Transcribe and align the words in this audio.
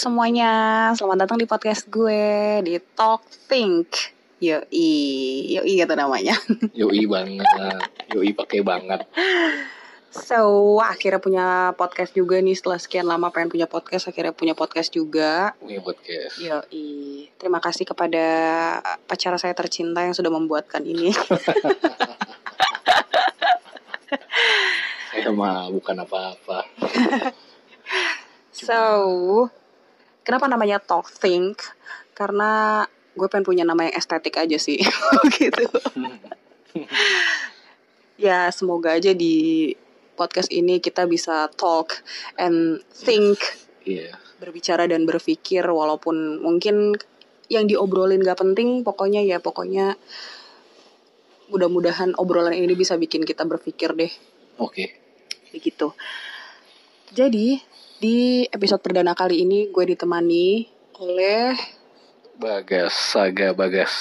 semuanya, 0.00 0.52
selamat 0.96 1.28
datang 1.28 1.36
di 1.36 1.44
podcast 1.44 1.84
gue 1.92 2.64
di 2.64 2.80
Talk 2.96 3.20
Think. 3.44 4.16
Yoi, 4.40 4.88
yoi 5.52 5.76
gitu 5.76 5.92
namanya. 5.92 6.32
Yoi 6.80 7.04
banget, 7.04 7.84
yoi 8.08 8.32
pakai 8.32 8.64
banget. 8.64 9.04
So, 10.08 10.80
akhirnya 10.80 11.20
punya 11.20 11.46
podcast 11.76 12.16
juga 12.16 12.40
nih 12.40 12.56
setelah 12.56 12.80
sekian 12.80 13.04
lama 13.04 13.28
pengen 13.28 13.52
punya 13.52 13.68
podcast, 13.68 14.08
akhirnya 14.08 14.32
punya 14.32 14.56
podcast 14.56 14.88
juga. 14.88 15.52
Punya 15.60 15.84
podcast. 15.84 16.40
Yoi, 16.40 17.28
terima 17.36 17.60
kasih 17.60 17.84
kepada 17.84 18.24
pacar 19.04 19.36
saya 19.36 19.52
tercinta 19.52 20.00
yang 20.00 20.16
sudah 20.16 20.32
membuatkan 20.32 20.80
ini. 20.80 21.12
Saya 25.12 25.28
mah 25.36 25.68
bukan 25.68 26.00
apa-apa. 26.00 26.64
So, 28.60 29.48
kenapa 30.30 30.46
namanya 30.46 30.78
Talk 30.78 31.10
Think? 31.10 31.58
Karena 32.14 32.86
gue 33.18 33.26
pengen 33.26 33.42
punya 33.42 33.66
nama 33.66 33.90
yang 33.90 33.98
estetik 33.98 34.38
aja 34.38 34.54
sih, 34.54 34.78
gitu. 35.34 35.66
ya 38.30 38.46
semoga 38.54 38.94
aja 38.94 39.10
di 39.10 39.74
podcast 40.14 40.54
ini 40.54 40.78
kita 40.78 41.10
bisa 41.10 41.50
talk 41.58 42.06
and 42.38 42.86
think, 42.94 43.42
Iya. 43.82 44.14
berbicara 44.38 44.86
dan 44.86 45.02
berpikir 45.02 45.66
walaupun 45.66 46.38
mungkin 46.38 46.94
yang 47.50 47.66
diobrolin 47.66 48.22
gak 48.22 48.38
penting, 48.38 48.86
pokoknya 48.86 49.26
ya 49.26 49.42
pokoknya 49.42 49.98
mudah-mudahan 51.50 52.14
obrolan 52.14 52.54
ini 52.54 52.78
bisa 52.78 52.94
bikin 52.94 53.26
kita 53.26 53.42
berpikir 53.42 53.90
deh 53.98 54.12
Oke. 54.62 54.94
begitu. 55.50 55.90
Jadi 57.10 57.58
di 58.00 58.48
episode 58.48 58.80
perdana 58.80 59.12
kali 59.12 59.44
ini 59.44 59.68
gue 59.68 59.92
ditemani 59.92 60.64
oleh 61.04 61.52
Bagas, 62.40 62.96
Saga 62.96 63.52
Bagas. 63.52 63.92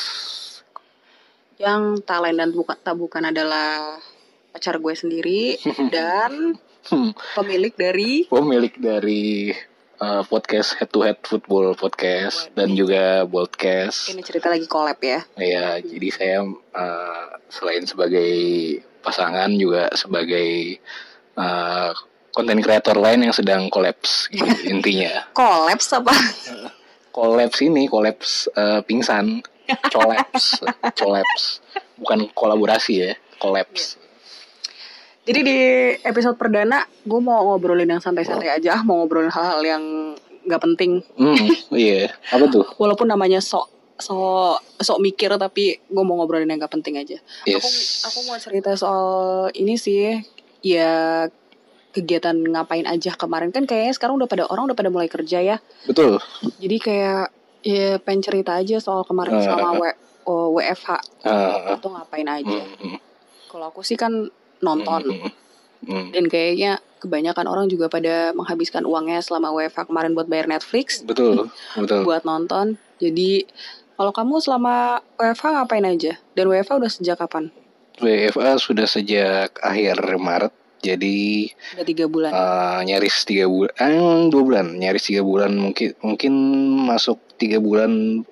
yang 1.60 2.00
tak 2.08 2.24
lain 2.24 2.40
dan 2.40 2.56
bukan 2.56 2.80
tak 2.80 2.96
bukan 2.96 3.28
adalah 3.28 4.00
pacar 4.56 4.80
gue 4.80 4.96
sendiri 4.96 5.60
dan 5.94 6.56
pemilik 7.36 7.76
dari 7.76 8.24
Pemilik 8.32 8.72
dari 8.80 9.52
uh, 10.00 10.24
podcast 10.24 10.80
Head 10.80 10.96
to 10.96 11.04
Head 11.04 11.20
Football 11.28 11.76
Podcast 11.76 12.56
dan 12.56 12.80
juga 12.80 13.28
podcast. 13.28 14.16
ini 14.16 14.24
cerita 14.24 14.48
lagi 14.48 14.64
collab 14.72 14.96
ya. 15.04 15.28
Ya, 15.36 15.76
jadi 15.84 16.08
saya 16.08 16.38
uh, 16.48 17.28
selain 17.52 17.84
sebagai 17.84 18.32
pasangan 19.04 19.52
juga 19.60 19.92
sebagai 19.92 20.80
uh, 21.36 21.92
konten 22.40 22.64
kreator 22.64 22.96
lain 22.96 23.28
yang 23.28 23.36
sedang 23.36 23.68
kolaps 23.68 24.32
gitu, 24.32 24.48
intinya. 24.74 25.28
Kolaps 25.36 25.92
apa? 25.92 26.16
kolaps 27.20 27.60
ini 27.66 27.90
kolaps 27.92 28.48
eh, 28.54 28.80
pingsan 28.88 29.44
kolaps 29.92 30.64
kolaps 30.96 31.60
bukan 32.02 32.30
kolaborasi 32.32 32.94
ya 32.96 33.12
kolaps 33.42 34.00
Jadi 35.30 35.40
di 35.46 35.60
episode 36.02 36.42
perdana 36.42 36.90
gue 37.06 37.22
mau 37.22 37.46
ngobrolin 37.54 37.86
yang 37.86 38.02
santai-santai 38.02 38.50
aja, 38.50 38.82
mau 38.82 38.98
ngobrolin 38.98 39.30
hal-hal 39.30 39.62
yang 39.62 39.84
nggak 40.42 40.62
penting. 40.64 41.06
hmm 41.22 41.70
iya 41.70 42.10
apa 42.34 42.50
tuh 42.50 42.66
Walaupun 42.82 43.06
namanya 43.06 43.38
sok 43.38 43.70
sok 44.00 44.58
sok 44.82 44.98
mikir 45.04 45.30
tapi 45.38 45.78
gue 45.86 46.04
mau 46.08 46.18
ngobrolin 46.18 46.50
yang 46.50 46.58
nggak 46.58 46.74
penting 46.74 46.98
aja. 46.98 47.22
Aku 47.46 47.62
yes 47.62 48.10
aku 48.10 48.26
mau 48.26 48.42
cerita 48.42 48.74
soal 48.74 49.54
ini 49.54 49.78
sih 49.78 50.18
ya 50.66 51.30
kegiatan 52.00 52.34
ngapain 52.34 52.84
aja 52.84 53.12
kemarin 53.14 53.52
kan 53.52 53.64
kayaknya 53.64 53.94
sekarang 53.94 54.16
udah 54.16 54.26
pada 54.26 54.48
orang 54.48 54.72
udah 54.72 54.78
pada 54.78 54.88
mulai 54.88 55.06
kerja 55.06 55.40
ya. 55.40 55.58
betul 55.84 56.18
Jadi 56.58 56.78
kayak 56.80 57.24
ya 57.60 58.00
pengen 58.00 58.24
cerita 58.24 58.56
aja 58.56 58.80
soal 58.80 59.04
kemarin 59.04 59.36
Eh. 59.36 59.44
selama 59.44 59.76
W, 59.76 59.84
oh, 60.24 60.56
WFH 60.56 60.90
Ah, 61.24 61.76
itu 61.76 61.88
ngapain 61.88 62.24
aja. 62.24 62.60
hmm, 62.80 63.00
Kalau 63.48 63.68
aku 63.68 63.84
sih 63.84 63.94
kan 63.94 64.32
nonton 64.60 65.02
hmm. 65.84 66.12
dan 66.12 66.26
kayaknya 66.28 66.72
kebanyakan 67.00 67.48
orang 67.48 67.66
juga 67.68 67.88
pada 67.88 68.32
menghabiskan 68.32 68.84
uangnya 68.84 69.20
selama 69.20 69.52
WFH 69.52 69.88
kemarin 69.88 70.12
buat 70.12 70.28
bayar 70.28 70.48
Netflix, 70.48 71.00
betul 71.02 71.48
betul 71.80 72.04
buat 72.04 72.24
nonton. 72.24 72.76
Jadi 73.00 73.48
kalau 73.96 74.12
kamu 74.12 74.40
selama 74.40 75.00
WFH 75.16 75.46
ngapain 75.54 75.84
aja? 75.84 76.16
Dan 76.32 76.48
WFH 76.48 76.72
udah 76.76 76.92
sejak 76.92 77.20
kapan? 77.20 77.52
WFA 78.00 78.56
sudah 78.56 78.88
sejak 78.88 79.60
akhir 79.60 80.00
Maret 80.16 80.56
jadi 80.80 81.52
Udah 81.76 81.86
tiga 81.86 82.06
bulan. 82.08 82.32
eh, 82.32 82.80
nyaris 82.88 83.16
tiga 83.28 83.46
bulan 83.52 83.74
eh, 83.76 84.22
dua 84.32 84.42
bulan. 84.44 84.66
Nyaris 84.80 85.04
tiga 85.12 85.22
bulan 85.24 85.52
mungkin 85.56 85.90
mungkin 86.00 86.34
masuk 86.88 87.20
tiga 87.36 87.60
bulan 87.60 88.24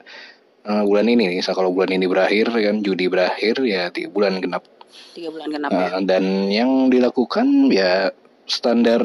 eh, 0.64 0.84
bulan 0.84 1.06
ini 1.12 1.38
nih. 1.38 1.40
So, 1.44 1.52
kalau 1.52 1.76
bulan 1.76 1.92
ini 1.92 2.08
berakhir 2.08 2.52
kan 2.52 2.80
Juni 2.80 3.06
berakhir 3.12 3.60
ya 3.64 3.92
tiga 3.92 4.08
bulan 4.12 4.40
genap. 4.40 4.64
Tiga 5.14 5.30
bulan 5.30 5.48
genap 5.52 5.70
ya. 5.74 5.88
Uh, 5.98 6.02
dan 6.08 6.24
yang 6.48 6.88
dilakukan 6.88 7.70
ya 7.70 8.10
standar 8.48 9.04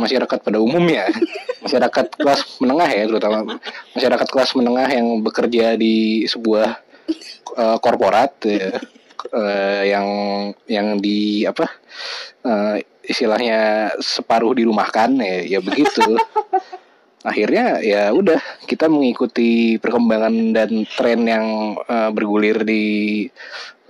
masyarakat 0.00 0.38
pada 0.40 0.58
umumnya. 0.58 1.04
Masyarakat 1.64 2.16
kelas 2.16 2.56
menengah 2.64 2.88
ya 2.88 3.04
terutama. 3.04 3.60
Masyarakat 3.92 4.28
kelas 4.32 4.50
menengah 4.56 4.88
yang 4.88 5.20
bekerja 5.20 5.76
di 5.76 6.24
sebuah 6.24 6.80
uh, 7.60 7.76
korporat 7.76 8.32
ya, 8.48 8.80
uh, 9.28 9.82
yang 9.84 10.06
yang 10.64 10.96
di 10.98 11.44
apa 11.44 11.68
uh, 12.44 12.76
istilahnya 13.04 13.92
separuh 13.98 14.54
dirumahkan 14.54 15.18
ya 15.18 15.58
ya 15.58 15.58
begitu. 15.58 16.04
Akhirnya 17.20 17.84
ya 17.84 18.08
udah 18.16 18.40
kita 18.64 18.88
mengikuti 18.88 19.76
perkembangan 19.76 20.56
dan 20.56 20.88
tren 20.88 21.20
yang 21.28 21.76
uh, 21.84 22.08
bergulir 22.08 22.64
di 22.64 23.28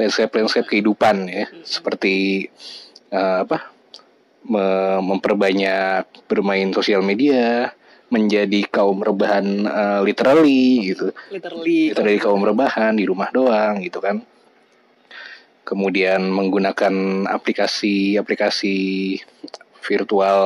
landscape-landscape 0.01 0.67
kehidupan 0.67 1.31
ya. 1.31 1.47
Seperti 1.63 2.49
eh, 3.13 3.39
apa 3.45 3.71
me- 4.49 5.03
memperbanyak 5.05 6.27
bermain 6.27 6.73
sosial 6.73 7.05
media 7.05 7.71
menjadi 8.11 8.67
kaum 8.67 9.05
rebahan 9.05 9.47
eh, 9.69 10.01
literally 10.03 10.91
gitu. 10.91 11.15
Literally. 11.31 11.95
literally 11.95 12.19
kaum 12.19 12.43
rebahan 12.43 12.97
di 12.99 13.05
rumah 13.07 13.31
doang 13.31 13.85
gitu 13.85 14.01
kan 14.03 14.25
kemudian 15.71 16.27
menggunakan 16.27 16.91
aplikasi-aplikasi 17.31 18.75
virtual 19.81 20.41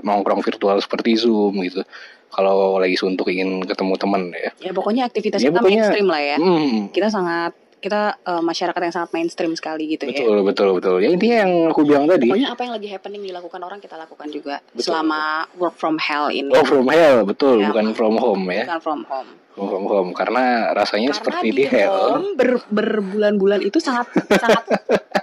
nongkrong 0.00 0.40
virtual 0.40 0.78
seperti 0.78 1.18
Zoom 1.18 1.58
gitu 1.60 1.82
kalau 2.30 2.78
lagi 2.78 2.94
suntuk 2.94 3.28
ingin 3.28 3.62
ketemu 3.62 3.94
teman 3.94 4.22
ya 4.30 4.50
Ya 4.60 4.72
pokoknya 4.72 5.06
aktivitas 5.06 5.38
Ya, 5.38 5.50
kita 5.50 5.58
pokoknya- 5.58 5.86
mainstream 5.86 6.06
lah 6.06 6.22
ya. 6.24 6.36
Hmm, 6.38 6.88
Kita 6.88 7.06
sangat 7.08 7.52
kita 7.78 8.16
eh, 8.16 8.40
masyarakat 8.40 8.80
yang 8.80 8.94
sangat 8.94 9.10
mainstream 9.12 9.52
sekali 9.52 9.84
gitu 9.86 10.08
ya. 10.08 10.16
betul 10.16 10.40
betul 10.40 10.68
betul 10.72 10.96
ya 10.98 11.12
intinya 11.12 11.44
yang 11.44 11.52
aku 11.68 11.84
bilang 11.84 12.08
tadi 12.08 12.26
Pokoknya 12.26 12.50
apa 12.50 12.62
yang 12.64 12.72
lagi 12.72 12.88
happening 12.88 13.20
dilakukan 13.22 13.60
orang 13.60 13.76
kita 13.76 13.94
lakukan 13.94 14.24
juga 14.28 14.56
Betul. 14.72 14.88
selama 14.88 15.20
work 15.54 15.76
from 15.76 16.00
hell 16.00 16.32
ini. 16.32 16.48
Oh 16.48 16.64
from 16.64 16.88
hell 16.88 17.22
betul 17.22 17.60
Ya. 17.60 17.68
bukan 17.68 17.92
from 17.92 18.16
home 18.16 18.48
ya 18.48 18.64
Bukan 18.64 18.80
from 18.80 19.00
home. 19.04 19.28
From 19.54 19.84
home 19.84 20.10
karena 20.10 20.44
rasanya 20.70 21.10
Karena 21.10 21.18
seperti 21.20 21.46
di 21.48 21.56
di 21.56 21.64
hell 21.64 21.94
home 22.12 22.34
ber- 22.34 22.66
berbulan-bulan 22.66 23.62
itu 23.62 23.78
sangat 23.78 24.10
sangat 24.28 24.66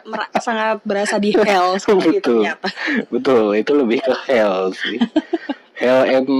mera- 0.03 0.31
sangat 0.37 0.77
berasa 0.81 1.15
di 1.17 1.31
hell 1.33 1.75
sekali 1.81 2.15
Betul. 2.15 2.39
ternyata. 2.39 2.67
betul 3.07 3.51
itu 3.53 3.71
lebih 3.73 3.99
ke 3.99 4.15
hell 4.25 4.71
sih 4.71 4.97
hell 5.75 6.03
and 6.05 6.31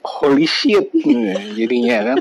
holy 0.00 0.44
shit 0.44 0.88
jadinya 1.58 1.96
kan 2.08 2.20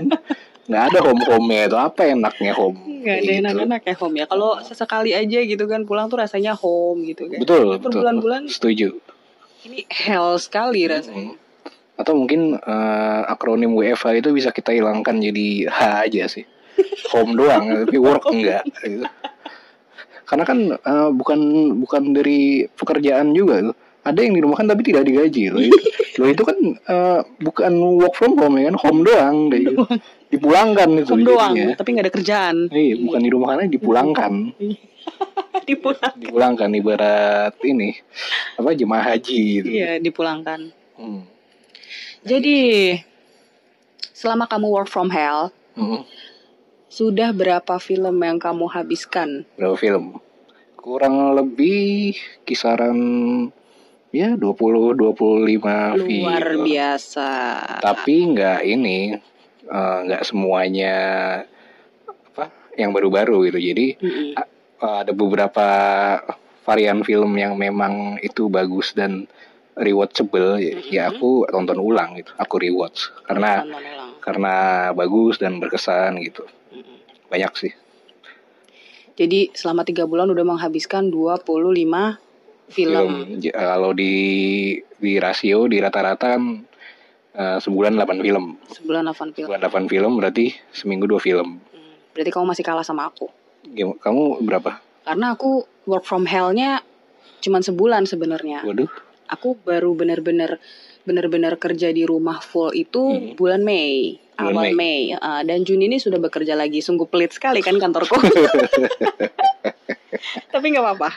nggak 0.67 0.83
ada 0.85 0.99
home 0.99 1.23
home 1.23 1.47
nya 1.47 1.61
itu 1.65 1.77
apa 1.77 2.01
enaknya 2.05 2.51
home 2.51 2.75
Gak 2.99 3.15
ada 3.15 3.23
Gitu. 3.23 3.39
enak-enak 3.39 3.81
ya 3.81 3.95
home 3.95 4.15
ya. 4.17 4.25
Kalau 4.25 4.59
sesekali 4.59 5.15
aja 5.15 5.39
gitu 5.39 5.63
kan 5.63 5.81
pulang 5.81 6.07
tuh 6.07 6.19
rasanya 6.19 6.51
home 6.51 7.07
gitu 7.07 7.23
kan. 7.25 7.39
betul 7.39 7.71
betul 7.71 7.95
Berbulan-bulan 7.95 8.51
setuju 8.51 8.91
ini 9.63 9.87
hell 9.87 10.35
sekali 10.35 10.83
rasanya. 10.85 11.31
Hmm. 11.31 11.46
Atau 11.97 12.13
mungkin 12.13 12.55
eh, 12.55 13.21
akronim 13.27 13.73
WFH 13.73 14.21
itu 14.21 14.29
bisa 14.31 14.53
kita 14.53 14.69
hilangkan 14.71 15.17
jadi 15.17 15.65
H 15.67 15.79
aja 16.05 16.23
sih 16.29 16.45
home 17.09 17.33
doang 17.33 17.65
tapi 17.83 17.97
work 17.97 18.23
enggak 18.29 18.63
gitu. 18.79 19.03
karena 20.23 20.43
kan 20.45 20.59
eh, 20.71 21.09
bukan 21.11 21.39
bukan 21.81 22.03
dari 22.13 22.69
pekerjaan 22.69 23.33
juga 23.33 23.65
tuh 23.65 23.75
ada 24.07 24.23
yang 24.23 24.39
dirumahkan 24.39 24.71
tapi 24.71 24.87
tidak 24.87 25.03
digaji 25.03 25.51
loh 25.51 25.59
itu, 25.59 25.75
loh 26.21 26.29
itu 26.29 26.43
kan 26.45 26.57
eh, 26.79 27.19
bukan 27.41 27.73
work 27.97 28.13
from 28.13 28.37
home 28.37 28.55
ya 28.55 28.69
kan 28.69 28.77
home 28.77 29.01
doang 29.03 29.37
deh. 29.51 29.65
dipulangkan 30.27 30.91
itu 30.99 31.15
Home 31.15 31.23
doang, 31.23 31.55
jadinya. 31.55 31.75
tapi 31.79 31.89
nggak 31.95 32.03
ada 32.03 32.13
kerjaan. 32.13 32.55
iya 32.69 32.95
bukan 32.99 33.19
dirumahkan 33.23 33.67
dipulangkan 33.71 34.33
Dipulang. 35.67 36.13
dipulangkan 36.15 36.69
ibarat 36.73 37.55
ini 37.63 37.95
apa 38.55 38.71
jemaah 38.71 39.03
haji 39.11 39.39
gitu 39.59 39.67
Iya, 39.67 39.99
dipulangkan. 39.99 40.71
Hmm. 40.95 41.23
Jadi 42.27 42.91
selama 44.11 44.51
kamu 44.51 44.67
work 44.67 44.91
from 44.91 45.07
hell, 45.07 45.55
Hmm. 45.79 46.03
sudah 46.91 47.31
berapa 47.31 47.79
film 47.79 48.19
yang 48.19 48.35
kamu 48.35 48.67
habiskan? 48.67 49.47
berapa 49.55 49.79
film 49.79 50.19
kurang 50.75 51.35
lebih 51.37 52.15
kisaran 52.43 52.97
ya 54.11 54.35
20 54.35 54.91
25 54.91 55.95
film. 56.03 56.27
Luar 56.27 56.47
biasa. 56.59 57.29
Tapi 57.79 58.15
nggak 58.35 58.59
ini 58.65 59.15
eh, 59.63 59.97
nggak 60.03 60.23
semuanya 60.27 60.95
apa 62.27 62.51
yang 62.75 62.91
baru-baru 62.91 63.47
gitu. 63.47 63.59
Jadi 63.61 63.87
Mm-mm. 64.03 64.35
eh, 64.35 64.47
ada 64.83 65.13
beberapa 65.15 65.67
varian 66.67 66.99
film 67.07 67.31
yang 67.39 67.55
memang 67.55 68.19
itu 68.19 68.51
bagus 68.51 68.91
dan 68.91 69.23
rewatchable 69.77 70.57
ya, 70.57 70.73
ya 70.83 71.03
Mhm. 71.05 71.11
aku 71.11 71.29
tonton 71.47 71.77
ulang 71.77 72.17
gitu. 72.17 72.33
Aku 72.35 72.57
rewatch 72.57 73.13
karena 73.23 73.61
karena 74.19 74.53
bagus 74.91 75.37
dan 75.37 75.57
berkesan 75.57 76.17
gitu. 76.19 76.43
Mm-mm. 76.69 76.97
Banyak 77.27 77.53
sih. 77.55 77.73
Jadi 79.13 79.49
selama 79.51 79.81
tiga 79.81 80.05
bulan 80.05 80.29
udah 80.29 80.45
menghabiskan 80.45 81.09
25 81.09 82.21
film. 82.67 83.39
J- 83.39 83.49
kalau 83.51 83.91
di 83.91 84.13
di 84.93 85.17
rasio 85.17 85.65
di 85.65 85.77
rata-rata 85.77 86.35
kan 86.35 86.43
eh, 87.33 87.57
sebulan 87.59 87.93
8 87.95 88.17
film. 88.19 88.57
Sebulan 88.67 89.05
8 89.07 89.29
film. 89.31 89.45
Sebulan 89.47 89.61
8 89.63 89.85
film 89.87 90.11
berarti 90.17 90.45
seminggu 90.71 91.05
2 91.07 91.17
film. 91.17 91.61
Hmm. 91.61 91.93
Berarti 92.11 92.29
kamu 92.29 92.45
masih 92.47 92.65
kalah 92.65 92.81
sama 92.81 93.07
aku. 93.07 93.29
Gim- 93.67 93.93
Kamu 93.95 94.41
berapa? 94.41 94.81
Karena 95.03 95.31
aku 95.31 95.61
work 95.85 96.03
from 96.03 96.25
hell-nya 96.25 96.81
cuman 97.39 97.61
sebulan 97.61 98.03
sebenarnya. 98.03 98.61
Waduh. 98.63 98.89
Aku 99.27 99.55
baru 99.57 99.91
bener-bener 99.91 100.59
bener-bener 101.03 101.55
kerja 101.55 101.87
di 101.89 102.03
rumah 102.03 102.39
full 102.39 102.71
itu 102.73 102.99
Hmm. 102.99 103.35
bulan 103.35 103.61
Mei. 103.61 104.19
Bulan 104.35 104.53
Awal 104.53 104.71
Mei. 104.73 105.11
Ah, 105.13 105.41
dan 105.41 105.63
Juni 105.63 105.87
ini 105.87 105.97
sudah 105.97 106.17
bekerja 106.17 106.53
lagi. 106.53 106.79
Sungguh 106.79 107.05
pelit 107.05 107.31
sekali 107.31 107.59
kan 107.59 107.75
kantorku. 107.75 108.15
Tapi 110.47 110.65
nggak 110.67 110.83
apa-apa. 110.83 111.09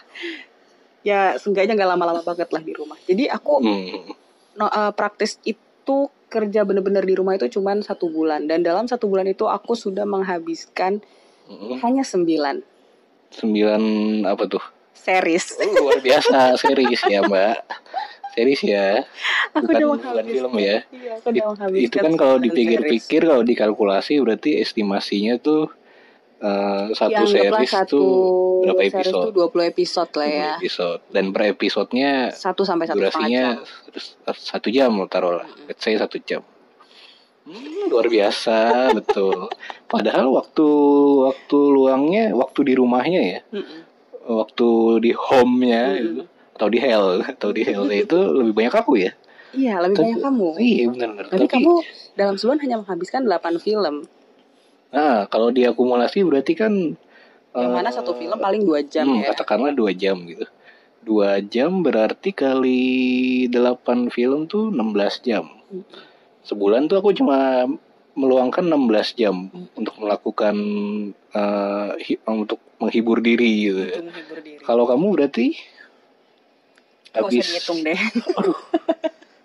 Ya 1.01 1.35
seenggaknya 1.35 1.75
nggak 1.75 1.91
lama-lama 1.91 2.21
banget 2.21 2.49
lah 2.51 2.61
di 2.61 2.73
rumah. 2.73 2.97
Jadi 3.03 3.25
aku 3.27 3.53
Hmm. 3.59 4.15
no, 4.55 4.67
eh, 4.67 4.93
praktis 4.93 5.41
itu 5.43 5.97
kerja 6.29 6.62
bener-bener 6.62 7.03
di 7.03 7.15
rumah 7.15 7.35
itu 7.35 7.51
cuman 7.51 7.83
satu 7.83 8.07
bulan 8.07 8.47
dan 8.47 8.62
dalam 8.62 8.87
satu 8.87 9.11
bulan 9.11 9.27
itu 9.27 9.45
aku 9.45 9.75
sudah 9.75 10.05
menghabiskan 10.05 11.03
Hmm. 11.45 11.83
hanya 11.83 12.07
sembilan 12.07 12.62
Sembilan 13.31 13.83
apa 14.23 14.45
tuh? 14.47 14.62
Series. 15.00 15.44
Oh, 15.56 15.73
luar 15.81 15.99
biasa 15.99 16.55
series 16.56 17.00
ya 17.05 17.20
mbak. 17.23 17.56
Series 18.31 18.62
ya. 18.62 19.02
Aku 19.50 19.67
Bukan, 19.67 19.75
udah 19.75 19.87
bukan 19.99 20.25
film 20.25 20.52
ya. 20.55 20.76
Iya, 20.87 21.12
aku 21.19 21.26
udah 21.29 21.70
It- 21.75 21.88
itu 21.88 21.97
kan 21.99 22.12
kalau 22.14 22.37
dipikir-pikir 22.38 23.20
kalau 23.25 23.43
dikalkulasi 23.43 24.20
berarti 24.20 24.61
estimasinya 24.61 25.35
tuh 25.37 25.67
eh, 26.38 26.85
series. 26.88 26.97
satu 26.97 27.12
Ya, 27.12 27.25
series 27.26 27.70
satu 27.70 27.88
tuh 27.91 28.08
berapa 28.62 28.81
series 28.82 28.94
episode? 29.02 29.25
tuh 29.26 29.32
20 29.35 29.64
episode 29.67 30.11
lah 30.14 30.29
ya. 30.31 30.50
episode 30.56 31.00
dan 31.08 31.25
per 31.31 31.43
episodenya 31.49 32.12
Satu 32.31 32.62
sampai 32.62 32.87
satu 32.87 32.97
durasinya 32.97 33.44
satu, 34.31 34.69
jam 34.69 34.94
lo 34.94 35.05
taruh 35.05 35.37
lah 35.37 35.44
Mm-mm. 35.44 35.67
let's 35.67 35.81
say 35.81 35.93
satu 35.93 36.17
jam 36.19 36.41
Hmm, 37.41 37.88
luar 37.88 38.06
biasa 38.06 38.56
betul 38.94 39.49
padahal 39.93 40.29
waktu 40.31 40.67
waktu 41.25 41.58
luangnya 41.73 42.31
waktu 42.32 42.61
di 42.62 42.75
rumahnya 42.76 43.20
ya 43.23 43.41
Mm-mm. 43.50 43.81
Waktu 44.23 44.69
di 45.01 45.13
home-nya 45.13 45.83
Mm-mm. 45.91 46.03
gitu, 46.03 46.23
atau 46.55 46.69
di 46.69 46.79
hell 46.79 47.07
atau 47.25 47.49
di 47.51 47.63
hell 47.63 47.89
itu 47.89 48.19
lebih 48.35 48.53
banyak 48.55 48.75
aku 48.77 48.95
ya 48.99 49.13
Iya, 49.51 49.83
lebih 49.83 49.97
Tapi- 49.97 50.05
banyak 50.07 50.21
kamu. 50.23 50.49
iya 50.59 50.85
benar-benar 50.87 51.27
Tapi, 51.29 51.47
kamu 51.49 51.73
dalam 52.15 52.35
sebulan 52.35 52.59
hanya 52.61 52.77
menghabiskan 52.79 53.23
8 53.25 53.59
film. 53.59 53.95
nah 54.91 55.25
kalau 55.25 55.49
diakumulasi 55.49 56.23
berarti 56.23 56.53
kan 56.53 56.73
Yang 57.51 57.67
eh, 57.67 57.73
mana 57.73 57.89
satu 57.89 58.13
film 58.13 58.35
paling 58.37 58.63
2 58.63 58.83
jam 58.85 59.05
hmm, 59.05 59.21
ya. 59.21 59.27
katakanlah 59.31 59.71
dua 59.71 59.91
jam 59.91 60.23
gitu 60.23 60.47
dua 61.01 61.39
jam 61.41 61.81
berarti 61.81 62.31
kali 62.31 62.83
delapan 63.47 64.07
film 64.07 64.45
tuh 64.45 64.69
16 64.69 64.87
jam 65.21 65.47
Mm. 65.67 65.87
sebulan 66.43 66.87
tuh 66.87 66.99
aku 66.99 67.11
cuma 67.13 67.67
meluangkan 68.21 68.63
16 68.63 68.85
jam 69.15 69.49
Hmm. 69.49 69.67
untuk 69.75 69.97
melakukan 69.97 70.57
eh, 71.31 71.91
hi- 71.99 72.23
untuk 72.25 72.61
menghibur 72.77 73.19
diri 73.19 73.51
gitu. 73.65 73.83
Diri. 73.89 74.61
Kalau 74.61 74.85
kamu 74.85 75.07
berarti 75.11 75.55
usah 75.55 77.19
habis 77.19 77.47
dihitung 77.47 77.81
deh. 77.81 78.01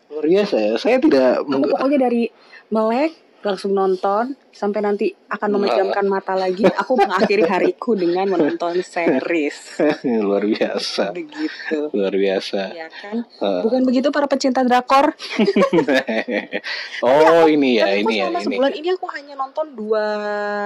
luar 0.07 0.25
biasa 0.25 0.56
ya. 0.56 0.72
Saya 0.75 0.98
tidak 0.98 1.39
Aku 1.39 1.50
meng- 1.50 1.66
pokoknya 1.68 2.00
dari 2.01 2.24
melek 2.68 3.12
langsung 3.45 3.77
nonton 3.77 4.33
sampai 4.50 4.81
nanti 4.81 5.13
akan 5.30 5.50
memejamkan 5.62 6.06
mata 6.09 6.33
lagi. 6.33 6.65
Aku 6.65 6.97
mengakhiri 6.97 7.45
hariku 7.45 7.94
dengan 7.94 8.25
menonton 8.25 8.81
series. 8.81 9.77
luar 10.25 10.42
biasa. 10.42 11.13
Begitu. 11.13 11.94
Luar 11.94 12.13
biasa. 12.18 12.62
Ya 12.74 12.89
kan? 12.89 13.21
Eh, 13.21 13.62
Bukan 13.62 13.86
begitu 13.86 14.09
para 14.09 14.25
pecinta 14.25 14.65
drakor. 14.65 15.13
oh 17.06 17.45
ini 17.45 17.77
ya, 17.77 17.86
Tapi 17.86 18.01
aku 18.01 18.09
ini 18.09 18.15
ya, 18.18 18.25
ini. 18.33 18.42
sebulan 18.42 18.74
ini 18.74 18.88
aku 18.97 19.06
hanya 19.13 19.33
nonton 19.38 19.77
dua 19.77 20.07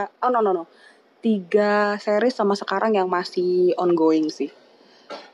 oh 0.07 0.29
no 0.31 0.39
no 0.39 0.51
no. 0.55 0.63
Tiga 1.19 1.99
series 1.99 2.31
sama 2.31 2.55
sekarang 2.55 2.95
yang 2.95 3.11
masih 3.11 3.75
ongoing 3.75 4.31
sih. 4.31 4.47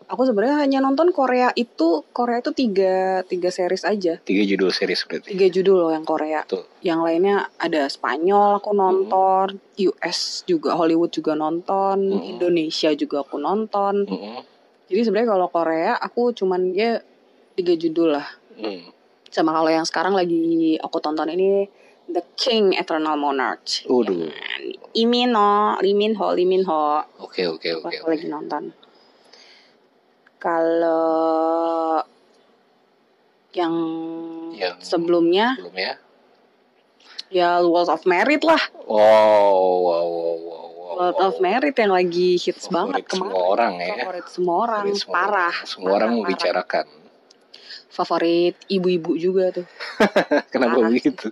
Aku 0.05 0.21
sebenarnya 0.21 0.61
hanya 0.61 0.79
nonton 0.85 1.09
Korea 1.09 1.49
itu 1.57 2.05
Korea 2.13 2.37
itu 2.37 2.53
tiga 2.53 3.25
tiga 3.25 3.49
series 3.49 3.81
aja. 3.81 4.21
Tiga 4.21 4.43
judul 4.45 4.69
series 4.69 5.01
berarti. 5.01 5.33
Tiga 5.33 5.47
judul 5.49 5.81
loh 5.81 5.89
yang 5.89 6.05
Korea. 6.05 6.45
Tuh. 6.45 6.61
Yang 6.85 6.99
lainnya 7.09 7.49
ada 7.57 7.89
Spanyol 7.89 8.61
aku 8.61 8.77
nonton, 8.77 9.57
US 9.81 10.45
juga 10.45 10.77
Hollywood 10.77 11.09
juga 11.09 11.33
nonton, 11.33 11.97
Hmm. 12.13 12.21
Indonesia 12.37 12.93
juga 12.93 13.25
aku 13.25 13.41
nonton. 13.41 14.05
Mm-mm. 14.05 14.45
Jadi 14.85 15.01
sebenarnya 15.01 15.29
kalau 15.33 15.47
Korea 15.49 15.97
aku 15.97 16.37
cuman 16.37 16.69
ya 16.77 17.01
tiga 17.57 17.73
judul 17.73 18.13
lah. 18.13 18.27
Mm. 18.61 18.93
Sama 19.33 19.57
kalau 19.57 19.73
yang 19.73 19.89
sekarang 19.89 20.13
lagi 20.13 20.77
aku 20.77 21.01
tonton 21.01 21.33
ini 21.33 21.65
The 22.05 22.21
King 22.37 22.77
Eternal 22.77 23.17
Monarch. 23.17 23.89
Waduh. 23.89 24.29
Lee 24.93 25.25
no, 25.25 25.75
Lee 25.81 25.97
Min 25.97 26.13
Ho, 26.21 26.37
Lee 26.37 26.45
Min 26.45 26.61
Ho. 26.69 27.01
Oke 27.25 27.49
oke 27.49 27.81
Aku 27.81 27.89
oke. 27.89 28.05
lagi 28.05 28.29
nonton. 28.29 28.84
Kalau 30.45 32.05
yang, 33.57 33.73
Yang- 34.53 34.77
sebelumnya 34.77 35.57
Belum 35.57 35.73
ya? 35.73 35.93
World 37.65 37.89
of 37.89 38.05
Merit 38.05 38.45
lah. 38.45 38.61
Wow, 38.85 38.93
wow, 38.93 40.05
wow, 40.05 40.05
wow, 40.05 40.67
wow. 40.69 40.93
World 41.01 41.19
of 41.19 41.35
Merit 41.41 41.73
yang 41.73 41.89
lagi 41.89 42.37
hits 42.37 42.69
Favorit 42.69 43.01
banget 43.01 43.03
kemarin. 43.09 43.33
semua 43.33 43.41
orang 43.49 43.73
ya. 43.81 43.89
Favorit 43.97 44.27
semua 44.29 44.55
orang, 44.61 44.83
Favorit 44.85 45.01
semua 45.01 45.15
parah. 45.17 45.55
Semua 45.65 45.89
orang 45.89 46.09
parah, 46.13 46.21
membicarakan. 46.21 46.85
Favorit 47.89 48.55
ibu-ibu 48.67 49.11
juga 49.15 49.45
tuh. 49.51 49.65
Kenapa 50.53 50.77
Parah 50.77 50.91
begitu? 50.91 51.27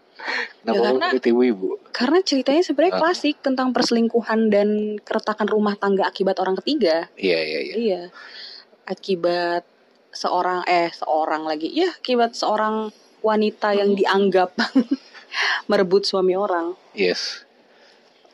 Kenapa 0.64 0.74
Ya, 0.74 0.90
karena- 0.90 1.30
ibu-ibu? 1.30 1.68
Karena 1.94 2.20
ceritanya 2.24 2.64
sebenarnya 2.64 2.94
Ah. 2.98 3.02
klasik 3.04 3.36
tentang 3.46 3.70
perselingkuhan 3.70 4.48
dan 4.50 4.70
keretakan 5.04 5.46
rumah 5.46 5.78
tangga 5.78 6.08
akibat 6.08 6.40
orang 6.40 6.58
ketiga. 6.64 7.12
Iya 7.14 7.40
iya 7.44 7.60
iya. 7.62 7.74
Iya. 7.78 8.02
Akibat 8.84 9.64
seorang 10.12 10.68
eh 10.68 10.92
seorang 10.92 11.48
lagi. 11.48 11.72
Ya, 11.72 11.90
akibat 11.90 12.36
seorang 12.36 12.92
wanita 13.24 13.72
yang 13.72 13.96
Hmm. 13.96 14.00
dianggap 14.00 14.50
merebut 15.72 16.04
suami 16.04 16.36
orang. 16.36 16.76
Yes. 16.94 17.48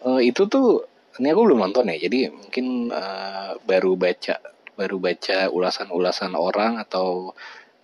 Eh, 0.02 0.32
itu 0.34 0.50
tuh 0.50 0.84
ini 1.20 1.30
aku 1.30 1.42
belum 1.46 1.60
nonton 1.62 1.88
ya. 1.94 1.98
Jadi 2.02 2.32
mungkin 2.32 2.90
eh, 2.90 3.52
baru 3.62 3.94
baca 3.94 4.36
baru 4.74 4.98
baca 4.98 5.52
ulasan-ulasan 5.52 6.34
orang 6.34 6.80
atau 6.80 7.36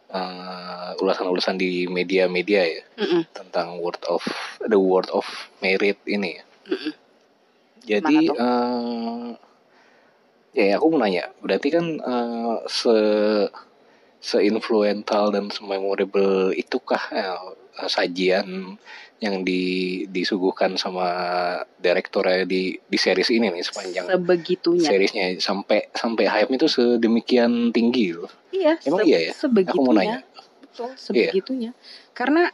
eh, 0.10 0.92
ulasan-ulasan 0.98 1.56
di 1.56 1.86
media-media 1.86 2.62
ya 2.66 2.84
Mm-mm, 2.98 3.28
tentang 3.32 3.78
word 3.78 4.00
of 4.08 4.24
the 4.64 4.80
word 4.80 5.08
of 5.12 5.28
merit 5.60 6.00
ini. 6.08 6.40
ya. 6.40 6.44
mm-mm. 6.72 6.94
Jadi 7.86 8.34
eh 8.34 9.30
ya, 10.56 10.64
ya, 10.72 10.76
aku 10.80 10.88
mau 10.90 11.04
nanya, 11.04 11.30
berarti 11.44 11.68
kan 11.70 11.86
eh, 12.00 12.56
se 12.66 12.96
seinfluental 14.18 15.30
dan 15.30 15.54
sememorable 15.54 16.50
itukah 16.56 17.04
eh, 17.14 17.38
sajian 17.86 18.80
yang 19.20 19.48
di 19.48 20.04
disuguhkan 20.12 20.76
sama 20.76 21.08
direkturnya 21.80 22.44
di 22.44 22.76
di 22.76 22.98
series 23.00 23.32
ini 23.32 23.48
nih 23.52 23.64
sepanjang 23.64 24.06
Sebegitunya. 24.12 24.88
seriesnya 24.88 25.26
sampai 25.40 25.88
sampai 25.96 26.26
hype 26.28 26.52
itu 26.52 26.68
sedemikian 26.68 27.72
tinggi 27.72 28.12
loh. 28.12 28.32
Iya, 28.52 28.76
Emang 28.84 29.04
se- 29.04 29.08
iya 29.08 29.20
ya? 29.32 29.34
Sebegitunya. 29.36 29.72
Aku 29.76 29.88
mau 29.88 29.96
nanya. 29.96 30.20
Betul, 30.64 30.92
sebegitunya. 31.00 31.72
Karena 32.12 32.52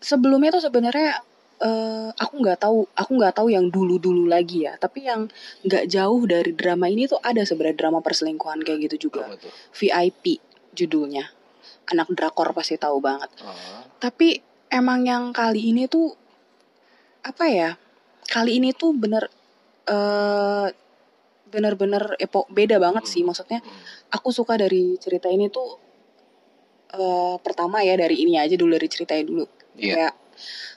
sebelumnya 0.00 0.56
tuh 0.56 0.64
sebenarnya 0.64 1.20
eh, 1.60 2.08
aku 2.12 2.34
nggak 2.42 2.58
tahu, 2.60 2.84
aku 2.92 3.10
nggak 3.16 3.34
tahu 3.36 3.48
yang 3.48 3.68
dulu-dulu 3.72 4.28
lagi 4.28 4.68
ya. 4.68 4.76
Tapi 4.76 5.08
yang 5.08 5.28
nggak 5.64 5.84
jauh 5.88 6.22
dari 6.28 6.52
drama 6.52 6.86
ini 6.90 7.08
tuh 7.08 7.20
ada 7.24 7.42
sebenarnya 7.42 7.86
drama 7.86 8.00
perselingkuhan 8.04 8.60
kayak 8.62 8.90
gitu 8.90 9.08
juga. 9.08 9.30
VIP 9.72 10.40
judulnya. 10.76 11.32
Anak 11.92 12.12
drakor 12.12 12.52
pasti 12.52 12.76
tahu 12.76 13.00
banget. 13.00 13.30
Ah, 13.40 13.86
Tapi 14.02 14.36
emang 14.68 15.06
yang 15.06 15.30
kali 15.32 15.72
ini 15.72 15.88
tuh 15.88 16.12
apa 17.24 17.44
ya? 17.48 17.70
Kali 18.26 18.58
ini 18.58 18.74
tuh 18.74 18.92
bener 18.92 19.30
eh 19.86 20.68
bener-bener 21.46 22.18
epo 22.18 22.42
beda 22.50 22.82
banget 22.82 23.06
sih 23.06 23.22
maksudnya 23.22 23.62
hmm. 23.62 24.10
aku 24.10 24.34
suka 24.34 24.58
dari 24.58 24.98
cerita 24.98 25.30
ini 25.30 25.46
tuh 25.46 25.78
eh, 26.90 27.36
pertama 27.38 27.86
ya 27.86 27.94
dari 27.94 28.18
ini 28.18 28.34
aja 28.34 28.58
dulu 28.58 28.74
dari 28.74 28.88
ceritanya 28.90 29.24
dulu. 29.24 29.44
Iya. 29.78 29.94
Kayak 29.94 30.14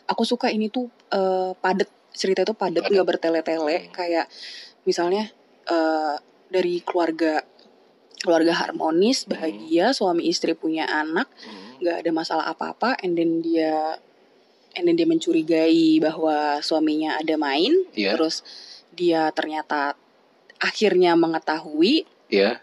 aku 0.06 0.24
suka 0.24 0.50
ini 0.50 0.68
tuh 0.68 0.88
eh, 1.10 1.52
padet 1.56 1.90
cerita 2.12 2.42
itu 2.42 2.54
padet 2.54 2.84
nggak 2.84 3.08
bertele-tele 3.08 3.78
Hmm. 3.80 3.92
kayak 3.92 4.26
misalnya 4.84 5.30
eh, 5.66 6.16
dari 6.50 6.82
keluarga 6.82 7.46
keluarga 8.20 8.52
harmonis 8.58 9.24
Hmm. 9.24 9.34
bahagia 9.34 9.92
suami 9.92 10.28
istri 10.28 10.52
punya 10.54 10.84
anak 10.86 11.30
Hmm. 11.40 11.80
nggak 11.80 11.98
ada 12.02 12.12
masalah 12.12 12.46
apa-apa 12.48 13.00
and 13.00 13.16
then 13.16 13.40
dia 13.40 13.96
and 14.74 14.86
then 14.86 14.94
dia 14.94 15.06
mencurigai 15.06 15.98
bahwa 15.98 16.60
suaminya 16.60 17.16
ada 17.16 17.36
main 17.36 17.74
Iya. 17.94 18.14
terus 18.14 18.44
dia 18.92 19.32
ternyata 19.32 19.96
akhirnya 20.58 21.16
mengetahui 21.16 22.04
Iya. 22.28 22.60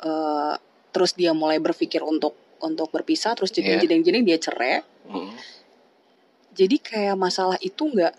eh, 0.00 0.54
terus 0.90 1.14
dia 1.14 1.30
mulai 1.32 1.56
berpikir 1.56 2.02
untuk 2.02 2.34
untuk 2.60 2.90
berpisah 2.90 3.32
terus 3.32 3.48
jadi 3.50 3.78
Iya. 3.78 3.86
jedeng-jedeng 3.86 4.24
dia 4.24 4.36
cerai 4.36 4.82
Hmm. 5.06 5.32
Jadi 6.60 6.76
kayak 6.76 7.16
masalah 7.16 7.56
itu 7.58 7.80
nggak 7.82 8.12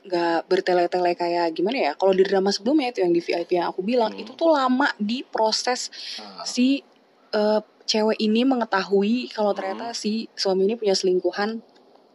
nggak 0.00 0.38
bertele-tele 0.48 1.12
kayak 1.12 1.52
gimana 1.52 1.76
ya 1.76 1.92
kalau 1.92 2.16
di 2.16 2.24
drama 2.24 2.48
sebelumnya 2.48 2.88
itu 2.88 3.04
yang 3.04 3.12
di 3.12 3.20
VIP 3.20 3.50
yang 3.52 3.68
aku 3.68 3.84
bilang 3.84 4.08
Hmm. 4.08 4.22
itu 4.24 4.32
tuh 4.32 4.48
lama 4.48 4.88
di 4.96 5.20
proses 5.22 5.92
Ah. 6.16 6.40
si 6.42 6.80
eh, 7.28 7.60
cewek 7.84 8.16
ini 8.18 8.40
mengetahui 8.42 9.28
kalau 9.28 9.52
Hmm. 9.52 9.58
ternyata 9.60 9.92
si 9.92 10.32
suami 10.32 10.64
ini 10.64 10.74
punya 10.74 10.96
selingkuhan 10.96 11.60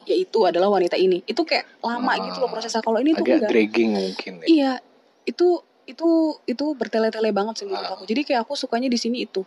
yaitu 0.03 0.43
adalah 0.43 0.67
wanita 0.67 0.97
ini 0.97 1.21
itu 1.23 1.41
kayak 1.43 1.69
lama 1.79 2.11
Ah. 2.11 2.17
gitu 2.23 2.41
loh 2.41 2.49
prosesnya 2.49 2.81
kalau 2.81 2.97
ini 2.97 3.13
tuh 3.13 3.21
agak 3.23 3.35
enggak 3.37 3.51
dragging 3.53 3.91
mungkin 3.93 4.33
ya. 4.41 4.45
iya 4.47 4.71
itu 5.23 5.61
itu 5.83 6.09
itu 6.43 6.65
bertele-tele 6.73 7.29
banget 7.29 7.61
sih 7.61 7.65
menurut 7.65 7.85
Ah. 7.85 7.93
aku 7.93 8.03
jadi 8.03 8.21
kayak 8.23 8.41
aku 8.43 8.57
sukanya 8.57 8.89
di 8.89 8.97
sini 8.97 9.23
itu 9.23 9.45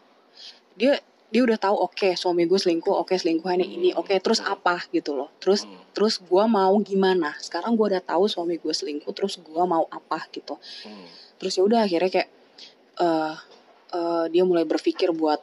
dia 0.73 0.95
dia 1.27 1.43
udah 1.43 1.57
tahu 1.57 1.77
oke 1.83 2.15
suami 2.15 2.45
gue 2.45 2.55
selingkuh 2.55 2.95
oke 2.97 3.13
selingkuhannya 3.13 3.67
ini 3.67 3.91
Hmm. 3.91 4.01
oke 4.01 4.15
terus 4.17 4.39
apa 4.39 4.79
gitu 4.89 5.13
loh 5.13 5.29
terus 5.37 5.63
Hmm. 5.63 5.75
terus 5.91 6.19
gue 6.19 6.45
mau 6.47 6.71
gimana 6.81 7.35
sekarang 7.39 7.75
gue 7.75 7.87
udah 7.89 8.01
tahu 8.01 8.27
suami 8.27 8.57
gue 8.57 8.71
selingkuh 8.71 9.11
terus 9.11 9.37
gue 9.37 9.65
mau 9.65 9.85
apa 9.89 10.23
gitu 10.31 10.55
Hmm. 10.83 11.07
terus 11.37 11.53
ya 11.53 11.63
udah 11.63 11.83
akhirnya 11.83 12.11
kayak 12.13 12.29
eh 12.97 13.35
eh, 13.89 14.25
dia 14.29 14.43
mulai 14.43 14.63
berpikir 14.65 15.11
buat 15.13 15.39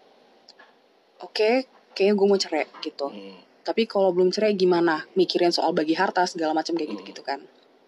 oke 1.20 1.52
kayaknya 1.92 2.14
gue 2.14 2.28
mau 2.28 2.38
cerai 2.38 2.66
gitu 2.80 3.08
Hmm. 3.08 3.38
tapi 3.62 3.84
kalau 3.84 4.12
belum 4.12 4.30
cerai 4.30 4.54
gimana 4.54 5.04
mikirin 5.14 5.50
soal 5.50 5.72
bagi 5.72 5.94
harta 5.94 6.24
segala 6.24 6.52
macam 6.54 6.74
kayak 6.74 6.90
gitu 6.92 7.04
gitu 7.06 7.22
kan 7.22 7.40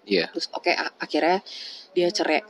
Iya. 0.06 0.30
terus 0.30 0.48
oke 0.52 0.70
a- 0.70 0.94
akhirnya 0.98 1.42
dia 1.92 2.08
cerai 2.10 2.44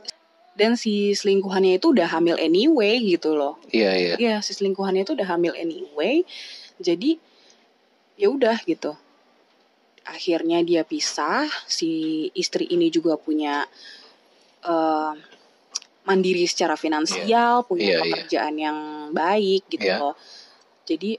dan 0.56 0.72
si 0.74 1.12
selingkuhannya 1.12 1.76
itu 1.76 1.92
udah 1.92 2.08
hamil 2.08 2.40
anyway 2.40 2.96
gitu 2.98 3.36
loh 3.36 3.60
Iya, 3.68 3.90
iya. 3.92 4.14
Iya, 4.16 4.36
si 4.40 4.56
selingkuhannya 4.56 5.04
itu 5.04 5.12
udah 5.12 5.28
hamil 5.28 5.52
anyway. 5.52 6.24
Jadi 6.76 7.20
ya 8.16 8.28
udah 8.28 8.56
gitu. 8.64 8.96
Akhirnya 10.02 10.62
dia 10.62 10.80
pisah, 10.80 11.44
si 11.66 11.90
istri 12.32 12.64
ini 12.66 12.88
juga 12.88 13.14
punya 13.16 13.68
eh, 14.64 15.12
mandiri 16.02 16.46
secara 16.46 16.74
finansial, 16.74 17.66
punya 17.66 17.84
Iya, 17.84 17.92
iya. 17.92 18.02
pekerjaan 18.02 18.54
yang 18.56 18.78
baik 19.12 19.68
gitu 19.68 19.86
Iya. 19.86 19.98
loh. 20.00 20.14
Jadi 20.86 21.18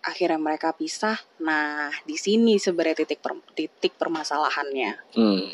akhirnya 0.00 0.38
mereka 0.38 0.72
pisah. 0.72 1.16
Nah, 1.40 1.90
di 2.04 2.16
sini 2.16 2.56
sebenarnya 2.56 3.02
titik 3.02 3.20
per- 3.20 3.50
titik 3.52 3.96
permasalahannya. 3.96 4.92
Hmm. 5.12 5.48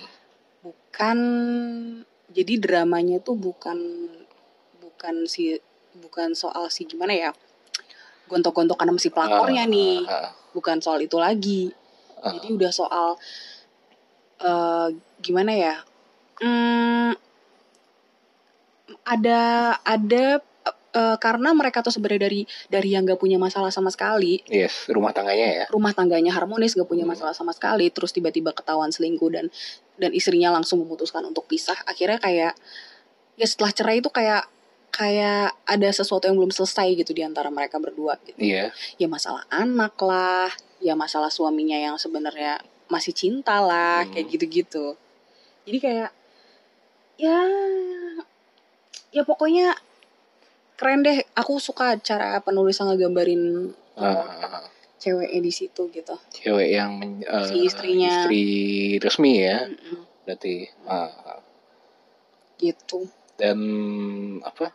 Bukan 0.62 1.18
jadi 2.36 2.60
dramanya 2.60 3.16
tuh 3.24 3.32
bukan 3.40 3.80
bukan 4.84 5.24
si 5.24 5.56
bukan 5.96 6.36
soal 6.36 6.68
si 6.68 6.84
gimana 6.84 7.16
ya 7.16 7.30
gontok-gontokan 8.28 8.92
sama 8.92 9.00
si 9.00 9.08
pelakornya 9.08 9.64
Ah, 9.64 9.72
nih 9.72 9.96
ah, 10.04 10.28
ah. 10.28 10.30
bukan 10.52 10.76
soal 10.84 11.00
itu 11.00 11.16
lagi 11.16 11.72
Ah. 12.20 12.32
jadi 12.36 12.48
udah 12.60 12.72
soal 12.72 13.08
eh 14.36 14.88
gimana 15.24 15.52
ya 15.56 15.74
hmm, 16.44 17.16
ada 19.06 19.40
ada 19.80 20.44
eh, 20.96 21.16
karena 21.16 21.52
mereka 21.52 21.78
tuh 21.80 21.92
sebenarnya 21.92 22.24
dari 22.24 22.40
dari 22.66 22.88
yang 22.90 23.04
gak 23.04 23.16
punya 23.16 23.36
masalah 23.36 23.68
sama 23.68 23.88
sekali 23.88 24.40
Yes, 24.48 24.88
rumah 24.88 25.12
tangganya 25.12 25.46
ya. 25.52 25.64
rumah 25.68 25.92
tangganya 25.92 26.32
harmonis 26.32 26.72
gak 26.72 26.88
punya 26.88 27.04
masalah 27.04 27.30
sama 27.30 27.52
sekali 27.52 27.86
terus 27.88 28.10
tiba-tiba 28.10 28.50
ketahuan 28.50 28.88
selingkuh 28.88 29.28
dan 29.28 29.46
dan 29.94 30.10
istrinya 30.10 30.48
langsung 30.50 30.80
memutuskan 30.80 31.20
untuk 31.22 31.44
pisah 31.44 31.76
akhirnya 31.84 32.16
kayak 32.16 32.52
ya 33.36 33.46
setelah 33.46 33.70
cerai 33.70 34.00
itu 34.00 34.08
kayak 34.08 34.48
kayak 34.88 35.52
ada 35.62 35.88
sesuatu 35.90 36.24
yang 36.24 36.34
belum 36.34 36.48
selesai 36.48 36.96
gitu 36.96 37.12
di 37.12 37.20
antara 37.20 37.52
mereka 37.52 37.76
berdua 37.76 38.16
gitu. 38.24 38.40
Iya. 38.40 38.72
ya 38.96 39.06
masalah 39.06 39.44
anak 39.46 39.92
lah 40.00 40.48
ya 40.80 40.96
masalah 40.96 41.28
suaminya 41.28 41.76
yang 41.76 41.96
sebenarnya 41.96 42.56
masih 42.88 43.12
cinta 43.12 43.60
lah 43.60 44.08
Hmm. 44.08 44.12
kayak 44.14 44.26
gitu-gitu 44.30 44.96
jadi 45.66 45.78
kayak 45.78 46.10
ya 47.18 47.40
ya 49.10 49.22
pokoknya 49.22 49.72
keren 50.76 51.00
deh 51.00 51.24
aku 51.32 51.56
suka 51.58 51.96
cara 51.98 52.36
penulisan 52.40 52.86
ngegambarin 52.86 53.72
Ah, 53.96 54.04
uh, 54.04 54.20
ah, 54.22 54.48
ah. 54.60 54.64
ceweknya 54.96 55.40
di 55.40 55.48
situ 55.50 55.88
gitu 55.88 56.12
Cewek 56.30 56.68
yang 56.70 56.94
men- 56.94 57.24
eh, 57.24 57.48
Si 57.48 57.64
istrinya. 57.64 58.12
istri 58.12 58.42
resmi 59.00 59.32
ya, 59.40 59.64
Mm-mm, 59.64 60.04
berarti. 60.22 60.68
Ah, 60.84 61.08
ah. 61.08 61.40
gitu 62.56 63.08
Dan 63.36 63.58
apa? 64.40 64.72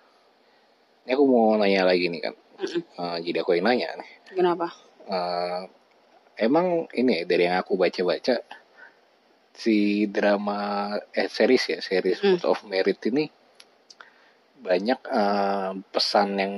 Ini 1.01 1.11
aku 1.11 1.23
mau 1.25 1.53
nanya 1.55 1.81
lagi 1.83 2.05
nih 2.07 2.21
kan. 2.21 2.33
Mm-mm. 2.57 2.81
Eh, 2.93 3.17
jadi 3.25 3.37
aku 3.41 3.53
yang 3.53 3.65
nanya 3.65 3.89
nih. 3.95 4.09
kenapa 4.31 4.67
Eh, 5.03 5.61
emang 6.39 6.85
ini 6.93 7.21
ya, 7.21 7.23
dari 7.25 7.43
yang 7.45 7.57
aku 7.57 7.73
baca-baca 7.75 8.41
si 9.51 10.07
drama 10.07 10.59
eh 11.11 11.27
series 11.27 11.67
ya 11.67 11.79
series 11.79 12.17
Hmm. 12.17 12.37
Board 12.37 12.45
of 12.47 12.59
Merit 12.63 13.01
ini 13.03 13.27
banyak 14.61 14.99
eh, 15.09 15.71
pesan 15.91 16.29
yang 16.37 16.53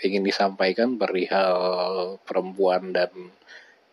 ingin 0.00 0.22
disampaikan 0.24 0.96
perihal 0.96 2.16
perempuan 2.24 2.94
dan 2.94 3.10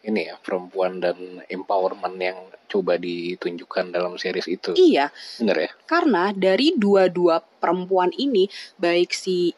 ini 0.07 0.31
ya 0.31 0.39
perempuan 0.39 1.03
dan 1.03 1.43
empowerment 1.51 2.15
yang 2.15 2.39
coba 2.71 2.95
ditunjukkan 2.95 3.91
dalam 3.91 4.15
series 4.15 4.47
itu. 4.47 4.71
Iya. 4.77 5.11
Bener 5.41 5.67
ya? 5.67 5.71
Karena 5.83 6.31
dari 6.31 6.71
dua-dua 6.77 7.43
perempuan 7.43 8.15
ini 8.15 8.47
baik 8.79 9.11
si 9.11 9.51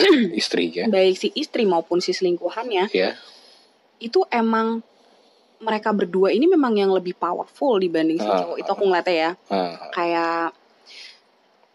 istrinya 0.40 0.88
baik 0.88 1.16
si 1.20 1.28
istri 1.36 1.68
maupun 1.68 2.00
si 2.00 2.16
selingkuhannya 2.16 2.88
ya 2.88 3.12
itu 4.00 4.24
emang 4.32 4.80
mereka 5.60 5.92
berdua 5.92 6.32
ini 6.32 6.48
memang 6.48 6.72
yang 6.72 6.88
lebih 6.88 7.12
powerful 7.20 7.76
dibanding 7.76 8.16
si 8.16 8.24
Ah, 8.24 8.40
cowok 8.48 8.56
itu 8.64 8.70
aku 8.72 8.84
ngeliatnya 8.88 9.12
ya. 9.12 9.30
Ah, 9.52 9.76
kayak 9.92 10.56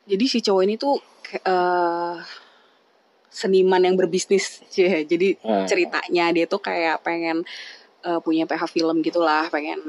jadi 0.09 0.25
si 0.25 0.41
cowok 0.41 0.61
ini 0.65 0.75
tuh 0.81 0.97
eh, 1.33 2.15
seniman 3.29 3.83
yang 3.83 3.95
berbisnis 3.95 4.63
Cie. 4.71 5.03
jadi 5.03 5.35
ah. 5.43 5.67
ceritanya 5.67 6.31
dia 6.31 6.45
tuh 6.47 6.59
kayak 6.59 7.03
pengen 7.03 7.43
eh, 8.01 8.19
punya 8.23 8.47
PH 8.47 8.71
film 8.71 9.03
gitulah 9.03 9.51
pengen 9.51 9.79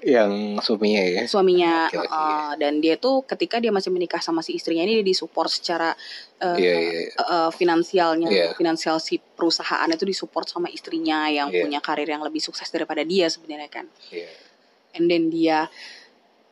yang 0.00 0.60
suaminya 0.60 1.02
ya 1.02 1.22
suaminya 1.24 1.88
eh, 1.92 2.52
dan 2.56 2.80
dia 2.80 2.96
tuh 2.96 3.24
ketika 3.24 3.60
dia 3.60 3.68
masih 3.68 3.92
menikah 3.92 4.20
sama 4.20 4.40
si 4.40 4.56
istrinya 4.56 4.84
ini 4.84 5.00
dia 5.00 5.06
disupport 5.06 5.50
secara 5.50 5.90
eh, 6.40 6.56
Iya, 6.56 6.72
iya, 6.72 6.90
iya. 7.04 7.10
eh, 7.16 7.50
finansialnya 7.52 8.28
Iya. 8.28 8.46
finansial 8.54 8.96
si 8.96 9.18
perusahaan 9.20 9.88
itu 9.88 10.04
disupport 10.04 10.46
sama 10.48 10.68
istrinya 10.68 11.28
yang 11.28 11.52
Iya. 11.52 11.64
punya 11.68 11.80
karir 11.80 12.08
yang 12.08 12.24
lebih 12.24 12.40
sukses 12.40 12.68
daripada 12.68 13.04
dia 13.04 13.28
sebenarnya 13.28 13.68
kan 13.68 13.84
Iya. 14.08 14.28
and 14.96 15.04
then 15.08 15.28
dia 15.28 15.68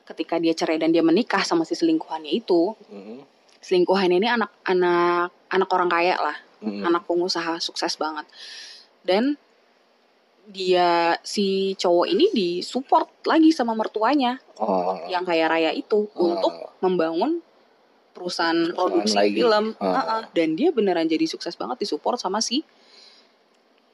ketika 0.05 0.37
dia 0.37 0.53
cerai 0.53 0.77
dan 0.77 0.93
dia 0.93 1.01
menikah 1.01 1.41
sama 1.41 1.65
si 1.65 1.73
selingkuhannya 1.73 2.29
itu 2.29 2.77
Mhm. 2.93 3.33
Selingkuhannya 3.65 4.21
ini 4.21 4.29
anak 4.29 4.53
anak 4.63 5.33
anak 5.49 5.69
orang 5.73 5.89
kaya 5.89 6.21
lah 6.21 6.37
Mhm. 6.61 6.85
anak 6.85 7.05
pengusaha 7.05 7.61
sukses 7.61 7.97
banget 7.97 8.25
dan 9.01 9.37
dia 10.45 11.17
si 11.25 11.73
cowok 11.75 12.07
ini 12.07 12.29
disupport 12.31 13.09
lagi 13.25 13.49
sama 13.49 13.73
mertuanya 13.73 14.37
Oh. 14.57 15.01
yang 15.09 15.25
kaya 15.25 15.49
raya 15.49 15.73
itu 15.73 16.05
Oh. 16.13 16.37
untuk 16.37 16.53
membangun 16.81 17.41
perusahaan, 18.13 18.53
Perusahaan 18.55 18.77
produksi 18.77 19.17
lagi. 19.19 19.35
film 19.35 19.65
Oh. 19.77 19.89
Uh-uh. 19.89 20.23
dan 20.31 20.49
dia 20.53 20.69
beneran 20.71 21.05
jadi 21.05 21.25
sukses 21.25 21.57
banget 21.57 21.81
disupport 21.81 22.17
sama 22.17 22.39
si 22.39 22.61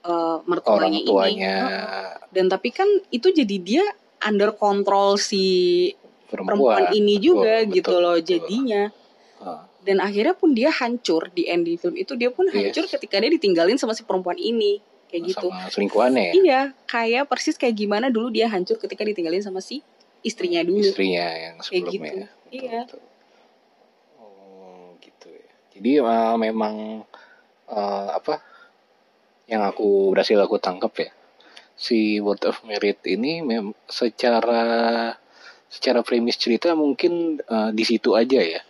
uh, 0.02 0.10
orang 0.10 0.42
mertuanya 0.46 0.98
ini 0.98 1.06
tuanya 1.06 1.54
Uh-uh. 1.56 2.10
dan 2.30 2.44
tapi 2.46 2.68
kan 2.70 2.88
itu 3.10 3.30
jadi 3.30 3.56
dia 3.58 3.84
under 4.20 4.52
control 4.52 5.16
si 5.16 5.90
perempuan 6.26 6.86
perempuan, 6.86 6.94
ini 6.94 7.14
juga 7.18 7.62
Betul, 7.62 7.74
gitu 7.74 7.94
loh 7.96 8.14
betul. 8.14 8.26
jadinya 8.26 8.82
Ah, 9.40 9.64
dan 9.80 10.04
akhirnya 10.04 10.36
pun 10.36 10.52
dia 10.52 10.68
hancur 10.68 11.32
di 11.32 11.48
ending 11.48 11.80
film 11.80 11.96
itu. 11.96 12.12
Dia 12.14 12.28
pun 12.28 12.44
Yes. 12.46 12.76
hancur 12.76 12.84
ketika 12.86 13.16
dia 13.16 13.32
ditinggalin 13.32 13.80
sama 13.80 13.96
si 13.96 14.04
perempuan 14.04 14.36
ini. 14.36 14.84
Kayak 15.08 15.22
gitu. 15.32 15.48
Sama 15.48 15.66
selingkuhannya 15.72 16.22
ya? 16.22 16.32
Iya 16.36 16.60
kayak 16.86 17.24
persis 17.26 17.56
kayak 17.56 17.74
gimana 17.74 18.12
dulu 18.12 18.28
dia 18.28 18.46
hancur 18.46 18.76
ketika 18.76 19.02
ditinggalin 19.02 19.40
sama 19.40 19.58
si 19.58 19.80
istrinya 20.20 20.60
dulu. 20.60 20.84
Istrinya 20.84 21.26
yang 21.34 21.54
Kayak 21.58 21.66
sebelumnya. 21.66 21.90
gitu. 21.90 22.16
Betul, 22.20 22.52
Iya. 22.52 22.80
betul. 22.86 23.00
oh 24.20 24.94
gitu 25.00 25.28
ya. 25.32 25.50
Jadi 25.74 25.90
uh, 25.98 26.36
memang 26.36 26.74
uh, 27.66 28.08
apa 28.12 28.38
yang 29.48 29.66
aku 29.66 30.14
berhasil 30.14 30.38
aku 30.38 30.60
tangkap 30.62 30.92
ya 30.94 31.10
si 31.74 32.20
Word 32.20 32.44
of 32.44 32.60
Merit 32.62 33.00
ini 33.08 33.40
mem 33.40 33.72
secara 33.88 34.62
secara 35.66 36.04
premis 36.04 36.36
cerita 36.36 36.76
mungkin 36.76 37.40
uh, 37.48 37.72
di 37.72 37.82
situ 37.82 38.14
aja 38.14 38.38
ya 38.38 38.60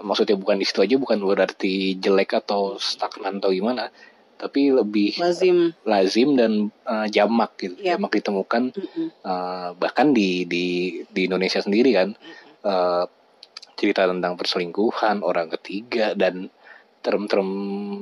maksudnya 0.00 0.36
bukan 0.36 0.56
di 0.56 0.66
situ 0.66 0.80
aja 0.80 0.96
bukan 0.96 1.18
berarti 1.20 1.96
jelek 1.96 2.36
atau 2.36 2.76
stagnan 2.76 3.38
atau 3.38 3.50
gimana 3.50 3.88
tapi 4.36 4.68
lebih 4.68 5.16
lazim 5.16 5.72
lazim 5.88 6.36
dan 6.36 6.68
uh, 6.84 7.08
jamak 7.08 7.56
gitu 7.56 7.72
Yep. 7.80 7.96
jamak 7.96 8.12
ditemukan 8.12 8.62
Mm-mm. 8.76 9.08
uh, 9.24 9.72
bahkan 9.74 10.12
di 10.12 10.44
di 10.44 10.66
di 11.08 11.24
Indonesia 11.24 11.64
sendiri 11.64 11.90
kan 11.96 12.12
uh, 12.62 13.08
cerita 13.76 14.04
tentang 14.04 14.36
perselingkuhan 14.36 15.24
orang 15.24 15.48
ketiga 15.56 16.12
dan 16.12 16.52
term-term 17.00 17.48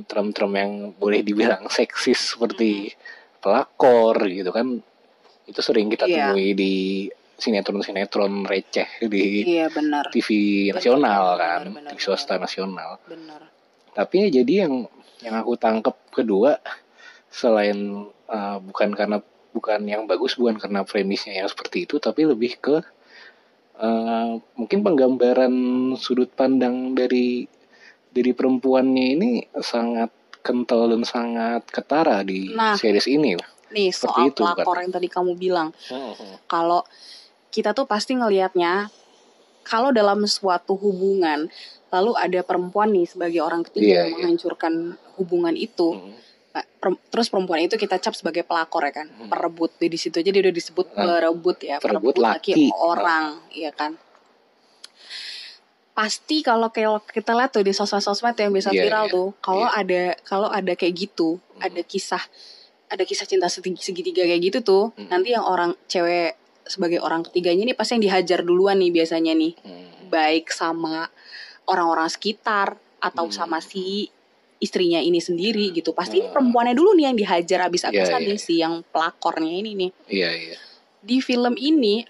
term-term 0.07 0.53
yang 0.55 0.73
boleh 0.97 1.23
dibilang 1.23 1.71
seksis 1.71 2.35
seperti 2.35 2.91
pelakor 3.39 4.17
gitu 4.27 4.51
kan 4.51 4.81
itu 5.45 5.61
sering 5.61 5.93
kita 5.93 6.09
Iya. 6.09 6.33
temui 6.33 6.57
di 6.57 6.75
sinetron-sinetron 7.39 8.47
receh 8.47 8.87
di 9.11 9.43
iya 9.47 9.67
benar 9.71 10.09
TV 10.15 10.29
nasional 10.71 11.35
benar, 11.35 11.41
kan 11.41 11.63
benar, 11.75 11.91
TV 11.95 12.01
swasta 12.01 12.35
nasional 12.39 13.03
benar 13.07 13.43
tapi 13.95 14.27
ya 14.27 14.43
jadi 14.43 14.67
yang 14.67 14.87
yang 15.23 15.35
aku 15.41 15.55
tangkap 15.57 15.97
kedua 16.11 16.59
selain 17.31 18.07
uh, 18.31 18.59
bukan 18.63 18.95
karena 18.95 19.19
bukan 19.55 19.81
yang 19.87 20.07
bagus 20.11 20.35
bukan 20.35 20.59
karena 20.59 20.83
premisnya 20.83 21.43
yang 21.43 21.49
seperti 21.51 21.87
itu 21.87 21.99
tapi 22.03 22.27
lebih 22.27 22.59
ke 22.59 22.77
uh, 23.79 24.39
mungkin 24.59 24.83
penggambaran 24.83 25.55
sudut 25.99 26.31
pandang 26.35 26.95
dari 26.95 27.47
dari 28.15 28.31
perempuannya 28.31 29.07
ini 29.19 29.31
sangat 29.59 30.11
kental 30.45 30.93
dan 30.93 31.03
sangat 31.03 31.67
ketara 31.73 32.23
di 32.23 32.53
Nah. 32.53 32.77
series 32.79 33.09
ini. 33.11 33.35
nih 33.75 33.91
Seperti 33.91 34.23
soal 34.23 34.31
itu, 34.31 34.43
kan? 34.47 34.55
pelakor 34.55 34.77
yang 34.87 34.93
tadi 34.95 35.09
kamu 35.11 35.33
bilang 35.35 35.75
kalau 36.47 36.87
kita 37.55 37.71
tuh 37.71 37.87
pasti 37.87 38.13
ngelihatnya 38.13 38.91
kalau 39.63 39.89
dalam 39.91 40.27
suatu 40.27 40.75
hubungan 40.75 41.47
lalu 41.89 42.13
ada 42.17 42.43
perempuan 42.43 42.91
nih 42.91 43.07
sebagai 43.07 43.39
orang 43.41 43.63
ketiga 43.63 43.87
Iya, 43.87 43.95
yang 43.95 44.09
iya. 44.09 44.15
menghancurkan 44.19 44.75
hubungan 45.15 45.55
itu 45.57 45.95
Hmm. 45.95 46.13
Nah, 46.53 46.63
perem- 46.79 47.03
terus 47.09 47.27
perempuan 47.27 47.59
itu 47.61 47.75
kita 47.75 47.99
cap 47.99 48.13
sebagai 48.13 48.43
pelakor 48.43 48.83
ya 48.85 48.95
kan 48.95 49.07
Hmm. 49.09 49.27
perebut 49.27 49.75
di 49.77 49.95
situ 49.95 50.15
aja 50.17 50.31
dia 50.31 50.39
udah 50.41 50.51
disebut 50.53 50.87
Ah, 50.89 51.19
perebut 51.19 51.59
ya 51.61 51.77
perebut 51.79 52.15
laki. 52.17 52.71
orang 52.73 53.43
iya 53.51 53.71
kan 53.71 53.99
pasti 55.95 56.43
kalau 56.43 56.69
kayak 56.69 57.07
kita 57.09 57.31
lihat 57.33 57.51
tuh 57.51 57.63
di 57.63 57.71
sosmed-sosmed 57.71 58.35
yang 58.37 58.51
bisa 58.51 58.69
Iya, 58.69 58.83
viral 58.83 59.05
iya. 59.05 59.13
tuh 59.13 59.29
kalau 59.41 59.63
Iya. 59.65 59.79
ada 59.81 60.01
kalau 60.23 60.49
ada 60.49 60.73
kayak 60.73 60.95
gitu 60.97 61.39
Hmm. 61.39 61.59
ada 61.61 61.81
kisah 61.83 62.23
ada 62.87 63.03
kisah 63.03 63.25
cinta 63.25 63.47
segi- 63.49 63.79
segitiga 63.81 64.23
kayak 64.23 64.43
gitu 64.45 64.59
tuh 64.61 64.85
Hmm. 64.93 65.07
nanti 65.09 65.31
yang 65.31 65.43
orang 65.43 65.75
cewek 65.85 66.35
sebagai 66.65 66.99
orang 66.99 67.23
ketiganya 67.23 67.65
nih 67.65 67.77
pasti 67.77 67.95
yang 67.95 68.05
dihajar 68.05 68.41
duluan 68.41 68.79
nih 68.79 68.91
biasanya 68.91 69.33
nih 69.33 69.53
Hmm. 69.59 70.09
baik 70.09 70.49
sama 70.49 71.09
orang-orang 71.65 72.09
sekitar 72.09 72.75
atau 72.99 73.29
Hmm. 73.29 73.35
sama 73.35 73.59
si 73.61 74.09
istrinya 74.57 74.97
ini 74.99 75.21
sendiri 75.21 75.71
gitu 75.71 75.93
pasti 75.93 76.19
Ah. 76.19 76.31
perempuannya 76.31 76.73
dulu 76.73 76.95
nih 76.95 77.05
yang 77.07 77.17
dihajar 77.17 77.61
abis-abisan 77.63 78.17
Iya, 78.17 78.27
nih 78.27 78.39
iya. 78.39 78.41
si 78.41 78.55
yang 78.57 78.81
pelakornya 78.87 79.53
ini 79.53 79.71
nih 79.75 79.91
Iya 80.09 80.31
iya. 80.33 80.57
di 80.99 81.21
film 81.21 81.53
ini 81.55 82.05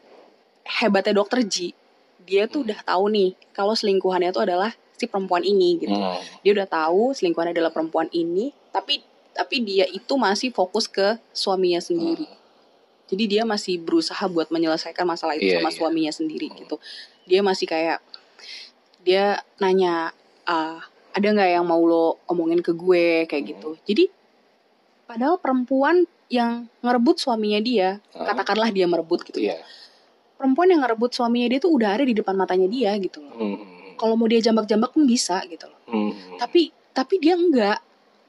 hebatnya 0.62 1.14
dokter 1.14 1.42
Ji 1.42 1.74
dia 2.20 2.46
tuh 2.46 2.62
Hmm. 2.62 2.70
udah 2.70 2.80
tahu 2.84 3.04
nih 3.10 3.30
kalau 3.50 3.74
selingkuhannya 3.74 4.30
tuh 4.30 4.46
adalah 4.46 4.70
si 4.94 5.04
perempuan 5.04 5.42
ini 5.42 5.76
gitu 5.76 5.92
Hmm. 5.92 6.22
dia 6.40 6.52
udah 6.52 6.68
tahu 6.68 7.10
selingkuhannya 7.12 7.52
adalah 7.52 7.68
perempuan 7.68 8.06
ini 8.10 8.54
tapi 8.70 9.02
tapi 9.30 9.60
dia 9.60 9.82
itu 9.84 10.14
masih 10.14 10.48
fokus 10.48 10.86
ke 10.86 11.18
suaminya 11.32 11.82
sendiri 11.82 12.24
jadi 13.06 13.24
dia 13.26 13.42
masih 13.44 13.78
berusaha 13.78 14.24
buat 14.26 14.48
menyelesaikan 14.48 15.04
masalah 15.04 15.34
itu 15.34 15.44
Iya, 15.46 15.58
sama 15.58 15.68
iya. 15.68 15.76
suaminya 15.76 16.12
sendiri 16.12 16.48
Hmm. 16.48 16.58
gitu 16.58 16.76
dia 17.24 17.40
masih 17.40 17.64
kayak 17.64 17.98
dia 19.00 19.24
nanya 19.58 20.12
ah, 20.44 20.80
ada 21.10 21.26
nggak 21.26 21.50
yang 21.52 21.64
mau 21.64 21.80
lo 21.80 22.18
omongin 22.26 22.58
ke 22.58 22.72
gue 22.72 23.06
kayak 23.24 23.44
gitu 23.50 23.76
jadi 23.82 24.08
padahal 25.04 25.36
perempuan 25.36 26.04
yang 26.26 26.66
ngerebut 26.80 27.16
suaminya 27.18 27.60
dia 27.60 27.88
Ah, 28.10 28.24
katakanlah 28.26 28.68
dia 28.68 28.84
merebut 28.84 29.20
gitu 29.22 29.38
ya 29.38 29.54
Iya. 29.54 29.64
perempuan 30.34 30.68
yang 30.68 30.80
ngerebut 30.80 31.12
suaminya 31.12 31.46
dia 31.46 31.60
tuh 31.60 31.70
udah 31.70 31.90
ada 31.92 32.02
di 32.02 32.12
depan 32.12 32.34
matanya 32.34 32.66
dia 32.66 32.96
gitu 32.96 33.20
loh 33.20 33.32
Hmm. 33.32 33.94
kalau 33.94 34.14
mau 34.14 34.24
dia 34.24 34.40
jambak-jambak 34.40 34.90
pun 34.90 35.04
bisa 35.04 35.44
gitu 35.44 35.64
loh 35.64 35.80
Hmm. 35.86 36.12
tapi 36.36 36.72
tapi 36.90 37.18
dia 37.18 37.34
enggak 37.34 37.78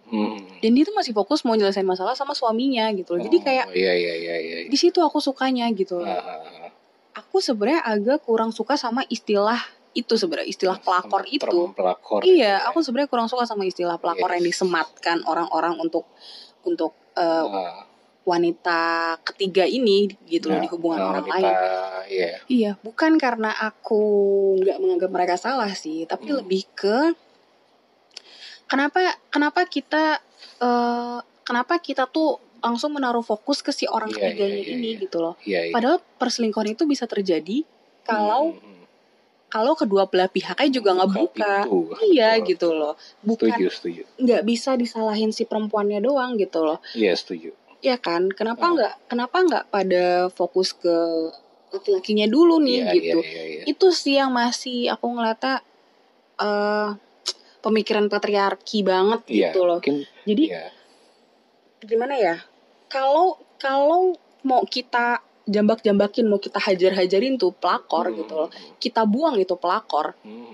Hmm. 0.06 0.38
dan 0.62 0.72
dia 0.72 0.84
tuh 0.84 0.94
masih 0.94 1.12
fokus 1.12 1.42
mau 1.42 1.54
nyelesain 1.54 1.82
masalah 1.82 2.14
sama 2.14 2.32
suaminya 2.32 2.86
gitu 2.94 3.14
loh 3.14 3.22
jadi 3.22 3.38
Oh, 3.38 3.42
kayak 3.42 3.66
iya 3.74 3.92
iya 3.92 4.14
iya 4.16 4.36
iya. 4.38 4.56
di 4.66 4.78
situ 4.78 4.98
aku 4.98 5.18
sukanya 5.18 5.66
gitu 5.72 5.98
loh 5.98 6.06
Ah, 6.06 6.70
aku 7.16 7.42
sebenarnya 7.42 7.82
agak 7.82 8.22
kurang 8.22 8.50
suka 8.50 8.76
sama 8.76 9.02
istilah 9.08 9.58
itu 9.92 10.14
sebenarnya 10.14 10.46
istilah 10.46 10.78
pelakor 10.78 11.26
itu 11.26 11.72
pelakor 11.72 12.22
iya 12.22 12.60
ya. 12.60 12.68
aku 12.68 12.80
sebenarnya 12.80 13.08
kurang 13.08 13.26
suka 13.26 13.44
sama 13.44 13.64
istilah 13.64 13.96
pelakor 13.96 14.30
Yes. 14.30 14.36
yang 14.36 14.46
disematkan 14.46 15.18
orang-orang 15.24 15.74
untuk 15.76 16.06
untuk 16.62 16.94
eh, 17.16 17.26
Ah, 17.44 17.82
wanita 18.26 18.82
ketiga 19.24 19.64
ini 19.64 20.10
gitu 20.26 20.50
loh 20.50 20.58
nah, 20.58 20.64
di 20.64 20.70
hubungan 20.70 20.98
nah, 20.98 21.10
orang 21.12 21.26
wanita, 21.26 21.38
lain 21.40 21.54
Iya. 22.06 22.30
Iya, 22.46 22.72
bukan 22.80 23.18
karena 23.18 23.50
aku 23.56 23.98
nggak 24.62 24.78
menganggap 24.78 25.10
mereka 25.10 25.36
salah 25.36 25.74
sih, 25.74 26.06
tapi 26.06 26.30
Hmm. 26.30 26.38
lebih 26.38 26.70
ke 26.72 27.14
kenapa 28.66 29.00
kenapa 29.28 29.66
kita 29.66 30.20
eh, 30.58 31.18
kenapa 31.42 31.78
kita 31.78 32.06
tuh 32.06 32.38
langsung 32.58 32.92
menaruh 32.92 33.22
fokus 33.22 33.60
ke 33.60 33.70
si 33.70 33.86
orang 33.86 34.10
Iya, 34.10 34.34
ketiganya 34.34 34.50
iya, 34.52 34.64
iya, 34.64 34.74
ini 34.74 34.90
iya. 34.90 35.00
gitu 35.00 35.18
loh. 35.20 35.36
Iya. 35.40 35.60
iya. 35.64 35.74
Padahal 35.74 35.98
perselingkuhan 36.18 36.70
itu 36.72 36.84
bisa 36.84 37.06
terjadi 37.06 37.62
kalau 38.02 38.52
Hmm, 38.52 38.60
hmm. 38.60 38.84
kalau 39.48 39.74
kedua 39.74 40.06
belah 40.06 40.26
pihaknya 40.28 40.70
juga 40.72 40.90
nggak 40.94 41.12
buka. 41.12 41.54
pintu. 41.62 41.80
Iya 42.04 42.30
Betul. 42.36 42.48
gitu 42.50 42.68
loh. 42.72 42.94
Bukan 43.22 43.48
Setuju 43.48 43.68
setuju. 43.70 44.02
nggak 44.18 44.42
bisa 44.44 44.72
disalahin 44.74 45.30
si 45.30 45.44
perempuannya 45.44 46.00
doang 46.00 46.34
gitu 46.36 46.60
loh. 46.62 46.82
Iya 46.92 47.14
setuju. 47.14 47.54
Ya 47.80 47.96
kan? 47.96 48.28
Kenapa 48.30 48.66
Hmm. 48.66 48.74
nggak 48.76 48.94
kenapa 49.08 49.38
nggak 49.40 49.64
pada 49.70 50.06
fokus 50.30 50.74
ke 50.74 50.96
laki-lakinya 51.70 52.26
dulu 52.26 52.58
nih 52.60 52.82
Iya 52.82 52.92
gitu. 52.94 53.20
iya 53.20 53.30
iya. 53.30 53.44
iya. 53.52 53.64
itu 53.68 53.88
sih 53.92 54.16
yang 54.16 54.32
masih 54.32 54.88
aku 54.88 55.06
ngeliatnya 55.08 55.62
eh 56.38 56.90
pemikiran 57.66 58.06
patriarki 58.06 58.86
banget 58.86 59.26
Iya, 59.26 59.50
gitu 59.50 59.66
loh. 59.66 59.82
Mungkin 59.82 60.06
Jadi 60.24 60.44
iya. 60.46 60.70
gimana 61.82 62.14
ya? 62.14 62.36
Kalau 62.86 63.42
kalau 63.58 64.14
mau 64.46 64.62
kita 64.64 65.20
jambak-jambakin, 65.46 66.26
mau 66.26 66.38
kita 66.38 66.58
hajar-hajarin 66.62 67.38
tuh 67.38 67.54
pelakor 67.54 68.10
Hmm, 68.10 68.18
gitu 68.22 68.34
loh. 68.38 68.50
Kita 68.78 69.06
buang 69.06 69.38
itu 69.38 69.58
pelakor. 69.58 70.14
hmm. 70.22 70.54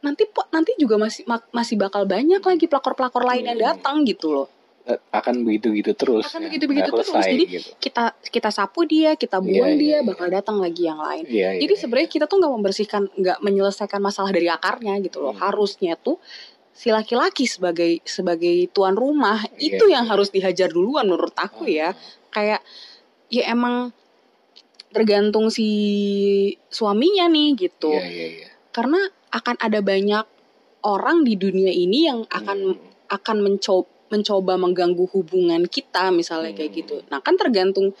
Nanti 0.00 0.24
nanti 0.50 0.72
juga 0.80 0.96
masih 0.96 1.28
ma- 1.28 1.44
masih 1.52 1.76
bakal 1.76 2.08
banyak 2.08 2.40
lagi 2.40 2.64
pelakor-pelakor 2.64 3.20
lain 3.20 3.44
yang 3.44 3.60
Hmm. 3.60 3.68
datang 3.76 3.96
gitu 4.08 4.32
loh. 4.32 4.48
Akan 5.10 5.42
begitu-gitu 5.42 5.92
terus. 5.94 6.24
Akan 6.26 6.42
ya. 6.42 6.46
begitu-begitu 6.50 6.90
Nggak 6.90 6.98
terus. 7.02 7.08
selesai 7.12 7.32
Jadi 7.32 7.44
gitu. 7.46 7.70
kita 7.78 8.04
kita 8.26 8.50
sapu 8.50 8.80
dia, 8.84 9.10
kita 9.14 9.38
Iya, 9.38 9.46
buang 9.46 9.72
iya, 9.74 9.80
dia, 9.80 9.90
iya. 9.92 9.98
bakal 10.02 10.26
datang 10.28 10.56
lagi 10.58 10.82
yang 10.84 10.98
lain. 10.98 11.24
Iya, 11.26 11.48
iya, 11.54 11.60
Jadi 11.62 11.74
iya. 11.76 11.80
sebenarnya 11.80 12.08
kita 12.10 12.24
tuh 12.26 12.36
nggak 12.40 12.52
membersihkan, 12.56 13.02
nggak 13.12 13.38
menyelesaikan 13.40 14.00
masalah 14.00 14.30
dari 14.30 14.48
akarnya 14.48 14.94
gitu 15.00 15.18
loh. 15.20 15.34
Hmm. 15.36 15.42
Harusnya 15.46 15.94
tuh 15.94 16.16
si 16.70 16.88
laki-laki 16.88 17.44
sebagai 17.44 18.00
sebagai 18.08 18.70
tuan 18.72 18.96
rumah 18.96 19.38
Iya. 19.54 19.76
itu 19.76 19.84
yang 19.86 20.08
harus 20.08 20.32
dihajar 20.32 20.72
duluan 20.72 21.06
menurut 21.06 21.36
aku 21.36 21.68
ya. 21.68 21.92
Kayak 22.30 22.64
ya 23.28 23.46
emang 23.50 23.92
tergantung 24.90 25.54
si 25.54 25.68
suaminya 26.66 27.30
nih 27.30 27.48
gitu. 27.54 27.94
Iya 27.94 28.06
iya 28.08 28.26
iya. 28.42 28.48
Karena 28.74 28.98
akan 29.30 29.56
ada 29.62 29.78
banyak 29.78 30.26
orang 30.82 31.22
di 31.22 31.36
dunia 31.36 31.70
ini 31.70 32.08
yang 32.08 32.24
akan 32.26 32.58
Hmm. 32.74 32.88
akan 33.10 33.36
mencoba 33.42 33.86
mencoba 34.10 34.58
mengganggu 34.58 35.06
hubungan 35.14 35.64
kita 35.70 36.10
misalnya 36.10 36.50
kayak 36.52 36.70
Hmm. 36.74 36.78
gitu. 36.82 36.96
Nah 37.08 37.22
kan 37.22 37.38
tergantung 37.38 37.94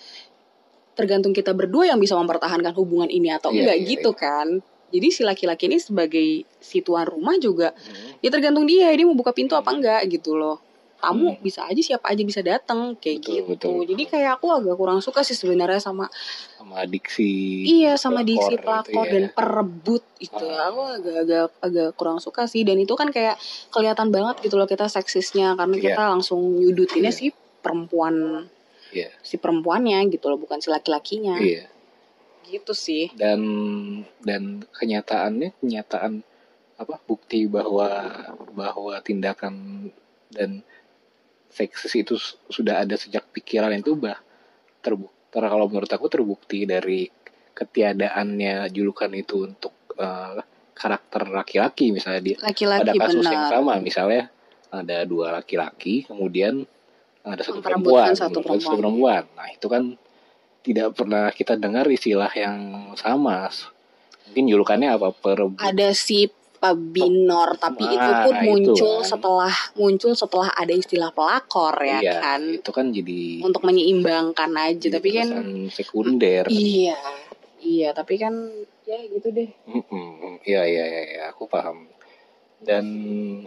tergantung 0.92 1.32
kita 1.32 1.54
berdua 1.56 1.88
yang 1.88 2.02
bisa 2.02 2.18
mempertahankan 2.18 2.74
hubungan 2.76 3.08
ini 3.08 3.32
atau 3.32 3.54
Iya, 3.54 3.64
enggak 3.64 3.78
iya, 3.78 3.86
gitu 3.96 4.10
kan. 4.12 4.48
Jadi 4.90 5.06
si 5.14 5.22
laki-laki 5.22 5.70
ini 5.70 5.78
sebagai 5.78 6.44
si 6.58 6.82
tuan 6.82 7.06
rumah 7.06 7.38
juga 7.38 7.70
Hmm. 7.72 8.18
ya 8.20 8.28
tergantung 8.28 8.66
dia 8.66 8.90
dia 8.90 9.06
mau 9.06 9.14
buka 9.16 9.30
pintu 9.30 9.54
apa 9.54 9.70
enggak 9.70 10.02
gitu 10.10 10.34
loh. 10.36 10.58
Tamu 11.00 11.32
Hmm. 11.32 11.40
bisa 11.40 11.64
aja 11.64 11.80
siapa 11.80 12.06
aja 12.06 12.20
bisa 12.20 12.40
datang 12.40 12.92
kayak 12.94 13.18
Betul, 13.18 13.32
gitu. 13.32 13.44
betul, 13.48 13.72
betul. 13.74 13.88
Jadi 13.90 14.04
kayak 14.06 14.30
aku 14.36 14.46
agak 14.52 14.74
kurang 14.74 15.00
suka 15.00 15.20
sih 15.20 15.32
sebenarnya 15.32 15.80
sama 15.80 16.06
sama 16.54 16.84
diksi 16.84 17.64
iya 17.64 17.96
sama 17.96 18.20
diksi 18.20 18.54
itu 18.54 18.62
pelakor 18.62 19.02
ya. 19.02 19.10
dan 19.10 19.24
perebut 19.30 20.04
itu 20.18 20.44
Ah. 20.44 20.68
aku 20.68 20.80
agak 20.92 21.16
agak 21.18 21.44
agak 21.58 21.88
kurang 21.94 22.18
suka 22.18 22.44
sih 22.44 22.62
dan 22.62 22.76
itu 22.76 22.92
kan 22.92 23.08
kayak 23.08 23.40
kelihatan 23.68 24.08
banget 24.08 24.44
gitu 24.44 24.54
loh 24.54 24.64
kita 24.64 24.86
seksisnya 24.86 25.56
karena 25.56 25.74
Iya. 25.74 25.84
kita 25.90 26.02
langsung 26.06 26.38
nyudutinnya 26.54 27.08
Iya. 27.08 27.18
si 27.18 27.26
perempuan 27.58 28.44
Iya. 28.90 29.08
si 29.20 29.34
perempuannya 29.34 30.04
gitu 30.08 30.28
loh 30.28 30.36
bukan 30.36 30.58
si 30.58 30.68
laki-lakinya 30.68 31.36
Iya. 31.36 31.64
gitu 32.44 32.72
sih 32.72 33.08
dan 33.14 33.40
dan 34.20 34.42
kenyataannya 34.70 35.56
kenyataan 35.56 36.20
apa 36.76 36.96
bukti 37.02 37.44
bahwa 37.44 37.88
bahwa 38.50 38.96
tindakan 39.00 39.88
dan 40.28 40.60
seksis 41.50 41.92
itu 41.98 42.14
sudah 42.46 42.86
ada 42.86 42.94
sejak 42.94 43.26
pikiran 43.34 43.74
itu 43.74 43.98
bah 43.98 44.18
terbukti 44.80 45.18
kalau 45.34 45.66
menurut 45.70 45.90
aku 45.90 46.06
terbukti 46.10 46.66
dari 46.66 47.06
ketiadaannya 47.54 48.70
julukan 48.70 49.10
itu 49.12 49.46
untuk 49.46 49.74
eh, 49.98 50.40
karakter 50.80 51.28
laki-laki 51.28 51.92
misalnya 51.92 52.22
di 52.24 52.32
pada 52.38 52.48
Laki-laki 52.48 52.96
kasus 52.96 53.26
yang 53.28 53.44
benar. 53.44 53.52
sama 53.52 53.72
misalnya 53.82 54.22
ada 54.70 54.98
dua 55.04 55.34
laki-laki 55.34 56.08
kemudian 56.08 56.64
ada 57.20 57.42
satu 57.44 57.60
perempuan 57.60 58.16
satu 58.16 58.40
memperebutkan 58.40 58.58
satu 58.62 58.72
perempuan. 58.72 58.78
perempuan 58.80 59.22
nah 59.36 59.48
itu 59.52 59.66
kan 59.68 59.82
tidak 60.60 60.88
pernah 60.96 61.26
kita 61.34 61.54
dengar 61.60 61.84
istilah 61.90 62.32
yang 62.32 62.56
sama 62.96 63.52
mungkin 64.30 64.44
julukannya 64.46 64.88
apa 64.94 65.10
per 65.10 65.52
Ada 65.58 65.92
si 65.92 66.30
Pabinor, 66.60 67.56
tapi 67.56 67.88
Nah, 67.88 67.96
itu 67.96 68.10
pun 68.28 68.34
itu 68.36 68.44
muncul 68.44 68.94
kan. 69.00 69.08
setelah 69.08 69.54
muncul 69.80 70.12
setelah 70.12 70.52
ada 70.52 70.76
istilah 70.76 71.08
pelakor 71.08 71.72
ya 71.80 72.04
iya, 72.04 72.20
kan. 72.20 72.40
itu 72.52 72.68
kan 72.68 72.92
jadi 72.92 73.40
Untuk 73.40 73.64
menyeimbangkan 73.64 74.52
aja, 74.60 74.86
tapi 74.92 75.08
kan 75.16 75.28
sekunder 75.72 76.44
iya. 76.52 77.00
Iya, 77.60 77.92
tapi 77.92 78.16
kan 78.16 78.32
ya 78.88 79.00
gitu 79.04 79.32
deh. 79.32 79.48
Mm-mm. 79.68 80.40
Iya 80.44 80.64
iya 80.64 80.84
iya 80.84 81.02
iya, 81.12 81.22
aku 81.32 81.44
paham. 81.44 81.88
Dan 82.60 82.84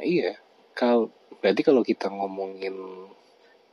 iya, 0.02 0.38
kalau 0.74 1.10
berarti 1.42 1.62
kalau 1.66 1.82
kita 1.82 2.10
ngomongin 2.10 2.74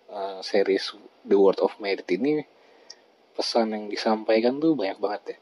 uh, 0.08 0.40
series 0.40 0.96
The 1.24 1.36
World 1.36 1.60
of 1.60 1.76
Merit 1.80 2.08
ini 2.12 2.40
pesan 3.36 3.72
yang 3.72 3.84
disampaikan 3.88 4.60
tuh 4.60 4.76
banyak 4.76 5.00
banget 5.00 5.22
ya. 5.32 5.38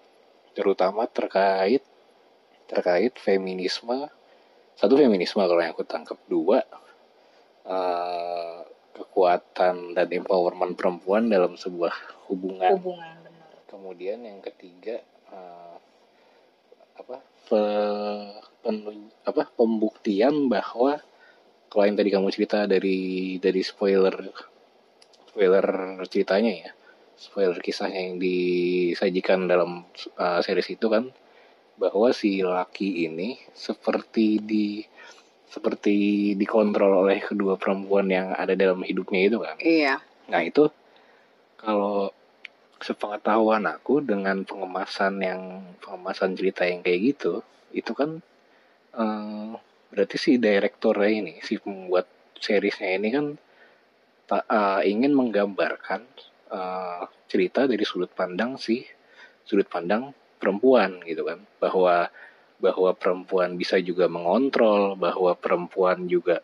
Terutama 0.59 1.07
terkait 1.07 1.83
terkait 2.69 3.17
feminisme. 3.17 4.07
Satu 4.79 4.95
feminisme 4.95 5.41
kalau 5.43 5.59
yang 5.59 5.75
aku 5.75 5.83
tangkap. 5.83 6.21
Dua 6.29 6.63
uh, 7.67 8.63
kekuatan 8.99 9.95
dan 9.95 10.09
empowerment 10.11 10.75
perempuan 10.75 11.31
dalam 11.31 11.55
sebuah 11.55 11.95
hubungan 12.27 12.75
Hubungan 12.83 13.15
benar. 13.23 13.51
kemudian 13.71 14.19
yang 14.27 14.43
ketiga 14.43 14.99
eh, 15.31 15.77
apa 16.99 17.23
pe- 17.47 18.43
penun- 18.67 19.15
apa 19.23 19.47
pembuktian 19.55 20.51
bahwa 20.51 20.99
kalau 21.71 21.85
yang 21.87 21.95
tadi 21.95 22.11
kamu 22.11 22.29
cerita 22.35 22.67
dari 22.67 23.39
dari 23.39 23.63
spoiler 23.63 24.19
spoiler 25.31 25.67
ceritanya 26.11 26.53
ya 26.67 26.71
spoiler 27.15 27.63
kisahnya 27.63 28.03
yang 28.03 28.19
disajikan 28.19 29.47
dalam 29.47 29.87
eh, 30.19 30.41
series 30.43 30.75
itu 30.75 30.91
kan 30.91 31.07
bahwa 31.79 32.11
si 32.11 32.43
laki 32.43 33.07
ini 33.07 33.39
seperti 33.55 34.43
di 34.43 34.83
seperti 35.49 36.37
dikontrol 36.37 37.09
oleh 37.09 37.25
kedua 37.25 37.57
perempuan 37.57 38.11
yang 38.13 38.37
ada 38.37 38.53
dalam 38.53 38.85
hidupnya 38.85 39.21
itu 39.33 39.39
kan 39.41 39.57
Iya. 39.63 39.95
Nah 40.29 40.41
itu 40.45 40.69
kalau 41.57 42.13
sepengetahuan 42.79 43.67
aku 43.67 43.99
dengan 44.05 44.47
pengemasan 44.47 45.19
yang 45.19 45.43
pengemasan 45.83 46.39
cerita 46.39 46.63
yang 46.63 46.85
kayak 46.87 47.01
gitu, 47.15 47.43
itu 47.75 47.91
kan 47.91 48.23
eh, 48.95 49.53
berarti 49.91 50.17
si 50.21 50.39
direktornya 50.39 51.11
ini, 51.11 51.35
si 51.43 51.59
pembuat 51.59 52.07
seriesnya 52.39 52.95
ini 52.95 53.09
kan 53.11 53.27
ta- 54.31 54.47
eh, 54.47 54.81
ingin 54.87 55.11
menggambarkan 55.17 56.07
eh, 56.55 57.03
cerita 57.27 57.67
dari 57.67 57.83
sudut 57.83 58.13
pandang 58.15 58.55
si 58.61 58.87
sudut 59.43 59.67
pandang 59.67 60.15
perempuan 60.39 61.03
gitu 61.05 61.27
kan, 61.27 61.43
bahwa 61.59 62.09
bahwa 62.59 62.91
perempuan 62.95 63.55
bisa 63.55 63.79
juga 63.79 64.11
mengontrol, 64.11 64.99
bahwa 64.99 65.35
perempuan 65.39 66.11
juga 66.11 66.43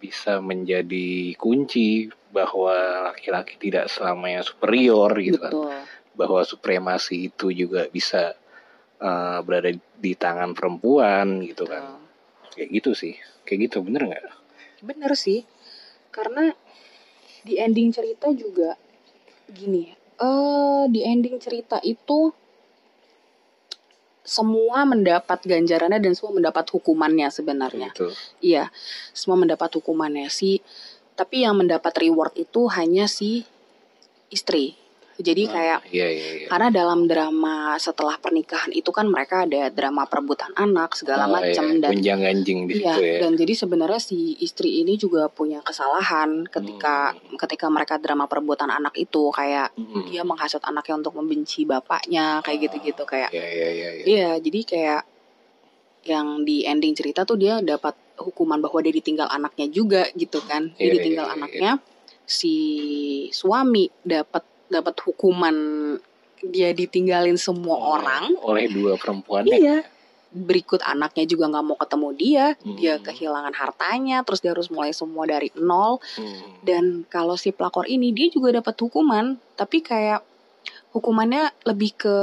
bisa 0.00 0.40
menjadi 0.42 1.36
kunci 1.38 2.10
bahwa 2.32 3.12
laki-laki 3.12 3.54
tidak 3.60 3.86
selamanya 3.92 4.42
superior 4.42 5.12
gitu 5.20 5.38
kan 5.38 5.52
Betul. 5.52 5.78
bahwa 6.18 6.40
supremasi 6.42 7.30
itu 7.30 7.54
juga 7.54 7.86
bisa 7.86 8.34
eh, 8.98 9.38
berada 9.46 9.70
di 9.76 10.12
tangan 10.18 10.56
perempuan 10.58 11.44
gitu 11.46 11.70
kan 11.70 12.02
kayak 12.50 12.82
gitu 12.82 12.98
sih 12.98 13.14
kayak 13.46 13.70
gitu 13.70 13.78
bener 13.86 14.10
nggak 14.10 14.42
Bener 14.82 15.14
sih. 15.14 15.46
Karena 16.10 16.50
di 17.46 17.54
ending 17.56 17.94
cerita 17.94 18.34
juga 18.34 18.74
gini. 19.46 19.94
Eh 20.18 20.84
di 20.90 21.06
ending 21.06 21.38
cerita 21.38 21.78
itu 21.86 22.34
semua 24.22 24.86
mendapat 24.86 25.42
ganjarannya 25.42 25.98
dan 25.98 26.14
semua 26.14 26.38
mendapat 26.38 26.66
hukumannya 26.70 27.28
sebenarnya. 27.30 27.90
gitu 27.90 28.10
Iya, 28.38 28.70
semua 29.10 29.34
mendapat 29.38 29.70
hukumannya 29.82 30.30
sih. 30.30 30.62
Tapi 31.18 31.42
yang 31.44 31.58
mendapat 31.58 31.92
reward 31.98 32.34
itu 32.38 32.70
hanya 32.70 33.10
si 33.10 33.44
istri. 34.30 34.78
Jadi 35.22 35.42
kayak 35.46 35.78
iya 35.88 36.08
iya 36.08 36.28
iya 36.34 36.46
karena 36.46 36.68
dalam 36.68 37.06
drama 37.06 37.56
setelah 37.76 38.18
pernikahan 38.18 38.70
itu 38.70 38.90
kan 38.90 39.06
mereka 39.06 39.42
ada 39.42 39.70
drama 39.70 40.02
perebutan 40.04 40.50
anak 40.54 40.92
segala 40.92 41.24
Oh, 41.24 41.32
macam 41.32 41.64
iya. 41.68 41.78
dan 41.78 41.90
gunjang 41.92 42.20
ganjing 42.20 42.58
di 42.66 42.74
Iya, 42.76 42.92
situ 42.92 43.00
ya 43.00 43.16
dan 43.20 43.32
jadi 43.34 43.52
sebenarnya 43.54 44.00
si 44.00 44.18
istri 44.36 44.78
ini 44.78 44.94
juga 44.96 45.26
punya 45.28 45.60
kesalahan 45.60 46.44
ketika 46.44 47.14
Hmm. 47.14 47.38
ketika 47.38 47.66
mereka 47.66 47.94
drama 47.96 48.26
perebutan 48.26 48.68
anak 48.68 48.92
itu 48.96 49.30
kayak 49.30 49.70
Hmm. 49.72 50.04
dia 50.04 50.22
menghasut 50.22 50.60
anaknya 50.60 50.98
untuk 50.98 51.14
membenci 51.14 51.62
bapaknya 51.64 52.42
kayak 52.42 52.58
Ah. 52.58 52.62
gitu-gitu 52.64 53.02
kayak 53.04 53.30
iya 53.30 53.46
iya 53.46 53.68
iya 53.70 53.88
iya. 53.92 54.04
iya 54.04 54.30
jadi 54.36 54.60
kayak 54.62 55.02
yang 56.04 56.42
di 56.42 56.64
ending 56.64 56.92
cerita 56.92 57.22
tuh 57.22 57.36
dia 57.36 57.62
dapat 57.62 57.94
hukuman 58.18 58.58
bahwa 58.58 58.78
dia 58.78 58.90
ditinggal 58.90 59.26
anaknya 59.26 59.66
juga 59.68 60.02
gitu 60.12 60.42
kan 60.42 60.74
dia 60.74 60.84
Iya, 60.84 60.92
ditinggal 60.92 61.24
iya, 61.24 61.30
iya, 61.30 61.38
anaknya 61.38 61.72
si 62.24 62.54
suami 63.30 63.86
dapat 64.00 64.42
dapat 64.72 64.96
hukuman 64.98 65.54
dia 66.42 66.72
ditinggalin 66.72 67.36
semua 67.36 67.76
Oleh- 67.76 67.86
orang 67.94 68.24
oleh 68.40 68.66
dua 68.66 68.96
perempuan 68.96 69.44
Iya. 69.44 69.84
Berikut 70.32 70.80
anaknya 70.82 71.28
juga 71.28 71.44
nggak 71.46 71.60
mau 71.62 71.76
ketemu 71.76 72.08
dia, 72.16 72.44
dia 72.72 72.96
Hmm. 72.96 73.04
kehilangan 73.04 73.52
hartanya, 73.52 74.24
terus 74.24 74.40
dia 74.40 74.50
harus 74.50 74.66
mulai 74.66 74.90
semua 74.90 75.28
dari 75.28 75.52
nol. 75.54 76.00
Hmm. 76.16 76.40
Dan 76.64 76.84
kalau 77.06 77.36
si 77.36 77.52
pelakor 77.52 77.84
ini 77.84 78.10
dia 78.10 78.26
juga 78.26 78.48
dapat 78.50 78.72
hukuman, 78.74 79.36
tapi 79.54 79.84
kayak 79.84 80.24
hukumannya 80.90 81.52
lebih 81.62 81.92
ke 81.94 82.16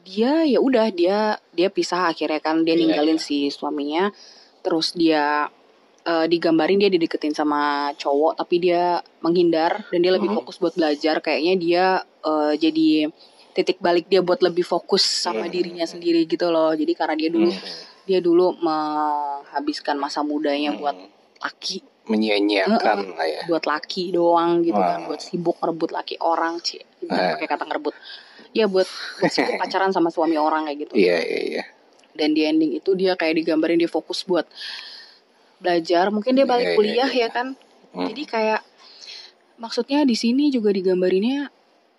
dia 0.00 0.48
ya 0.48 0.58
udah 0.58 0.88
dia 0.88 1.18
dia 1.50 1.68
pisah 1.68 2.08
akhirnya 2.08 2.40
kan 2.40 2.64
dia 2.64 2.72
Iya, 2.72 2.88
ninggalin 2.88 3.20
iya. 3.20 3.22
si 3.22 3.52
suaminya, 3.52 4.08
terus 4.60 4.96
dia 4.96 5.52
eh, 6.02 6.26
digambarin 6.26 6.76
dia 6.76 6.88
dideketin 6.88 7.32
sama 7.32 7.60
cowok 7.94 8.36
tapi 8.36 8.56
dia 8.60 8.82
menghindar 9.20 9.84
dan 9.88 10.00
dia 10.00 10.10
lebih 10.10 10.28
Hmm. 10.28 10.38
fokus 10.40 10.56
buat 10.56 10.72
belajar 10.72 11.18
kayaknya 11.18 11.54
dia 11.56 11.84
eh, 12.20 12.52
jadi 12.56 13.08
titik 13.50 13.78
balik 13.78 14.06
dia 14.06 14.20
buat 14.20 14.40
lebih 14.40 14.62
fokus 14.62 15.02
sama 15.02 15.44
Hmm. 15.44 15.52
dirinya 15.52 15.84
sendiri 15.84 16.24
gitu 16.24 16.48
loh 16.48 16.72
jadi 16.72 16.92
karena 16.94 17.14
dia 17.16 17.28
dulu 17.28 17.50
Hmm. 17.50 17.64
dia 18.04 18.18
dulu 18.18 18.56
menghabiskan 18.60 19.96
masa 19.96 20.20
mudanya 20.20 20.72
buat 20.72 20.94
Hmm. 20.94 21.08
laki 21.40 21.80
menyia-nyiakan 22.04 23.14
lah 23.14 23.22
ya 23.24 23.40
buat 23.46 23.64
laki 23.64 24.10
doang 24.10 24.60
gitu 24.60 24.76
kan 24.76 25.06
buat 25.06 25.20
sibuk 25.20 25.56
ngerebut 25.56 25.90
laki 25.90 26.18
orang 26.18 26.58
cie 26.58 26.82
Ah. 27.06 27.32
pakai 27.32 27.46
kata 27.46 27.64
ngerebut 27.64 27.94
ya 28.50 28.66
buat, 28.66 28.88
buat 29.20 29.30
sibuk 29.30 29.54
pacaran 29.62 29.88
sama 29.88 30.10
suami 30.10 30.34
orang 30.34 30.66
kayak 30.66 30.78
gitu 30.84 30.94
iya 30.96 31.22
iya 31.22 31.40
iya 31.46 31.62
dan 32.10 32.34
di 32.34 32.42
ending 32.42 32.76
itu 32.76 32.92
dia 32.92 33.14
kayak 33.14 33.38
digambarin 33.38 33.78
dia 33.78 33.86
fokus 33.86 34.26
buat 34.26 34.42
belajar 35.60 36.08
mungkin 36.08 36.32
dia 36.34 36.42
Iya, 36.42 36.50
balik 36.50 36.66
iya, 36.66 36.74
kuliah 36.74 37.10
iya. 37.10 37.22
ya 37.24 37.28
kan 37.30 37.48
Hmm. 37.90 38.06
jadi 38.06 38.22
kayak 38.24 38.60
maksudnya 39.56 40.06
di 40.06 40.14
sini 40.14 40.48
juga 40.48 40.70
digambarinnya 40.70 41.50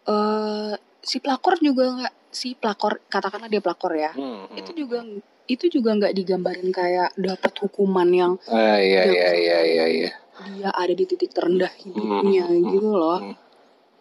eh 0.04 0.74
si 1.00 1.20
pelakor 1.20 1.60
juga 1.60 1.84
nggak 1.94 2.14
si 2.30 2.56
pelakor 2.56 3.04
katakanlah 3.06 3.46
dia 3.46 3.60
pelakor 3.60 3.94
ya 3.94 4.12
Hmm, 4.12 4.48
hmm. 4.48 4.56
itu 4.56 4.72
juga 4.74 4.98
itu 5.46 5.66
juga 5.70 5.94
nggak 5.94 6.14
digambarin 6.16 6.72
kayak 6.72 7.12
dapat 7.14 7.54
hukuman 7.60 8.08
yang 8.08 8.34
ah 8.48 8.80
iya 8.80 9.04
Dia 9.04 9.12
iya 9.12 9.30
iya 9.36 9.60
iya 9.62 9.86
iya 9.92 10.12
dia 10.48 10.70
ada 10.72 10.90
di 10.90 11.04
titik 11.04 11.30
terendah 11.30 11.70
hidupnya 11.78 12.48
gitu 12.50 12.88
loh 12.90 13.20
Hmm. 13.20 13.36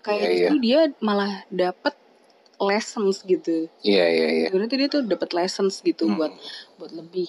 kayak 0.01 0.31
Iya, 0.31 0.46
itu 0.46 0.55
dia 0.57 0.81
malah 0.99 1.42
dapat 1.51 1.92
lessons 2.57 3.20
gitu 3.20 3.66
iya 3.83 4.07
iya 4.07 4.29
iya 4.31 4.49
berarti 4.49 4.75
dia 4.77 4.88
tuh 4.88 5.03
dapat 5.03 5.35
lessons 5.35 5.83
gitu 5.83 6.07
Hmm. 6.07 6.16
buat 6.16 6.33
buat 6.79 6.92
lebih 6.94 7.29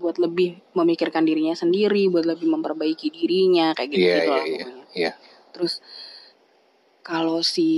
buat 0.00 0.16
lebih 0.16 0.56
memikirkan 0.72 1.22
dirinya 1.22 1.52
sendiri 1.52 2.08
buat 2.08 2.24
lebih 2.24 2.48
memperbaiki 2.48 3.12
dirinya 3.12 3.76
kayak 3.76 3.88
gitu 3.90 4.00
Iya, 4.00 4.14
gitu 4.16 4.24
iya, 4.24 4.40
iya. 4.40 4.64
pokoknya. 4.64 4.66
Iya. 4.90 5.12
terus 5.52 5.72
kalau 7.02 7.40
si 7.42 7.68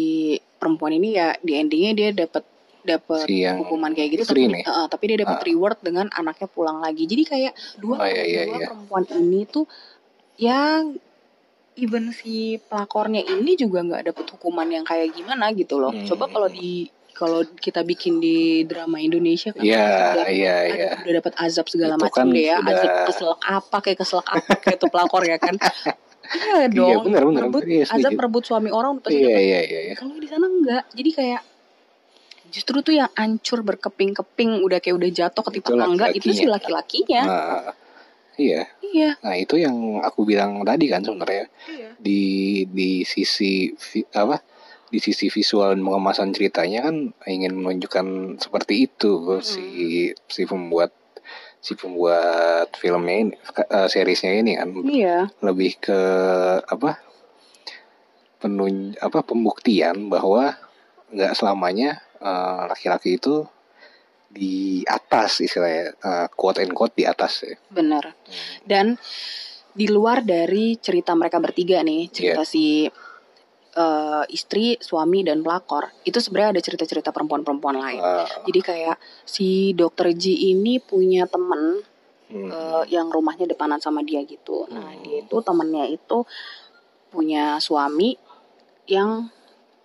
perempuan 0.57 0.95
ini 0.95 1.15
ya 1.15 1.35
di 1.39 1.53
endingnya 1.57 1.93
dia 1.93 2.09
dapat 2.13 2.45
dapat 2.83 3.27
si 3.27 3.43
hukuman 3.43 3.91
kayak 3.91 4.11
gitu 4.13 4.23
tapi, 4.25 4.43
Heeh, 4.53 4.87
tapi 4.89 5.05
dia 5.07 5.19
dapat 5.19 5.39
Ah. 5.39 5.47
reward 5.47 5.79
dengan 5.81 6.07
anaknya 6.11 6.47
pulang 6.47 6.79
lagi 6.79 7.07
jadi 7.07 7.23
kayak 7.25 7.53
dua 7.79 7.95
Oh, 7.97 8.07
iya, 8.07 8.23
iya, 8.23 8.43
dua 8.45 8.57
iya. 8.57 8.67
perempuan 8.69 9.05
ini 9.13 9.41
tuh 9.47 9.67
yang 10.37 10.99
even 11.75 12.11
si 12.11 12.59
pelakornya 12.61 13.23
ini 13.23 13.55
juga 13.55 13.81
nggak 13.81 14.13
dapat 14.13 14.27
hukuman 14.29 14.69
yang 14.69 14.83
kayak 14.83 15.11
gimana 15.11 15.51
gitu 15.53 15.79
loh 15.79 15.91
Hmm. 15.91 16.05
coba 16.05 16.27
kalau 16.29 16.47
di 16.47 16.91
kalau 17.12 17.40
kita 17.55 17.81
bikin 17.83 18.18
di 18.18 18.37
drama 18.62 18.98
Indonesia 18.98 19.51
kan 19.51 19.61
Iya, 19.61 19.85
udah, 20.16 20.29
iya, 20.29 20.55
ada- 20.55 20.75
iya. 20.75 20.88
udah 20.98 21.12
dapat 21.18 21.33
azab 21.38 21.66
segala 21.66 21.94
macam 21.96 22.11
kan 22.11 22.27
deh 22.29 22.44
ya 22.44 22.57
sudah- 22.57 22.72
azab 22.75 22.92
keselak 23.07 23.40
apa 23.42 23.77
kayak 23.79 23.98
keselak 23.98 24.29
apa 24.29 24.53
kayak 24.59 24.77
itu 24.77 24.87
pelakor 24.88 25.22
ya 25.22 25.37
kan 25.37 25.55
iya 26.33 26.66
dong 26.68 27.03
benar, 27.05 27.22
benar. 27.22 27.38
merebut 27.44 27.62
Iya, 27.62 27.85
setuju. 27.85 27.96
azab 27.98 28.12
merebut 28.14 28.42
suami 28.42 28.70
orang 28.70 28.92
pasti 28.98 29.16
Iya 29.16 29.29
dapat 29.29 29.42
iya 29.42 29.61
iya. 29.62 29.81
iya. 29.85 29.94
kalau 29.94 30.14
di 30.14 30.27
sana 30.27 30.44
enggak 30.46 30.85
jadi 30.90 31.11
kayak 31.12 31.42
justru 32.48 32.77
tuh 32.81 32.94
yang 32.94 33.09
ancur 33.14 33.61
berkeping-keping 33.62 34.61
udah 34.61 34.79
kayak 34.79 34.92
udah 34.94 35.11
jatuh 35.11 35.42
ketipu 35.42 35.72
tangga 35.75 36.09
itu 36.11 36.29
sih 36.31 36.44
laki-lakinya. 36.44 37.22
Nah, 37.25 37.72
iya. 38.37 38.68
iya 38.83 39.16
Nah 39.18 39.35
itu 39.35 39.57
yang 39.57 39.72
aku 39.98 40.22
bilang 40.22 40.61
tadi 40.62 40.85
kan 40.87 41.01
sebenarnya 41.01 41.48
iya 41.66 41.96
di 41.96 42.20
di 42.66 43.05
sisi 43.05 43.72
apa 44.11 44.37
di 44.92 45.00
sisi 45.00 45.33
visual 45.33 45.72
dan 45.72 45.81
pengemasan 45.81 46.37
ceritanya 46.37 46.85
kan 46.92 47.16
ingin 47.24 47.57
menunjukkan 47.57 48.37
seperti 48.37 48.85
itu 48.92 49.40
si 49.40 49.64
si 50.28 50.44
pembuat 50.44 50.92
si 51.64 51.72
pembuat 51.72 52.76
filmnya 52.76 53.16
ini 53.24 53.35
eh, 53.57 53.88
seriesnya 53.88 54.37
ini 54.37 54.52
kan. 54.61 54.68
Iya. 54.85 55.18
Lebih 55.40 55.81
ke 55.81 56.00
apa 56.61 57.00
penun 58.37 58.92
apa 59.00 59.24
pembuktian 59.24 60.12
bahwa 60.12 60.52
nggak 61.09 61.33
selamanya 61.40 62.05
eh, 62.20 62.62
laki-laki 62.68 63.16
itu 63.16 63.48
di 64.28 64.85
atas 64.85 65.40
istilahnya 65.40 65.96
eh, 65.96 66.26
quote 66.37 66.61
and 66.61 66.76
quote 66.76 66.92
di 66.92 67.09
atas 67.09 67.48
ya. 67.48 67.57
benar. 67.72 68.12
Dan 68.61 69.00
di 69.72 69.88
luar 69.88 70.20
dari 70.20 70.76
cerita 70.76 71.16
mereka 71.16 71.40
bertiga 71.40 71.81
nih 71.81 72.12
cerita 72.12 72.44
si 72.44 72.85
eh, 73.73 74.25
istri 74.33 74.77
suami 74.79 75.25
dan 75.25 75.41
pelakor. 75.41 75.89
Itu 76.05 76.21
sebenarnya 76.21 76.59
ada 76.59 76.63
cerita-cerita 76.63 77.11
perempuan-perempuan 77.11 77.77
lain. 77.77 78.01
Eh, 78.01 78.27
jadi 78.49 78.61
kayak 78.61 78.97
si 79.25 79.73
dokter 79.73 80.13
J 80.13 80.53
ini 80.55 80.79
punya 80.79 81.25
temen 81.25 81.81
hmm, 82.29 82.51
eh, 82.53 82.85
yang 82.93 83.09
rumahnya 83.09 83.49
depanan 83.49 83.81
sama 83.81 84.05
dia 84.05 84.21
gitu. 84.25 84.69
Nah, 84.69 84.93
dia 85.05 85.25
itu 85.25 85.37
temennya 85.41 85.89
itu 85.89 86.25
punya 87.13 87.61
suami 87.61 88.17
yang 88.89 89.29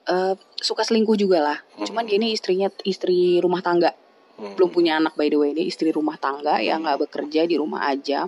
eh, 0.08 0.36
suka 0.60 0.84
selingkuh 0.84 1.16
juga 1.16 1.40
lah. 1.44 1.58
Cuman 1.80 2.04
dia 2.08 2.20
ini 2.20 2.36
istrinya 2.36 2.68
istri 2.84 3.40
rumah 3.40 3.64
tangga, 3.64 3.96
hmm, 4.40 4.56
belum 4.60 4.70
punya 4.72 5.00
anak 5.00 5.16
by 5.16 5.32
the 5.32 5.40
way. 5.40 5.52
Dia 5.56 5.64
istri 5.68 5.96
rumah 5.96 6.20
tangga 6.20 6.60
yang 6.60 6.84
nggak 6.84 7.08
bekerja 7.08 7.48
di 7.48 7.56
rumah 7.56 7.88
aja. 7.88 8.28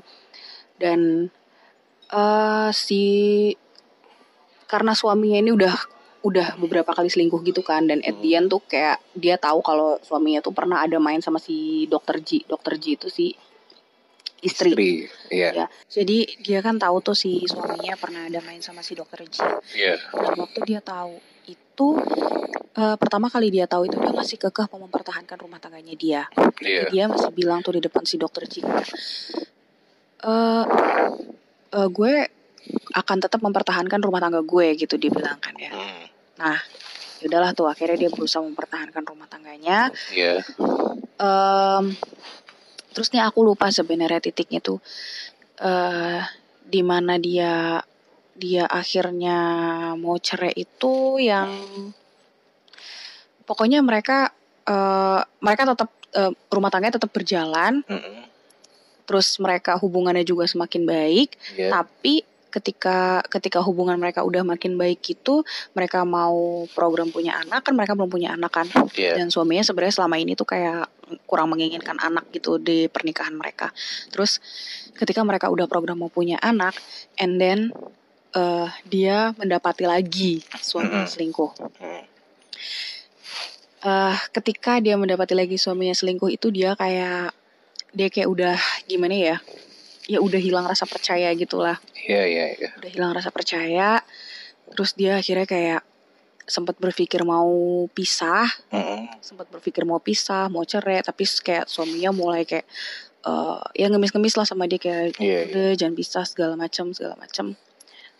Dan 0.79 1.27
eh 2.09 2.71
si 2.71 3.03
karena 4.69 4.93
suaminya 4.93 5.41
ini 5.41 5.49
udah 5.51 5.73
udah 6.19 6.59
beberapa 6.59 6.91
kali 6.91 7.07
selingkuh 7.07 7.39
gitu 7.47 7.63
kan 7.63 7.87
dan 7.87 8.03
at 8.03 8.19
the 8.19 8.35
end 8.35 8.51
tuh 8.51 8.59
kayak 8.61 8.99
dia 9.15 9.39
tahu 9.39 9.63
kalau 9.63 9.95
suaminya 10.03 10.43
tuh 10.43 10.51
pernah 10.51 10.83
ada 10.83 10.99
main 10.99 11.23
sama 11.23 11.39
si 11.39 11.87
dokter 11.87 12.19
J. 12.19 12.43
Dokter 12.43 12.75
J 12.75 12.99
itu 12.99 13.07
si 13.07 13.25
istri. 14.43 14.71
istri 14.75 14.91
iya 15.31 15.49
Ya, 15.55 15.65
jadi 15.87 16.27
dia 16.43 16.59
kan 16.59 16.75
tahu 16.75 16.99
tuh 16.99 17.15
si 17.15 17.47
suaminya 17.47 17.95
pernah 17.95 18.27
ada 18.27 18.43
main 18.43 18.59
sama 18.59 18.83
si 18.83 18.99
dokter 18.99 19.23
J. 19.31 19.39
iya 19.73 19.95
Dan 20.11 20.35
waktu 20.43 20.59
dia 20.67 20.83
tahu 20.83 21.23
itu 21.47 21.87
eh, 22.75 22.95
pertama 22.99 23.31
kali 23.31 23.47
dia 23.49 23.63
tahu 23.65 23.87
itu 23.87 23.95
dia 23.95 24.11
masih 24.11 24.35
kekeh 24.37 24.67
mau 24.75 24.85
mempertahankan 24.85 25.39
rumah 25.39 25.57
tangganya 25.57 25.95
dia. 25.95 26.21
iya 26.59 26.83
Jadi 26.83 26.91
dia 26.93 27.03
masih 27.07 27.31
bilang 27.31 27.63
tuh 27.63 27.79
di 27.79 27.81
depan 27.81 28.03
si 28.03 28.19
dokter 28.19 28.43
J. 28.43 28.67
Eh 30.19 30.63
eh, 31.79 31.87
gue 31.87 32.13
akan 32.91 33.17
tetap 33.19 33.39
mempertahankan 33.39 33.99
rumah 33.99 34.19
tangga 34.19 34.41
gue 34.41 34.67
gitu 34.75 34.95
dia 34.95 35.09
bilang 35.09 35.37
kan 35.37 35.53
ya. 35.55 35.71
Hmm, 35.71 36.03
Nah, 36.39 36.57
ya 37.19 37.25
udahlah 37.27 37.51
tuh 37.51 37.67
akhirnya 37.67 37.97
dia 37.97 38.09
berusaha 38.09 38.39
mempertahankan 38.39 39.03
rumah 39.03 39.27
tangganya. 39.27 39.91
iya 40.09 40.39
Em, 41.19 41.85
terus 42.89 43.11
nih 43.11 43.21
aku 43.21 43.43
lupa 43.43 43.67
sebenarnya 43.69 44.23
titiknya 44.23 44.59
tuh 44.59 44.79
eh 45.59 46.23
di 46.63 46.79
mana 46.79 47.19
dia 47.19 47.83
dia 48.33 48.63
akhirnya 48.63 49.37
mau 49.95 50.15
cerai 50.15 50.55
itu 50.55 51.19
yang 51.19 51.51
pokoknya 53.43 53.81
mereka 53.81 54.31
eh 54.63 55.21
mereka 55.39 55.67
tetap 55.67 55.89
eh, 56.13 56.31
rumah 56.47 56.69
tangganya 56.69 56.95
tetap 56.95 57.11
berjalan 57.11 57.83
Mm-mm. 57.83 58.23
terus 59.03 59.35
mereka 59.37 59.75
hubungannya 59.75 60.23
juga 60.23 60.45
semakin 60.45 60.85
baik 60.85 61.29
iya 61.57 61.67
tapi 61.69 62.23
ketika 62.49 63.21
ketika 63.29 63.61
hubungan 63.61 64.01
mereka 64.01 64.25
udah 64.25 64.41
makin 64.41 64.75
baik 64.75 65.05
gitu 65.05 65.45
mereka 65.77 66.01
mau 66.01 66.65
program 66.73 67.13
punya 67.13 67.37
anak 67.37 67.61
kan 67.65 67.73
mereka 67.77 67.93
belum 67.93 68.09
punya 68.09 68.33
anak 68.33 68.49
kan 68.49 68.67
iya 68.97 69.15
dan 69.15 69.29
suaminya 69.29 69.61
sebenarnya 69.61 70.01
selama 70.01 70.17
ini 70.17 70.33
tuh 70.33 70.49
kayak 70.49 70.89
kurang 71.25 71.49
menginginkan 71.49 71.97
anak 71.97 72.29
gitu 72.29 72.61
di 72.61 72.85
pernikahan 72.91 73.33
mereka. 73.33 73.73
Terus 74.13 74.37
ketika 74.93 75.25
mereka 75.25 75.49
udah 75.49 75.65
program 75.65 76.05
mau 76.05 76.11
punya 76.11 76.37
anak, 76.37 76.77
and 77.17 77.41
then 77.41 77.73
eh, 78.35 78.67
dia 78.85 79.33
mendapati 79.37 79.89
lagi 79.89 80.43
suaminya 80.61 81.05
Mm-mm. 81.05 81.13
selingkuh. 81.13 81.51
Eh, 83.79 84.17
ketika 84.35 84.83
dia 84.83 84.99
mendapati 84.99 85.33
lagi 85.33 85.55
suaminya 85.55 85.95
selingkuh 85.95 86.29
itu 86.29 86.51
dia 86.51 86.75
kayak 86.75 87.31
dia 87.95 88.07
kayak 88.11 88.29
udah 88.29 88.57
gimana 88.85 89.15
ya? 89.15 89.37
Ya 90.09 90.17
udah 90.25 90.41
hilang 90.41 90.65
rasa 90.65 90.89
percaya 90.89 91.29
gitulah. 91.37 91.77
iya 91.93 92.25
iya 92.25 92.45
iya 92.57 92.69
Udah 92.81 92.89
hilang 92.89 93.13
rasa 93.13 93.29
percaya. 93.29 94.01
Terus 94.73 94.97
dia 94.97 95.21
akhirnya 95.21 95.45
kayak 95.45 95.81
sempat 96.49 96.81
berpikir 96.81 97.21
mau 97.21 97.85
pisah 97.93 98.49
Mm-mm. 98.73 99.21
sempat 99.21 99.45
berpikir 99.53 99.85
mau 99.85 100.01
pisah, 100.01 100.49
mau 100.49 100.65
cerai, 100.65 101.05
tapi 101.05 101.29
kayak 101.29 101.69
suaminya 101.69 102.09
mulai 102.09 102.41
kayak 102.41 102.65
eh 103.19 103.85
ya 103.85 103.85
ngemis-ngemis 103.91 104.33
lah 104.33 104.47
sama 104.49 104.65
dia 104.65 104.81
kayak 104.81 105.13
Iya, 105.21 105.45
udah 105.51 105.67
jangan 105.77 105.93
pisah 105.93 106.23
segala 106.25 106.57
macam 106.57 106.89
segala 106.89 107.13
macam. 107.21 107.53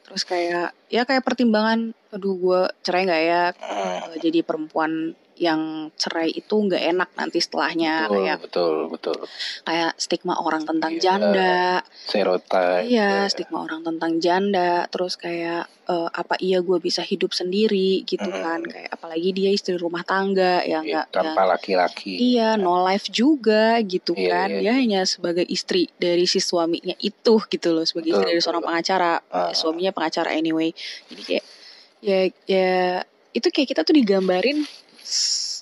Terus 0.05 0.23
kayak 0.29 0.77
ya 0.93 1.01
kayak 1.09 1.25
pertimbangan, 1.25 1.97
aduh 2.13 2.35
gue 2.37 2.61
cerai 2.85 3.09
nggak 3.09 3.23
ya? 3.25 3.43
Eh, 3.57 4.19
jadi 4.21 4.45
perempuan 4.45 5.17
yang 5.39 5.61
cerai 5.95 6.29
itu 6.29 6.51
nggak 6.51 6.83
enak 6.85 7.09
nanti 7.15 7.39
setelahnya 7.39 8.05
betul 8.05 8.13
kayak 8.13 8.37
betul 8.43 8.73
betul 8.91 9.17
kayak 9.63 9.91
stigma 9.95 10.35
orang 10.37 10.63
tentang 10.63 10.91
Iya. 10.91 11.01
janda, 11.01 11.79
stereotip 12.03 12.83
iya 12.83 13.23
ya. 13.23 13.31
stigma 13.31 13.63
orang 13.63 13.81
tentang 13.81 14.19
janda, 14.19 14.83
terus 14.87 15.15
kayak 15.15 15.63
eh, 15.85 16.09
apa 16.11 16.35
iya 16.37 16.59
gue 16.59 16.75
bisa 16.77 16.99
hidup 17.01 17.31
sendiri 17.31 18.03
gitu 18.03 18.21
Mm-mm. 18.21 18.43
kan? 18.43 18.59
Kayak 18.61 18.89
apalagi 18.91 19.29
dia 19.31 19.49
istri 19.49 19.73
rumah 19.73 20.03
tangga 20.03 20.59
yang 20.61 20.83
Iya, 20.83 21.01
nggak 21.01 21.07
yang 21.07 21.15
tanpa 21.15 21.41
laki-laki 21.47 22.13
Iya, 22.35 22.49
no 22.55 22.83
life 22.83 23.07
juga 23.07 23.79
gitu 23.81 24.11
Iya, 24.13 24.29
kan. 24.29 24.47
iya, 24.51 24.59
Dia 24.61 24.73
hanya 24.75 25.01
sebagai 25.03 25.45
istri 25.45 25.87
dari 25.95 26.25
si 26.25 26.37
suaminya 26.37 26.93
itu 26.99 27.39
gitu 27.45 27.71
loh, 27.71 27.83
sebagai 27.83 28.11
Betul, 28.11 28.17
istri 28.17 28.27
dari 28.27 28.35
betul. 28.35 28.45
seorang 28.45 28.63
pengacara. 28.63 29.13
Ah. 29.29 29.49
Suaminya 29.51 29.89
pengacara 29.89 30.29
anyway. 30.31 30.75
Jadi 31.07 31.21
kayak 31.23 31.45
ya 31.99 32.19
ya 32.45 32.71
itu 33.29 33.47
kayak 33.47 33.69
kita 33.69 33.81
tuh 33.81 33.93
digambarin 33.93 34.63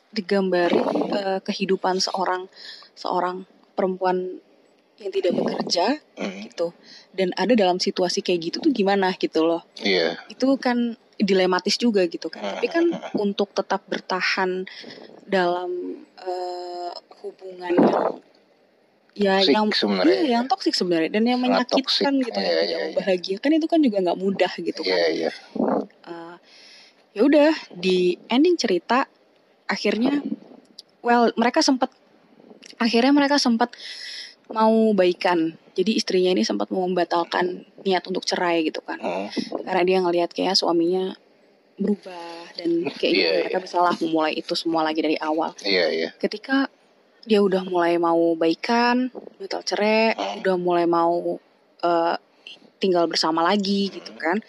digambarin 0.10 0.84
eh, 1.12 1.40
kehidupan 1.42 2.00
seorang 2.00 2.48
seorang 2.94 3.44
perempuan 3.74 4.40
yang 4.98 5.12
tidak 5.12 5.34
bekerja 5.34 6.02
Hmm, 6.18 6.42
gitu. 6.44 6.74
Dan 7.12 7.30
ada 7.34 7.54
dalam 7.54 7.78
situasi 7.78 8.20
kayak 8.20 8.40
gitu 8.44 8.58
tuh 8.60 8.72
gimana 8.72 9.14
gitu 9.14 9.46
loh. 9.46 9.62
iya 9.78 10.18
Itu 10.28 10.58
kan 10.58 10.98
dilematis 11.16 11.78
juga 11.78 12.06
gitu 12.06 12.28
kan. 12.28 12.42
Hmm, 12.42 12.52
Tapi 12.56 12.68
kan 12.68 12.86
untuk 13.26 13.52
tetap 13.52 13.86
bertahan 13.86 14.66
dalam 15.24 15.70
eh, 16.18 16.92
hubungan 17.22 17.74
yang 17.74 18.06
ya 19.14 19.42
Toxic 19.42 19.50
yang 19.52 19.66
sebenarnya. 19.72 20.14
iya, 20.16 20.30
yang 20.32 20.46
toksik 20.46 20.74
sebenarnya 20.74 21.10
dan 21.10 21.24
yang 21.26 21.42
menyakitkan 21.42 21.74
toxic. 21.82 22.06
gitu 22.24 22.38
Iya, 22.38 22.38
yang 22.40 22.54
iya, 22.54 22.62
tidak 22.62 22.70
iya. 22.70 22.86
membahagiakan 22.88 23.52
itu 23.52 23.68
kan 23.68 23.80
juga 23.82 23.98
nggak 24.00 24.20
mudah 24.20 24.52
gitu 24.56 24.82
kan. 24.82 24.94
iya 24.94 25.08
iya 25.12 25.32
Eh, 26.08 26.36
ya 27.12 27.22
udah 27.22 27.50
di 27.74 27.98
ending 28.30 28.54
cerita 28.56 29.10
akhirnya 29.68 30.24
well 31.00 31.32
mereka 31.36 31.60
sempat 31.60 31.92
akhirnya 32.78 33.12
mereka 33.12 33.36
sempat 33.38 33.76
mau 34.48 34.96
baikan. 34.96 35.56
Jadi 35.78 35.94
istrinya 35.94 36.34
ini 36.34 36.42
sempat 36.42 36.72
mau 36.72 36.88
membatalkan 36.88 37.62
niat 37.86 38.02
untuk 38.08 38.26
cerai 38.26 38.66
gitu 38.66 38.82
kan. 38.82 38.98
Hmm, 38.98 39.28
Karena 39.62 39.84
dia 39.86 39.98
ngelihat 40.02 40.32
kayak 40.32 40.58
suaminya 40.58 41.14
berubah 41.78 42.50
dan 42.58 42.90
kayaknya 42.90 43.22
Iya, 43.22 43.32
mereka 43.46 43.60
bisa 43.62 43.78
lah 43.78 43.94
memulai 44.02 44.34
itu 44.34 44.58
semua 44.58 44.82
lagi 44.82 45.06
dari 45.06 45.14
awal. 45.22 45.54
iya 45.62 45.86
iya 45.94 46.10
Ketika 46.18 46.66
dia 47.28 47.44
udah 47.44 47.62
mulai 47.62 48.00
mau 48.02 48.34
baikan, 48.34 49.14
batal 49.38 49.62
cerai, 49.62 50.16
Hmm. 50.18 50.42
udah 50.42 50.56
mulai 50.58 50.86
mau 50.90 51.38
eh, 51.78 52.16
tinggal 52.80 53.06
bersama 53.06 53.46
lagi 53.46 53.94
gitu 53.94 54.16
kan. 54.18 54.42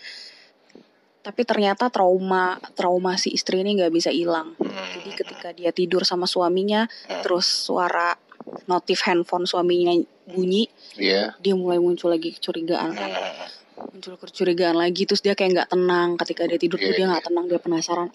Tapi 1.28 1.44
ternyata 1.44 1.92
trauma 1.92 2.56
trauma 2.72 3.12
si 3.14 3.28
istri 3.30 3.60
ini 3.60 3.76
nggak 3.76 3.92
bisa 3.92 4.08
hilang. 4.08 4.56
Hmm, 4.56 4.88
Jadi 4.96 5.10
ketika 5.12 5.48
dia 5.52 5.68
tidur 5.70 6.00
sama 6.02 6.24
suaminya, 6.24 6.88
Hmm. 7.04 7.20
terus 7.20 7.44
suara 7.44 8.16
notif 8.64 9.04
handphone 9.04 9.44
suaminya 9.44 9.92
bunyi, 10.24 10.72
iya 10.96 11.36
dia 11.36 11.52
mulai 11.52 11.76
muncul 11.76 12.08
lagi 12.08 12.32
kecurigaan 12.32 12.90
kan. 12.90 13.10
Hmm, 13.12 13.92
muncul 13.92 14.16
kecurigaan 14.16 14.74
lagi 14.74 15.04
terus 15.04 15.20
dia 15.20 15.32
kayak 15.32 15.52
nggak 15.54 15.68
tenang 15.70 16.16
ketika 16.16 16.42
dia 16.44 16.56
tidur 16.56 16.76
tuh 16.76 16.88
Iya, 16.88 16.96
dia 16.96 17.04
iya. 17.04 17.10
nggak 17.12 17.24
tenang 17.28 17.44
dia 17.46 17.60
penasaran 17.60 18.08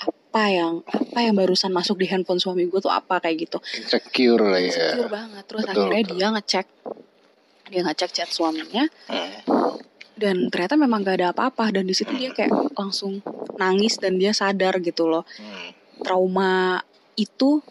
apa 0.00 0.42
yang 0.46 0.74
apa 0.86 1.18
yang 1.20 1.34
barusan 1.34 1.70
masuk 1.70 1.96
di 1.96 2.06
handphone 2.06 2.38
suami 2.38 2.64
gue 2.64 2.78
tuh 2.78 2.88
apa 2.88 3.18
kayak 3.18 3.36
gitu 3.44 3.58
insecure 3.74 4.40
lah 4.40 4.56
ya 4.56 4.68
insecure 4.68 5.08
banget 5.08 5.42
terus 5.44 5.62
Betul, 5.62 5.72
akhirnya 5.76 6.00
betul. 6.00 6.16
dia 6.16 6.28
ngecek 6.30 6.66
dia 7.66 7.80
ngecek 7.82 8.10
chat 8.10 8.28
suaminya 8.28 8.84
Hmm, 9.06 9.30
dan 10.20 10.52
ternyata 10.52 10.76
memang 10.76 11.00
gak 11.00 11.16
ada 11.16 11.28
apa-apa 11.32 11.72
dan 11.72 11.88
di 11.88 11.96
situ 11.96 12.12
dia 12.12 12.28
kayak 12.28 12.76
langsung 12.76 13.24
nangis 13.56 13.96
dan 13.96 14.14
dia 14.14 14.30
sadar 14.30 14.76
gitu 14.78 15.08
loh 15.08 15.24
Hmm. 15.32 15.72
trauma 16.00 16.84
itu 17.14 17.64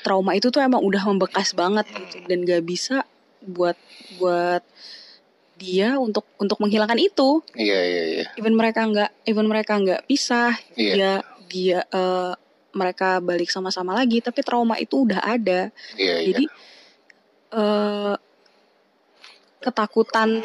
trauma 0.00 0.32
itu 0.32 0.48
tuh 0.48 0.60
emang 0.60 0.80
udah 0.80 1.02
membekas 1.06 1.52
banget 1.52 1.88
gitu 1.88 2.20
dan 2.22 2.44
gak 2.44 2.62
bisa 2.62 3.04
buat 3.40 3.76
buat 4.14 4.60
dia 5.54 5.96
untuk 5.96 6.28
untuk 6.36 6.56
menghilangkan 6.58 7.00
itu 7.00 7.40
Iya 7.54 7.80
iya 7.80 8.02
iya. 8.06 8.24
even 8.34 8.52
mereka 8.52 8.84
nggak 8.84 9.10
even 9.24 9.48
mereka 9.48 9.72
nggak 9.74 10.04
pisah 10.04 10.52
Iya. 10.74 10.92
dia 10.92 11.12
dia 11.48 11.78
eh, 11.86 12.32
mereka 12.72 13.18
balik 13.18 13.48
sama-sama 13.48 13.92
lagi 13.92 14.20
tapi 14.20 14.40
trauma 14.40 14.76
itu 14.76 15.08
udah 15.08 15.20
ada 15.22 15.72
Iya 15.96 16.14
iya. 16.20 16.26
jadi 16.28 16.44
eh 17.52 18.14
ketakutan 19.66 20.38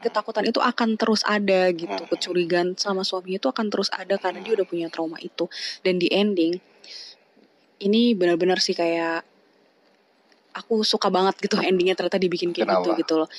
ketakutan 0.00 0.44
itu 0.44 0.58
akan 0.58 0.98
terus 0.98 1.22
ada 1.22 1.70
gitu 1.70 2.02
kecurigaan 2.04 2.74
sama 2.74 3.00
suaminya 3.00 3.38
itu 3.38 3.46
akan 3.46 3.70
terus 3.70 3.86
ada 3.88 4.18
karena 4.18 4.42
dia 4.42 4.52
udah 4.52 4.66
punya 4.66 4.90
trauma 4.90 5.16
itu 5.18 5.46
dan 5.80 5.96
di 5.96 6.10
ending 6.10 6.58
ini 7.78 8.12
benar-benar 8.12 8.58
sih 8.58 8.72
kayak 8.72 9.22
aku 10.52 10.82
suka 10.82 11.06
banget 11.08 11.38
gitu 11.38 11.54
endingnya 11.62 11.94
ternyata 11.94 12.18
dibikin 12.18 12.50
kayak 12.50 12.66
gitu 12.68 12.90
Kenapa? 12.90 13.00
gitu 13.00 13.14
loh 13.16 13.30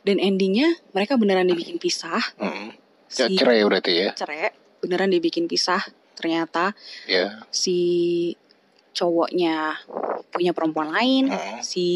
dan 0.00 0.16
endingnya 0.18 0.74
mereka 0.90 1.14
beneran 1.14 1.46
dibikin 1.46 1.76
pisah 1.76 2.18
Hmm. 2.34 2.74
Ya, 3.10 3.26
si 3.26 3.34
cerai 3.36 3.62
berarti 3.62 3.92
ya. 3.96 4.10
cerai 4.14 4.54
beneran 4.78 5.10
dibikin 5.10 5.46
pisah 5.46 5.82
ternyata 6.14 6.74
Ya. 7.06 7.42
si 7.50 7.78
cowoknya 8.90 9.78
punya 10.28 10.50
perempuan 10.50 10.90
lain 10.90 11.26
Hmm. 11.26 11.58
si 11.60 11.86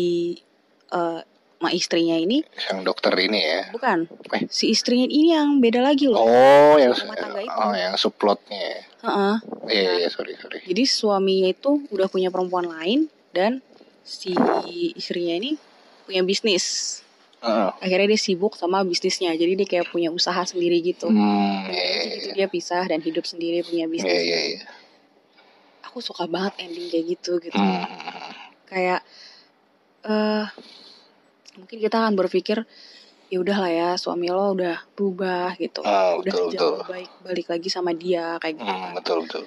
eh 0.90 1.20
ma 1.64 1.70
istrinya 1.70 2.12
ini 2.14 2.44
Yang 2.62 2.78
dokter 2.84 3.16
ini 3.16 3.40
ya. 3.40 3.60
bukan 3.72 4.04
Eh. 4.30 4.44
si 4.48 4.68
istrinya 4.68 5.06
ini 5.06 5.32
yang 5.32 5.56
beda 5.58 5.80
lagi 5.80 6.04
loh 6.04 6.20
Oh, 6.20 6.76
yang 6.76 6.92
Rumah 6.92 7.16
tangga 7.16 7.40
itu. 7.40 7.56
oh, 7.56 7.72
yang 7.72 7.94
subplotnya. 7.94 8.84
Heeh. 9.00 9.34
Iya 9.66 9.90
iya 9.98 10.08
sorry 10.08 10.36
sorry. 10.36 10.60
jadi 10.62 10.82
suaminya 10.84 11.48
itu 11.48 11.88
udah 11.88 12.06
punya 12.06 12.28
perempuan 12.28 12.64
lain 12.66 13.08
dan 13.30 13.64
si 14.00 14.36
istrinya 14.92 15.34
ini 15.34 15.56
punya 16.04 16.20
bisnis 16.20 17.00
Heeh. 17.40 17.68
akhirnya 17.78 18.08
dia 18.10 18.20
sibuk 18.22 18.52
sama 18.52 18.80
bisnisnya 18.82 19.32
jadi 19.32 19.52
dia 19.54 19.64
kayak 19.66 19.88
punya 19.88 20.08
usaha 20.08 20.40
sendiri 20.42 20.80
gitu 20.80 21.08
Hmm, 21.08 21.68
iya, 21.68 21.84
habis 21.88 22.04
iya, 22.04 22.14
itu 22.14 22.26
iya. 22.26 22.34
dia 22.34 22.46
pisah 22.46 22.84
dan 22.84 23.00
hidup 23.00 23.24
sendiri 23.24 23.60
punya 23.62 23.84
bisnis 23.84 24.08
Iya, 24.10 24.20
iya, 24.22 24.38
iya. 24.50 24.60
aku 25.82 26.00
suka 26.00 26.24
banget 26.26 26.56
ending 26.60 26.88
kayak 26.88 27.04
gitu 27.10 27.32
gitu 27.40 27.54
Hmm. 27.54 27.84
kayak 28.66 29.00
eh 30.04 30.44
mungkin 31.54 31.78
kita 31.78 31.96
akan 31.96 32.14
berpikir 32.14 32.66
ya 33.30 33.38
udahlah 33.40 33.70
ya 33.70 33.88
suami 33.96 34.28
lo 34.28 34.52
udah 34.52 34.76
berubah 34.94 35.56
gitu 35.56 35.80
Ah, 35.82 36.14
udah 36.14 36.32
betul, 36.34 36.52
jauh 36.52 36.76
betul. 36.78 36.86
baik 36.86 37.10
balik 37.24 37.46
lagi 37.48 37.68
sama 37.72 37.90
dia 37.92 38.36
kayak 38.38 38.60
gitu 38.60 38.68
Hmm, 38.68 38.92
betul, 38.94 39.16
betul. 39.24 39.44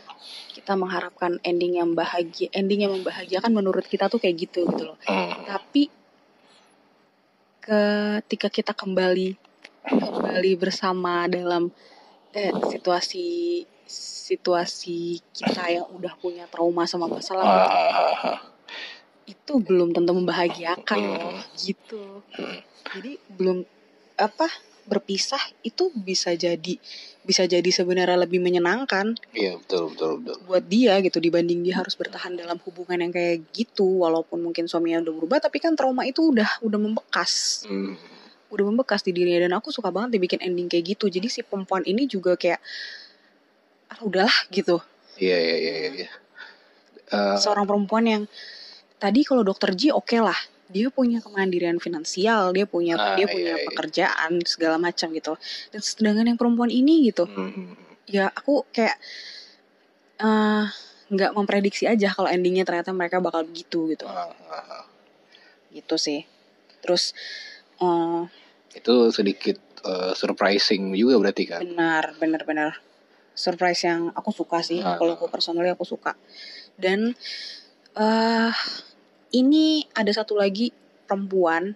kita 0.51 0.73
mengharapkan 0.73 1.37
ending 1.41 1.77
yang 1.77 1.93
bahagia 1.93 2.49
ending 2.51 2.87
yang 2.87 2.93
membahagiakan 2.95 3.51
menurut 3.53 3.85
kita 3.85 4.09
tuh 4.09 4.17
kayak 4.17 4.49
gitu 4.49 4.65
gitu 4.65 4.83
loh 4.87 4.97
Hmm. 5.05 5.45
tapi 5.45 5.87
ketika 7.61 8.47
kita 8.47 8.71
kembali 8.71 9.35
kembali 9.83 10.51
bersama 10.55 11.27
dalam 11.27 11.67
eh, 12.31 12.51
situasi 12.51 13.27
situasi 13.87 14.99
kita 15.31 15.63
yang 15.71 15.87
udah 15.87 16.11
punya 16.19 16.43
trauma 16.47 16.83
sama 16.83 17.07
masa 17.07 17.35
lalu 17.35 17.47
Ah, 17.47 18.39
itu 19.47 19.63
belum 19.63 19.95
tentu 19.95 20.11
membahagiakan 20.11 20.99
Hmm. 20.99 21.15
loh 21.23 21.39
gitu 21.55 22.19
jadi 22.91 23.15
belum 23.31 23.63
apa 24.19 24.51
berpisah 24.83 25.39
itu 25.63 25.87
bisa 25.93 26.35
jadi 26.35 26.75
bisa 27.23 27.43
jadi 27.43 27.63
sebenarnya 27.65 28.19
lebih 28.19 28.39
menyenangkan 28.39 29.15
Iya, 29.31 29.55
betul, 29.57 29.95
betul, 29.95 30.11
betul. 30.19 30.35
buat 30.43 30.63
dia 30.63 30.99
gitu 30.99 31.19
dibanding 31.21 31.63
dia 31.63 31.79
harus 31.79 31.95
bertahan 31.95 32.35
dalam 32.35 32.59
hubungan 32.61 32.99
yang 32.99 33.11
kayak 33.11 33.47
gitu 33.51 34.03
walaupun 34.03 34.39
mungkin 34.41 34.67
suaminya 34.67 34.99
udah 35.01 35.13
berubah 35.15 35.39
tapi 35.39 35.59
kan 35.59 35.75
trauma 35.75 36.03
itu 36.03 36.27
udah 36.27 36.59
udah 36.59 36.79
membekas 36.81 37.63
Hmm. 37.63 37.95
udah 38.47 38.63
membekas 38.65 38.99
di 38.99 39.11
dirinya 39.11 39.43
dan 39.43 39.55
aku 39.55 39.71
suka 39.71 39.91
banget 39.91 40.19
dibikin 40.19 40.43
ending 40.43 40.67
kayak 40.67 40.91
gitu 40.91 41.07
jadi 41.07 41.27
si 41.27 41.39
perempuan 41.39 41.83
ini 41.83 42.03
juga 42.03 42.35
kayak 42.35 42.59
ah 43.87 43.99
udahlah 44.03 44.35
gitu 44.51 44.83
Iya, 45.15 45.35
iya, 45.35 45.55
iya, 45.57 45.73
iya, 45.73 45.89
iya. 45.97 46.09
Eh, 47.07 47.35
seorang 47.39 47.63
perempuan 47.63 48.03
yang 48.03 48.23
tadi 48.97 49.21
kalau 49.21 49.41
dokter 49.41 49.73
J 49.73 49.93
oke 49.93 50.17
lah 50.17 50.37
dia 50.67 50.91
punya 50.91 51.23
kemandirian 51.23 51.79
finansial 51.79 52.51
dia 52.51 52.67
punya 52.67 52.99
Ah, 52.99 53.15
dia 53.15 53.23
iya, 53.23 53.31
punya 53.31 53.53
iya. 53.55 53.65
pekerjaan 53.65 54.31
segala 54.43 54.75
macam 54.75 55.07
gitu 55.11 55.33
dan 55.71 55.79
sedangkan 55.79 56.27
yang 56.27 56.35
perempuan 56.35 56.67
ini 56.67 57.07
gitu 57.07 57.23
hmm. 57.23 58.03
ya 58.05 58.27
aku 58.27 58.67
kayak 58.69 58.99
eh, 60.19 60.65
nggak 61.07 61.31
memprediksi 61.31 61.87
aja 61.87 62.11
kalau 62.11 62.27
endingnya 62.27 62.67
ternyata 62.67 62.91
mereka 62.91 63.23
bakal 63.23 63.47
begitu 63.47 63.87
gitu 63.95 64.03
Ah, 64.05 64.27
ah, 64.51 64.83
ah. 64.83 64.85
gitu 65.71 65.95
sih 65.95 66.27
terus 66.83 67.15
eh, 67.79 68.21
Itu 68.75 69.09
sedikit 69.09 69.55
eh, 69.87 70.11
surprising 70.13 70.91
juga 70.93 71.15
berarti 71.17 71.43
kan? 71.47 71.61
benar 71.63 72.11
benar 72.19 72.41
benar 72.43 72.71
surprise 73.31 73.87
yang 73.87 74.11
aku 74.11 74.33
suka 74.33 74.59
sih 74.59 74.83
Ah. 74.83 74.99
kalau 74.99 75.15
aku 75.15 75.29
personally 75.29 75.71
aku 75.71 75.87
suka 75.87 76.17
dan 76.75 77.15
eh 77.97 78.53
ini 79.35 79.83
ada 79.91 80.09
satu 80.13 80.37
lagi 80.37 80.71
perempuan. 81.05 81.73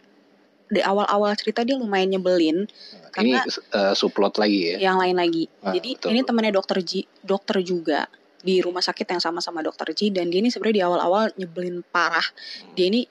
Di 0.72 0.80
awal-awal 0.80 1.36
cerita 1.36 1.68
dia 1.68 1.76
lumayan 1.76 2.16
nyebelin 2.16 2.64
Ini 2.64 3.12
Karena- 3.12 3.44
eh, 3.44 3.92
suplot 3.92 4.40
lagi 4.40 4.72
ya? 4.72 4.88
yang 4.88 5.04
lain 5.04 5.20
lagi. 5.20 5.52
Ah, 5.60 5.76
jadi 5.76 6.00
betul. 6.00 6.16
ini 6.16 6.20
temannya 6.24 6.54
dokter 6.56 6.80
Ji 6.80 7.04
dokter 7.20 7.60
juga 7.60 8.08
di 8.40 8.64
rumah 8.64 8.80
sakit 8.80 9.04
yang 9.04 9.20
sama 9.20 9.44
sama 9.44 9.60
dokter 9.60 9.92
Ji 9.92 10.16
dan 10.16 10.32
dia 10.32 10.40
ini 10.40 10.48
sebenarnya 10.48 10.78
di 10.80 10.84
awal-awal 10.88 11.36
nyebelin 11.36 11.84
parah. 11.92 12.24
Dia 12.72 12.88
ini 12.88 13.04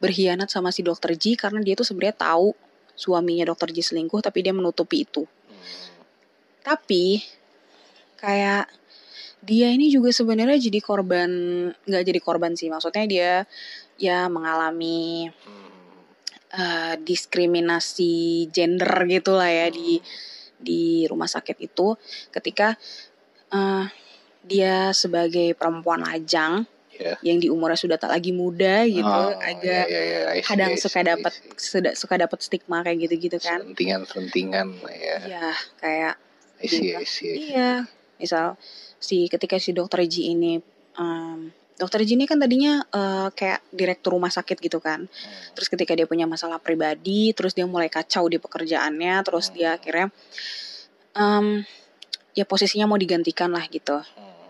berkhianat 0.00 0.48
sama 0.48 0.72
si 0.72 0.80
dokter 0.80 1.12
Ji 1.12 1.36
karena 1.36 1.60
dia 1.60 1.76
tuh 1.76 1.84
sebenarnya 1.84 2.16
tahu 2.16 2.56
suaminya 2.96 3.44
dokter 3.44 3.68
Ji 3.76 3.84
selingkuh 3.84 4.24
tapi 4.24 4.40
dia 4.40 4.56
menutupi 4.56 5.04
itu. 5.04 5.28
Tapi 6.64 7.20
kayak 8.16 8.72
dia 9.42 9.74
ini 9.74 9.90
juga 9.90 10.14
sebenarnya 10.14 10.70
jadi 10.70 10.78
korban 10.78 11.30
nggak 11.82 12.04
jadi 12.06 12.20
korban 12.22 12.54
sih 12.54 12.70
maksudnya 12.70 13.04
dia 13.10 13.30
ya 13.98 14.30
mengalami 14.30 15.26
eh, 16.54 16.94
diskriminasi 17.02 18.46
gender 18.54 19.02
gitulah 19.10 19.50
ya 19.50 19.66
di 19.66 19.98
di 20.62 21.04
rumah 21.10 21.26
sakit 21.26 21.58
itu 21.58 21.98
ketika 22.30 22.78
eh, 23.50 23.84
dia 24.42 24.94
sebagai 24.94 25.54
perempuan 25.58 26.06
lajang 26.06 26.66
Ya. 26.92 27.16
yang 27.24 27.40
di 27.40 27.48
umurnya 27.48 27.74
sudah 27.74 27.96
tak 27.96 28.12
lagi 28.12 28.36
muda 28.36 28.84
gitu 28.84 29.08
Oh, 29.08 29.32
agak 29.40 29.88
iya, 29.88 30.00
iya, 30.04 30.20
I 30.28 30.44
see, 30.44 30.54
kadang 30.54 30.76
see, 30.76 30.82
suka 30.86 31.00
dapat 31.00 31.32
suka, 31.96 32.14
dapat 32.20 32.38
stigma 32.44 32.84
kayak 32.84 33.08
gitu-gitu 33.08 33.40
kan 33.40 33.64
Selentingan-selentingan 33.64 34.76
ya. 34.92 35.16
ya 35.24 35.48
kayak 35.80 36.14
I 36.60 36.66
see, 36.68 36.92
I 36.92 37.02
see. 37.02 37.02
I 37.02 37.04
see. 37.08 37.34
Iya, 37.48 37.70
misal 38.20 38.60
si 39.02 39.26
ketika 39.26 39.58
si 39.58 39.74
dokter 39.74 40.06
Ji 40.06 40.30
ini, 40.30 40.62
em, 40.94 41.50
dokter 41.74 42.06
Ji 42.06 42.14
ini 42.14 42.30
kan 42.30 42.38
tadinya 42.38 42.86
eh, 42.86 43.28
kayak 43.34 43.66
direktur 43.74 44.14
rumah 44.14 44.30
sakit 44.30 44.62
gitu 44.62 44.78
kan. 44.78 45.10
Terus 45.58 45.66
ketika 45.66 45.98
dia 45.98 46.06
punya 46.06 46.30
masalah 46.30 46.62
pribadi, 46.62 47.34
terus 47.34 47.52
dia 47.52 47.66
mulai 47.66 47.90
kacau 47.90 48.30
di 48.30 48.38
pekerjaannya, 48.38 49.26
terus 49.26 49.50
dia 49.50 49.74
akhirnya, 49.74 50.14
em, 51.18 51.66
ya 52.38 52.46
posisinya 52.46 52.86
mau 52.86 52.96
digantikan 52.96 53.50
lah 53.50 53.66
gitu 53.66 53.98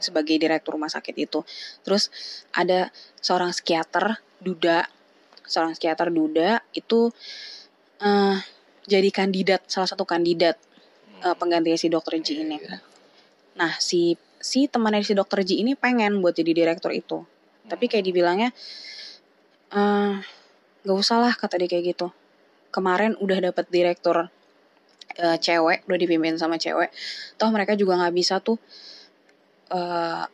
sebagai 0.03 0.35
direktur 0.37 0.77
rumah 0.77 0.91
sakit 0.91 1.15
itu. 1.15 1.41
Terus 1.87 2.11
ada 2.53 2.91
seorang 3.23 3.55
psikiater 3.55 4.19
Duda, 4.43 4.83
seorang 5.47 5.79
psikiater 5.79 6.11
Duda 6.11 6.59
itu 6.75 7.15
eh, 8.03 8.39
jadi 8.83 9.09
kandidat 9.15 9.63
salah 9.71 9.87
satu 9.87 10.03
kandidat 10.03 10.59
eh, 11.23 11.37
penggantinya 11.39 11.79
si 11.79 11.89
dokter 11.89 12.19
Ji 12.19 12.43
ini. 12.43 12.59
Iya. 12.59 12.83
Nah, 13.53 13.73
si 13.79 14.19
si 14.43 14.67
temannya 14.67 15.07
si 15.07 15.15
dokter 15.15 15.47
Ji 15.47 15.63
ini 15.63 15.79
pengen 15.79 16.19
buat 16.19 16.35
jadi 16.35 16.51
direktur 16.53 16.91
itu. 16.91 17.23
Tapi 17.65 17.87
kayak 17.87 18.05
dibilangnya 18.05 18.51
eh 19.73 20.15
nggak 20.83 20.97
usah 20.99 21.23
lah 21.23 21.33
kata 21.33 21.57
dia 21.57 21.71
kayak 21.71 21.95
gitu. 21.97 22.11
Kemarin 22.75 23.15
udah 23.23 23.39
dapet 23.39 23.71
direktur 23.71 24.27
eh, 25.15 25.37
cewek, 25.39 25.87
udah 25.87 25.99
dipimpin 25.99 26.35
sama 26.37 26.59
cewek. 26.59 26.91
Toh 27.39 27.49
mereka 27.55 27.79
juga 27.79 27.97
nggak 27.97 28.15
bisa 28.15 28.43
tuh 28.43 28.59
eh 29.73 30.25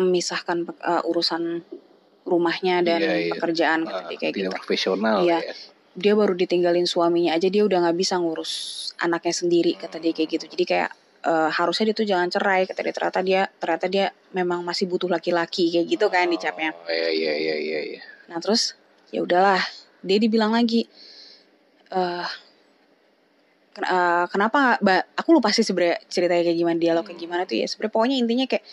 memisahkan 0.00 0.64
eh, 0.66 1.02
urusan 1.06 1.60
rumahnya 2.24 2.80
dan 2.80 3.00
Iya, 3.00 3.14
iya. 3.28 3.32
pekerjaan 3.36 3.80
kata 3.84 4.00
Ah, 4.00 4.08
dia 4.08 4.18
kayak 4.18 4.34
gitu. 4.34 4.50
profesional 4.50 5.20
Iya. 5.22 5.40
ya. 5.44 5.52
Dia 5.90 6.12
baru 6.14 6.32
ditinggalin 6.32 6.86
suaminya 6.86 7.34
aja 7.34 7.50
dia 7.50 7.66
udah 7.66 7.82
nggak 7.84 7.98
bisa 7.98 8.16
ngurus 8.16 8.52
anaknya 8.96 9.34
sendiri 9.34 9.72
kata 9.76 9.98
dia 9.98 10.14
kayak 10.14 10.38
gitu. 10.38 10.46
Jadi 10.48 10.64
kayak 10.64 10.90
eh, 11.20 11.50
harusnya 11.50 11.90
dia 11.90 11.96
tuh 11.96 12.06
jangan 12.06 12.28
cerai 12.28 12.64
kata 12.64 12.80
dia. 12.80 12.92
Ternyata 12.92 13.20
dia 13.20 13.42
ternyata 13.56 13.86
dia 13.86 14.06
memang 14.32 14.60
masih 14.60 14.86
butuh 14.86 15.08
laki-laki 15.08 15.68
kayak 15.68 15.86
gitu 15.88 16.06
kan 16.08 16.26
dicapnya. 16.26 16.70
Oh, 16.72 16.88
iya, 16.88 17.10
iya, 17.10 17.32
iya, 17.36 17.56
iya, 17.56 17.80
iya. 17.96 18.00
Nah 18.28 18.38
terus 18.38 18.74
ya 19.10 19.20
udahlah 19.20 19.60
dia 20.00 20.16
dibilang 20.16 20.54
lagi 20.54 20.86
eh 21.90 22.28
ken- 23.74 23.86
eh, 23.86 24.24
kenapa 24.30 24.78
ba- 24.80 25.06
aku 25.14 25.34
lupa 25.36 25.50
sih 25.50 25.62
sebenarnya 25.62 25.98
ceritanya 26.06 26.42
kayak 26.46 26.58
gimana 26.58 26.78
dialog 26.78 27.04
kayak 27.04 27.20
gimana 27.20 27.42
tuh 27.44 27.58
ya. 27.58 27.66
Sebenarnya 27.66 27.92
pokoknya 27.92 28.16
intinya 28.18 28.46
kayak 28.48 28.64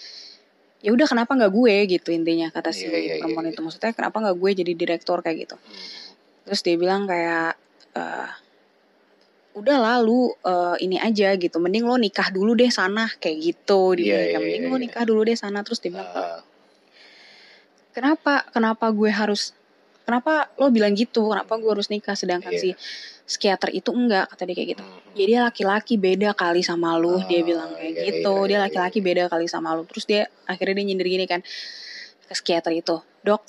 ya 0.77 0.93
udah 0.93 1.07
kenapa 1.09 1.31
nggak 1.33 1.51
gue? 1.51 1.75
gitu 1.97 2.09
intinya 2.13 2.47
kata 2.53 2.69
si 2.69 2.85
Iya, 2.85 2.93
iya, 2.93 2.99
iya, 3.01 3.13
perempuan 3.25 3.49
iya. 3.49 3.53
itu. 3.57 3.61
Maksudnya 3.65 3.91
kenapa 3.97 4.17
nggak 4.21 4.37
gue 4.37 4.51
jadi 4.61 4.71
direktur? 4.77 5.17
kayak 5.25 5.37
gitu. 5.49 5.55
Terus 6.45 6.61
dia 6.63 6.75
bilang 6.77 7.09
kayak 7.09 7.57
udah 9.57 9.77
lalu 9.81 10.31
ini 10.79 10.97
aja 10.97 11.33
gitu. 11.33 11.57
Mending 11.57 11.83
lo 11.83 11.97
nikah 11.97 12.29
dulu 12.29 12.53
deh 12.53 12.69
sana 12.69 13.09
kayak 13.17 13.37
gitu. 13.41 13.97
Dia 13.97 14.05
Iya, 14.05 14.17
bilang, 14.29 14.29
iya, 14.29 14.37
mending 14.39 14.63
iya, 14.63 14.69
lo 14.69 14.77
iya. 14.77 14.83
nikah 14.85 15.03
dulu 15.03 15.21
deh 15.23 15.33
sana 15.33 15.59
terus 15.65 15.79
dia 15.81 15.91
bilang 15.91 16.07
Ah, 16.07 16.39
kenapa? 17.91 18.45
Kenapa 18.49 18.85
gue 18.89 19.09
harus 19.09 19.51
kenapa 20.05 20.47
lo 20.55 20.69
bilang 20.69 20.93
gitu? 20.93 21.27
Kenapa 21.27 21.53
gue 21.57 21.69
harus 21.69 21.89
nikah? 21.89 22.13
Sedangkan 22.13 22.53
Iya. 22.53 22.61
si 22.61 22.69
psikiater 23.27 23.75
itu 23.75 23.91
enggak 23.91 24.31
kata 24.31 24.47
dia 24.47 24.55
kayak 24.55 24.69
gitu. 24.71 24.83
Mhm. 24.83 24.95
ya 25.11 25.25
dia 25.25 25.39
laki-laki 25.43 25.97
beda 25.97 26.31
kali 26.31 26.61
sama 26.61 26.95
lu 26.95 27.19
dia 27.25 27.41
Ah, 27.41 27.43
bilang 27.43 27.69
kayak 27.73 27.91
iya, 27.91 28.03
gitu. 28.07 28.33
iya, 28.33 28.45
dia 28.45 28.53
iya, 28.53 28.59
laki-laki 28.69 28.99
beda 29.01 29.23
kali 29.27 29.45
sama 29.49 29.73
lu. 29.73 29.83
Terus 29.83 30.05
dia 30.05 30.21
akhirnya 30.45 30.79
dia 30.79 30.85
nyindir 30.87 31.07
gini 31.09 31.25
kan 31.25 31.41
ke 32.23 32.33
psikiater 32.33 32.71
itu 32.71 32.95
dok 33.23 33.39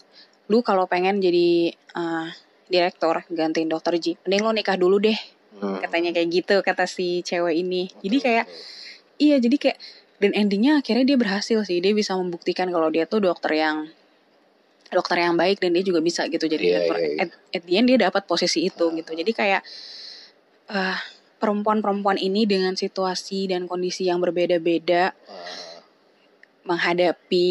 lu 0.48 0.62
kalau 0.62 0.86
pengen 0.86 1.18
jadi 1.18 1.70
eh, 1.74 2.26
direktur 2.66 3.20
gantiin 3.28 3.66
dokter 3.66 3.94
Ji 3.96 4.16
mending 4.22 4.42
lo 4.42 4.50
nikah 4.50 4.74
dulu 4.74 4.98
deh 4.98 5.18
Hmm. 5.58 5.82
katanya 5.82 6.10
kayak 6.14 6.28
gitu 6.30 6.56
kata 6.62 6.86
si 6.86 7.20
cewek 7.20 7.54
ini 7.58 7.90
jadi 7.98 8.16
kayak 8.18 8.44
iya 9.18 9.36
jadi 9.38 9.56
kayak 9.58 9.78
dan 10.18 10.30
endingnya 10.34 10.78
akhirnya 10.78 11.04
dia 11.04 11.14
berhasil 11.14 11.62
sih 11.62 11.78
dia 11.78 11.90
bisa 11.92 12.14
membuktikan 12.14 12.70
kalau 12.70 12.90
dia 12.90 13.06
tuh 13.06 13.18
dokter 13.18 13.54
yang 13.54 13.86
dokter 14.88 15.20
yang 15.20 15.34
baik 15.34 15.58
dan 15.58 15.74
dia 15.74 15.82
juga 15.82 16.00
bisa 16.00 16.24
gitu 16.26 16.46
jadi 16.46 16.58
direktur 16.80 16.96
iya, 16.96 17.06
iya. 17.12 17.22
At, 17.26 17.30
at 17.52 17.62
the 17.62 17.74
end 17.74 17.86
dia 17.86 17.98
dapat 18.00 18.24
posisi 18.24 18.64
itu 18.64 18.82
Ah. 18.82 18.94
gitu 18.94 19.10
jadi 19.12 19.30
kayak 19.30 19.62
eh 20.68 20.98
perempuan-perempuan 21.38 22.18
ini 22.18 22.46
dengan 22.46 22.74
situasi 22.74 23.46
dan 23.46 23.66
kondisi 23.66 24.06
yang 24.06 24.18
berbeda-beda 24.18 25.14
Ah, 25.14 25.78
menghadapi 26.64 27.48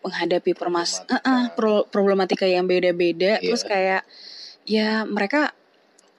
menghadapi 0.00 0.52
permas 0.56 1.04
Problematika. 1.04 1.28
Eh, 1.28 1.44
pro- 1.54 1.84
problematika 1.86 2.46
yang 2.46 2.64
beda-beda 2.64 3.36
Iya. 3.36 3.44
terus 3.44 3.62
kayak 3.62 4.02
ya 4.64 5.04
mereka 5.04 5.52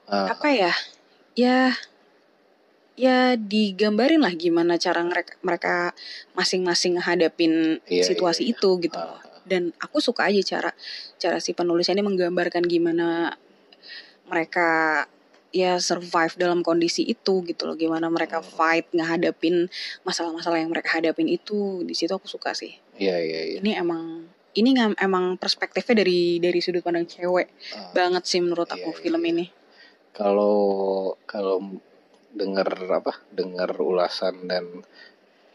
ah, 0.08 0.30
apa 0.30 0.48
ya 0.48 0.72
ya 1.34 1.74
ya 2.92 3.34
digambarin 3.34 4.20
lah 4.20 4.32
gimana 4.32 4.76
cara 4.76 5.00
mereka 5.40 5.96
masing-masing 6.32 7.00
ngehadapin 7.00 7.80
Iya, 7.88 8.04
situasi 8.04 8.44
iya, 8.44 8.52
iya. 8.52 8.56
itu 8.60 8.70
gitu 8.80 8.98
loh. 8.98 9.18
dan 9.42 9.72
aku 9.78 9.98
suka 9.98 10.28
aja 10.28 10.38
cara 10.46 10.70
cara 11.16 11.40
si 11.40 11.50
penulisannya 11.50 12.04
menggambarkan 12.04 12.62
gimana 12.62 13.34
mereka 14.28 15.02
ya 15.52 15.76
survive 15.78 16.32
dalam 16.36 16.60
kondisi 16.60 17.04
itu 17.04 17.44
gitu 17.44 17.64
loh 17.64 17.76
gimana 17.76 18.08
mereka 18.08 18.40
Hmm. 18.40 18.48
fight 18.50 18.86
ngehadapin 18.90 19.68
masalah-masalah 20.02 20.56
yang 20.56 20.70
mereka 20.70 20.96
hadapin 20.96 21.28
itu 21.28 21.82
di 21.82 21.92
situ 21.92 22.12
aku 22.12 22.24
suka 22.24 22.52
sih 22.52 22.76
Iya 22.96 23.16
iya 23.18 23.40
iya. 23.48 23.58
ini 23.60 23.72
emang 23.72 24.28
ini 24.52 24.72
emang 24.98 25.36
perspektifnya 25.36 26.00
dari 26.00 26.36
dari 26.38 26.60
sudut 26.60 26.80
pandang 26.80 27.04
cewek 27.04 27.48
Ah. 27.72 27.88
banget 27.92 28.24
sih 28.24 28.40
menurut 28.40 28.68
Iya, 28.68 28.76
aku 28.78 28.88
iya, 28.90 29.00
film 29.00 29.22
iya. 29.22 29.30
ini 29.32 29.44
Kalau 30.12 30.56
kalau 31.24 31.60
dengar 32.32 32.68
apa 32.88 33.12
dengar 33.32 33.72
ulasan 33.76 34.48
dan 34.48 34.64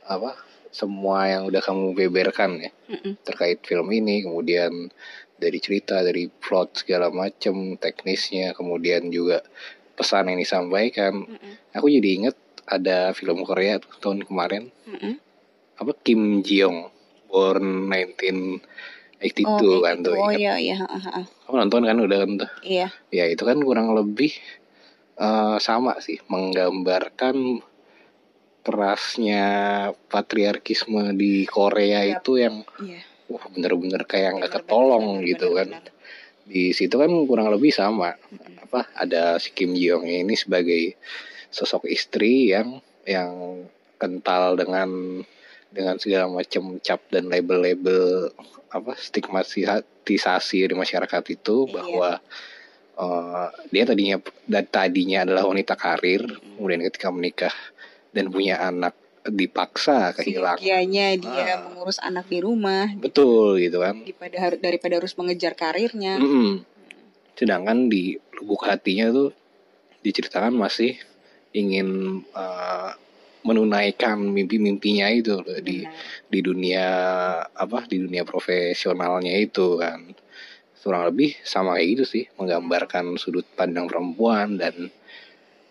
apa 0.05 0.37
semua 0.69 1.25
yang 1.25 1.49
udah 1.49 1.61
kamu 1.63 1.97
beberkan 1.97 2.61
ya 2.61 2.71
Mm-mm. 2.91 3.17
terkait 3.25 3.63
film 3.65 3.89
ini 3.89 4.23
kemudian 4.23 4.93
dari 5.37 5.57
cerita 5.57 6.01
dari 6.05 6.29
plot 6.29 6.85
segala 6.85 7.09
macam 7.09 7.75
teknisnya 7.81 8.53
kemudian 8.53 9.09
juga 9.09 9.41
pesan 9.97 10.29
yang 10.29 10.39
disampaikan 10.39 11.25
Mm-mm. 11.25 11.53
aku 11.73 11.89
jadi 11.89 12.09
inget 12.21 12.37
ada 12.67 13.15
film 13.15 13.41
Korea 13.41 13.81
tahun 13.99 14.27
kemarin 14.27 14.69
Mm-mm. 14.85 15.17
apa 15.81 15.91
Kim 16.05 16.45
Jeong 16.45 16.93
Born 17.27 17.89
1982 19.21 19.45
Oh, 19.47 19.81
kan 19.81 19.97
kayak 19.97 20.05
tuh 20.05 20.13
gitu. 20.13 20.21
Oh 20.21 20.31
iya 20.33 20.53
iya, 20.61 20.75
kamu 21.47 21.55
nonton 21.57 21.81
kan 21.89 21.97
udah 21.97 22.17
kan 22.21 22.31
tuh 22.45 22.51
iya. 22.61 22.87
ya 23.09 23.25
itu 23.25 23.43
kan 23.43 23.57
kurang 23.61 23.93
lebih 23.97 24.31
eh, 25.17 25.57
sama 25.57 25.97
sih 26.03 26.21
menggambarkan 26.29 27.61
kerasnya 28.61 29.45
patriarkisme 30.11 31.15
di 31.15 31.47
Korea 31.47 32.03
Yap. 32.03 32.19
itu 32.21 32.31
yang 32.35 32.55
Iya. 32.83 33.01
wah 33.31 33.45
bener-bener 33.47 34.03
kayak 34.03 34.37
nggak 34.43 34.53
ketolong 34.59 35.23
bener, 35.23 35.27
gitu 35.31 35.47
bener, 35.55 35.57
kan 35.57 35.67
bener. 35.81 35.91
di 36.47 36.63
situ 36.75 36.95
kan 36.99 37.11
kurang 37.27 37.47
lebih 37.47 37.71
sama 37.71 38.11
Mm-mm. 38.27 38.67
apa 38.67 38.91
ada 38.95 39.39
si 39.39 39.55
Kim 39.55 39.71
Jeong 39.71 40.03
ini 40.03 40.35
sebagai 40.35 40.99
sosok 41.47 41.87
istri 41.87 42.51
yang 42.51 42.83
yang 43.07 43.63
kental 43.95 44.59
dengan 44.59 45.23
dengan 45.71 45.95
segala 45.95 46.27
macam 46.27 46.75
cap 46.83 46.99
dan 47.07 47.31
label-label 47.31 48.31
apa 48.69 48.93
stigmatisasi 48.95 50.59
di 50.63 50.75
masyarakat 50.75 51.23
itu 51.29 51.65
Iya. 51.65 51.73
bahwa 51.73 52.09
eh, 52.97 53.47
dia 53.69 53.83
tadinya 53.83 54.17
dan 54.43 54.65
tadinya 54.65 55.19
adalah 55.21 55.43
wanita 55.45 55.73
karir 55.73 56.25
kemudian 56.57 56.81
ketika 56.83 57.07
menikah 57.09 57.55
dan 58.09 58.27
punya 58.27 58.57
anak 58.59 58.97
dipaksa 59.23 60.15
kehilangan 60.15 60.57
Seyogianya 60.57 61.07
dia 61.15 61.45
Ah. 61.53 61.67
mengurus 61.67 61.99
anak 61.99 62.25
di 62.25 62.39
rumah 62.39 62.87
betul 62.95 63.59
gitu 63.59 63.79
kan 63.79 63.99
daripada 63.99 64.35
har- 64.39 64.57
daripada 64.57 64.93
harus 64.97 65.13
mengejar 65.13 65.51
karirnya. 65.53 66.15
Mm-mm. 66.15 66.63
Sedangkan 67.35 67.85
di 67.85 68.15
lubuk 68.33 68.65
hatinya 68.65 69.11
tuh 69.11 69.29
diceritakan 69.99 70.55
masih 70.55 70.95
ingin 71.51 72.21
uh, 72.31 72.95
menunaikan 73.47 74.19
mimpi-mimpinya 74.19 75.07
itu 75.07 75.39
loh 75.39 75.59
di 75.63 75.87
di 76.27 76.39
dunia 76.43 76.87
apa 77.47 77.87
di 77.87 78.03
dunia 78.03 78.27
profesionalnya 78.27 79.31
itu 79.39 79.79
kan 79.79 80.11
kurang 80.87 81.03
lebih 81.11 81.35
sama 81.43 81.75
kayak 81.75 81.87
gitu 81.99 82.03
sih 82.07 82.23
menggambarkan 82.39 83.19
sudut 83.19 83.43
pandang 83.59 83.91
perempuan 83.91 84.55
dan 84.55 84.87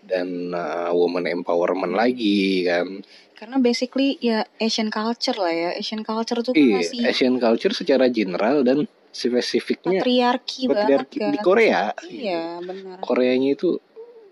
dan 0.05 0.53
uh, 0.53 0.93
woman 0.93 1.24
empowerment 1.24 1.97
lagi 1.97 2.68
kan 2.68 3.01
Karena 3.37 3.61
basically 3.61 4.16
ya 4.16 4.49
Asian 4.57 4.89
culture 4.89 5.37
lah 5.37 5.53
ya. 5.53 5.70
Asian 5.77 6.01
culture 6.01 6.41
tuh 6.41 6.57
kan 6.57 6.61
iya 6.61 6.81
masih 6.81 7.05
Asian 7.05 7.37
culture 7.37 7.72
secara 7.77 8.09
general 8.09 8.64
dan 8.64 8.89
spesifiknya 9.12 10.01
patriarki, 10.01 10.68
patriarki 10.68 11.16
banget 11.20 11.33
di 11.33 11.39
kan. 11.41 11.45
Korea 11.45 11.83
Iya, 12.05 12.45
benar. 12.64 12.97
Koreanya 13.05 13.57
itu 13.57 13.77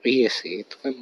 iya 0.05 0.29
sih 0.33 0.65
itu 0.65 0.77
kan 0.81 0.93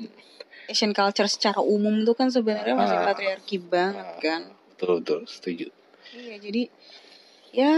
Asian 0.73 0.91
culture 0.91 1.29
secara 1.29 1.61
umum 1.61 2.01
tuh 2.03 2.17
kan 2.17 2.29
sebenarnya 2.29 2.73
masih 2.73 2.97
Ah. 2.97 3.05
patriarki 3.07 3.57
banget 3.61 4.01
Ah. 4.03 4.19
kan. 4.19 4.43
betul 4.73 4.99
betul 4.99 5.21
setuju 5.27 5.67
Iya, 6.11 6.35
jadi 6.41 6.63
ya 7.53 7.75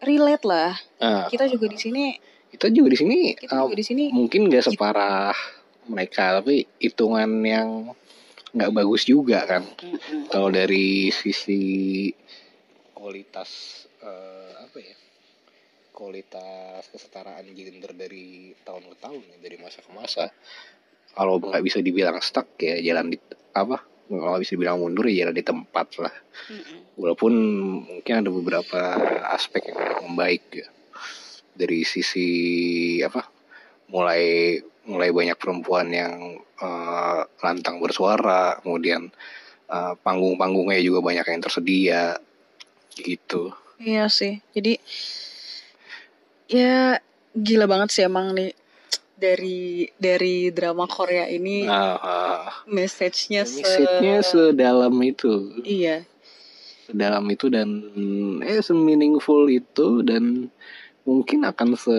relate 0.00 0.44
lah. 0.44 0.72
nah, 0.98 1.28
Kita 1.28 1.46
juga 1.46 1.68
di 1.68 1.78
sini, 1.78 2.16
kita 2.50 2.66
juga 2.68 2.88
di 2.90 2.98
sini 2.98 3.18
kita 3.32 3.54
uh, 3.54 3.60
juga 3.64 3.76
di 3.76 3.84
sini 3.84 4.04
mungkin 4.10 4.48
gak 4.48 4.66
separah 4.66 5.32
mereka 5.84 6.36
tapi 6.36 6.66
hitungan 6.78 7.30
yang 7.40 7.68
nggak 8.52 8.68
bagus 8.70 9.04
juga 9.04 9.48
kan 9.48 9.64
Mm-mm. 9.64 10.28
kalau 10.28 10.48
dari 10.48 11.08
sisi 11.08 12.12
kualitas 12.92 13.48
eh, 13.98 14.52
apa 14.60 14.76
ya 14.76 14.96
kualitas 15.90 16.84
kesetaraan 16.88 17.48
gender 17.50 17.92
dari 17.92 18.52
tahun 18.60 18.84
ke 18.84 18.96
tahun 18.98 19.22
ya, 19.24 19.36
dari 19.40 19.56
masa 19.56 19.80
ke 19.80 19.90
masa 19.90 20.24
kalau 21.12 21.38
nggak 21.38 21.62
bisa 21.64 21.78
dibilang 21.84 22.18
stuck 22.24 22.48
ya 22.58 22.80
jalan 22.80 23.12
di 23.12 23.18
apa 23.52 23.80
kalau 24.08 24.38
bisa 24.40 24.56
dibilang 24.56 24.80
mundur 24.80 25.08
ya 25.08 25.24
jalan 25.24 25.36
di 25.36 25.44
tempat 25.44 25.88
lah 26.00 26.14
Mm-mm. 26.52 26.98
walaupun 27.00 27.32
mungkin 27.84 28.14
ada 28.20 28.30
beberapa 28.32 28.80
aspek 29.32 29.72
yang 29.72 30.08
membaik 30.08 30.44
ya 30.52 30.68
dari 31.52 31.84
sisi 31.84 32.28
apa 33.04 33.28
mulai 33.92 34.56
mulai 34.88 35.12
banyak 35.12 35.36
perempuan 35.36 35.92
yang 35.92 36.40
eh, 36.40 37.20
lantang 37.44 37.80
bersuara 37.80 38.60
kemudian 38.64 39.12
eh, 39.68 39.94
panggung-panggungnya 40.00 40.80
juga 40.80 41.04
banyak 41.04 41.26
yang 41.28 41.40
tersedia 41.44 42.16
gitu 42.96 43.52
Iya 43.82 44.06
sih. 44.06 44.38
Jadi 44.54 44.78
ya 46.46 47.02
gila 47.34 47.66
banget 47.66 47.88
sih 47.90 48.02
emang 48.06 48.30
nih 48.36 48.54
dari 49.22 49.86
dari 49.94 50.50
drama 50.50 50.90
Korea 50.90 51.30
ini 51.30 51.62
nah 51.62 51.94
eh, 51.94 52.42
message-nya 52.66 53.46
se 53.46 53.62
message-nya 53.62 54.18
sedalam 54.26 54.94
itu. 55.06 55.62
Iya. 55.62 56.02
Sedalam 56.90 57.22
itu 57.30 57.46
dan 57.46 57.70
eh 58.42 58.58
semeaningful 58.58 59.46
itu 59.46 60.02
dan 60.02 60.50
mungkin 61.06 61.46
akan 61.46 61.78
se 61.78 61.98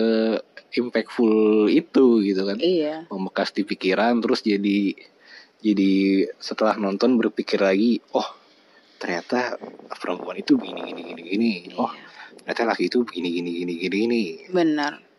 impactful 0.76 1.66
itu 1.72 2.20
gitu 2.20 2.42
kan. 2.44 2.60
Iya. 2.60 3.08
Membekas 3.08 3.56
di 3.56 3.64
pikiran 3.64 4.20
terus 4.20 4.44
jadi 4.44 4.92
jadi 5.64 6.28
setelah 6.36 6.76
nonton 6.76 7.16
berpikir 7.16 7.64
lagi 7.64 8.04
oh 8.12 8.28
ternyata 9.00 9.56
perempuan 9.96 10.36
itu 10.36 10.60
begini 10.60 10.92
gini 10.92 11.02
gini 11.08 11.22
gini. 11.24 11.52
Oh 11.80 11.88
iya. 11.88 12.04
ternyata 12.44 12.76
laki 12.76 12.92
itu 12.92 13.00
begini 13.08 13.28
gini 13.32 13.50
gini 13.64 13.72
gini 13.80 13.96
gini. 13.96 14.22
Benar 14.52 15.13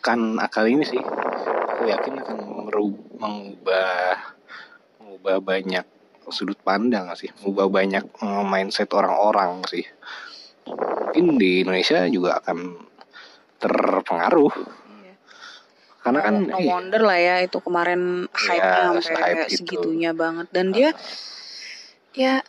akan 0.00 0.40
akal 0.40 0.64
ini 0.64 0.80
sih. 0.80 0.96
Aku 0.96 1.84
yakin 1.84 2.24
akan 2.24 2.36
mengubah 3.20 4.16
mengubah 4.96 5.36
banyak 5.44 5.84
sudut 6.32 6.56
pandang 6.64 7.12
sih. 7.12 7.28
Mengubah 7.44 7.68
banyak 7.68 8.04
eh, 8.08 8.44
mindset 8.48 8.88
orang-orang 8.96 9.60
sih. 9.68 9.84
Mungkin 10.64 11.36
di 11.36 11.60
Indonesia 11.60 12.08
juga 12.08 12.40
akan 12.40 12.80
terpengaruh. 13.60 14.54
Iya. 14.56 15.14
karena 16.00 16.20
kan 16.24 16.34
no 16.48 16.56
iya, 16.56 16.72
wonder 16.72 17.02
lah 17.04 17.20
ya 17.20 17.34
itu 17.44 17.60
kemarin 17.60 18.24
hype-nya 18.32 18.88
sampai 18.88 19.04
se-hype 19.04 19.20
kayak 19.20 19.48
itu. 19.52 19.56
segitunya 19.60 20.10
banget. 20.16 20.46
Dan 20.48 20.72
dia 20.72 20.96
ya 22.16 22.40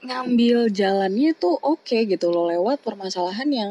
ngambil 0.00 0.72
jalannya 0.72 1.36
tuh 1.36 1.60
oke 1.60 2.08
gitu 2.08 2.32
loh 2.32 2.48
lewat 2.48 2.80
permasalahan 2.80 3.50
yang 3.52 3.70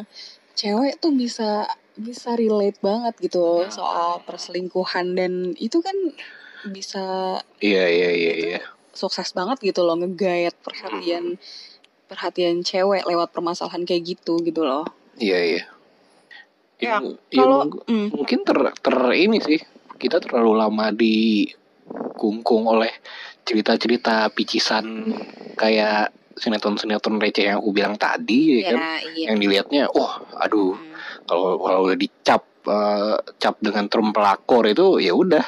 cewek 0.53 1.01
tuh 1.01 1.15
bisa 1.15 1.65
bisa 1.97 2.33
relate 2.33 2.77
banget 2.79 3.17
gitu 3.19 3.65
Hmm. 3.65 3.73
soal 3.73 4.21
perselingkuhan 4.21 5.13
dan 5.13 5.33
itu 5.57 5.81
kan 5.81 5.97
bisa 6.63 7.37
iya 7.59 7.85
iya 7.85 8.09
iya 8.11 8.33
iya. 8.35 8.59
sukses 8.91 9.29
banget 9.31 9.61
gitu 9.63 9.81
loh 9.81 9.93
ngegayat 9.95 10.57
perhatian 10.57 11.37
perhatian 12.05 12.61
cewek 12.61 13.03
lewat 13.03 13.29
permasalahan 13.29 13.83
kayak 13.83 14.15
gitu 14.15 14.39
gitu 14.39 14.63
loh. 14.63 14.85
Iya 15.17 15.37
iya. 15.43 15.63
Ya, 16.77 16.97
Ya, 16.97 16.97
ya, 17.01 17.09
kalau 17.35 17.65
mung- 17.67 17.83
mm, 17.83 18.07
mungkin 18.11 18.39
ter 18.41 18.57
ter 18.75 18.95
ini 19.11 19.37
sih 19.37 19.59
kita 19.97 20.17
terlalu 20.17 20.53
lama 20.55 20.93
dikungkung 20.93 22.65
oleh 22.65 22.93
cerita-cerita 23.43 24.29
picisan 24.29 25.13
kayak 25.53 26.09
sinetron-sinetron 26.33 27.17
receh 27.17 27.45
yang 27.45 27.57
aku 27.57 27.69
bilang 27.71 27.97
tadi 27.97 28.61
ya 28.61 28.71
kan? 28.71 28.77
ya 28.77 28.93
iya. 29.03 29.25
Yang 29.27 29.37
dilihatnya 29.41 29.83
oh 29.91 30.11
aduh 30.37 30.77
Hmm. 30.77 30.93
Kalau 31.27 31.59
kalau 31.59 31.79
udah 31.85 31.97
dicap 31.99 32.43
eh, 32.65 33.15
cap 33.37 33.55
dengan 33.59 33.85
term 33.85 34.09
pelakor 34.09 34.65
itu 34.65 34.97
ya 34.97 35.13
udah 35.13 35.45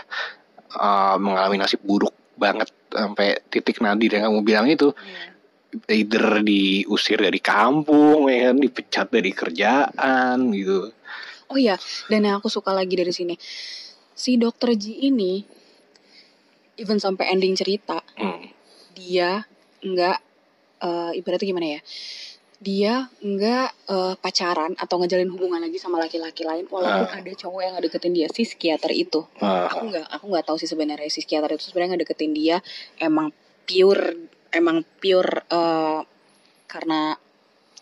eh, 0.69 1.15
mengalami 1.17 1.57
nasib 1.57 1.81
buruk 1.81 2.13
banget 2.35 2.69
sampai 2.89 3.39
titik 3.47 3.79
nadir 3.79 4.15
yang 4.15 4.31
kamu 4.31 4.41
bilang 4.43 4.67
itu 4.67 4.91
Iya. 4.95 5.35
either 6.01 6.41
diusir 6.41 7.21
dari 7.21 7.37
kampung 7.37 8.25
ya 8.25 8.49
kan 8.49 8.57
dipecat 8.57 9.07
dari 9.07 9.29
kerjaan 9.29 10.49
gitu 10.51 10.89
Oh 11.49 11.57
iya, 11.57 11.81
dan 12.05 12.29
yang 12.29 12.37
aku 12.37 12.45
suka 12.45 12.69
lagi 12.69 12.93
dari 12.93 13.09
sini, 13.09 13.33
si 14.13 14.37
dokter 14.37 14.77
Ji 14.77 15.09
ini, 15.09 15.41
even 16.77 17.01
sampai 17.01 17.33
ending 17.33 17.57
cerita, 17.57 18.05
Hmm. 18.13 18.53
dia 18.93 19.49
nggak, 19.81 20.17
eh, 20.77 21.11
ibaratnya 21.17 21.49
gimana 21.49 21.67
ya, 21.73 21.81
dia 22.59 23.07
nggak 23.23 23.69
eh, 23.87 24.15
pacaran 24.19 24.75
atau 24.75 24.99
ngejalin 24.99 25.31
hubungan 25.31 25.63
lagi 25.63 25.79
sama 25.79 25.95
laki-laki 25.95 26.43
lain, 26.43 26.67
walaupun 26.67 27.07
Ah. 27.07 27.19
ada 27.23 27.31
cowok 27.31 27.61
yang 27.63 27.73
ngedeketin 27.79 28.13
dia, 28.13 28.27
si 28.27 28.43
psikiater 28.43 28.91
itu. 28.91 29.23
Ah, 29.39 29.71
Aku 29.71 29.87
nggak, 29.87 30.05
aku 30.11 30.25
nggak 30.27 30.45
tahu 30.45 30.57
sih 30.59 30.67
sebenarnya 30.67 31.07
si 31.07 31.23
psikiater 31.23 31.55
itu 31.55 31.71
sebenarnya 31.71 31.95
ngedeketin 31.95 32.35
dia 32.35 32.59
emang 32.99 33.31
pure, 33.63 34.27
emang 34.51 34.83
pure 34.99 35.47
eh, 35.47 36.01
karena 36.67 37.15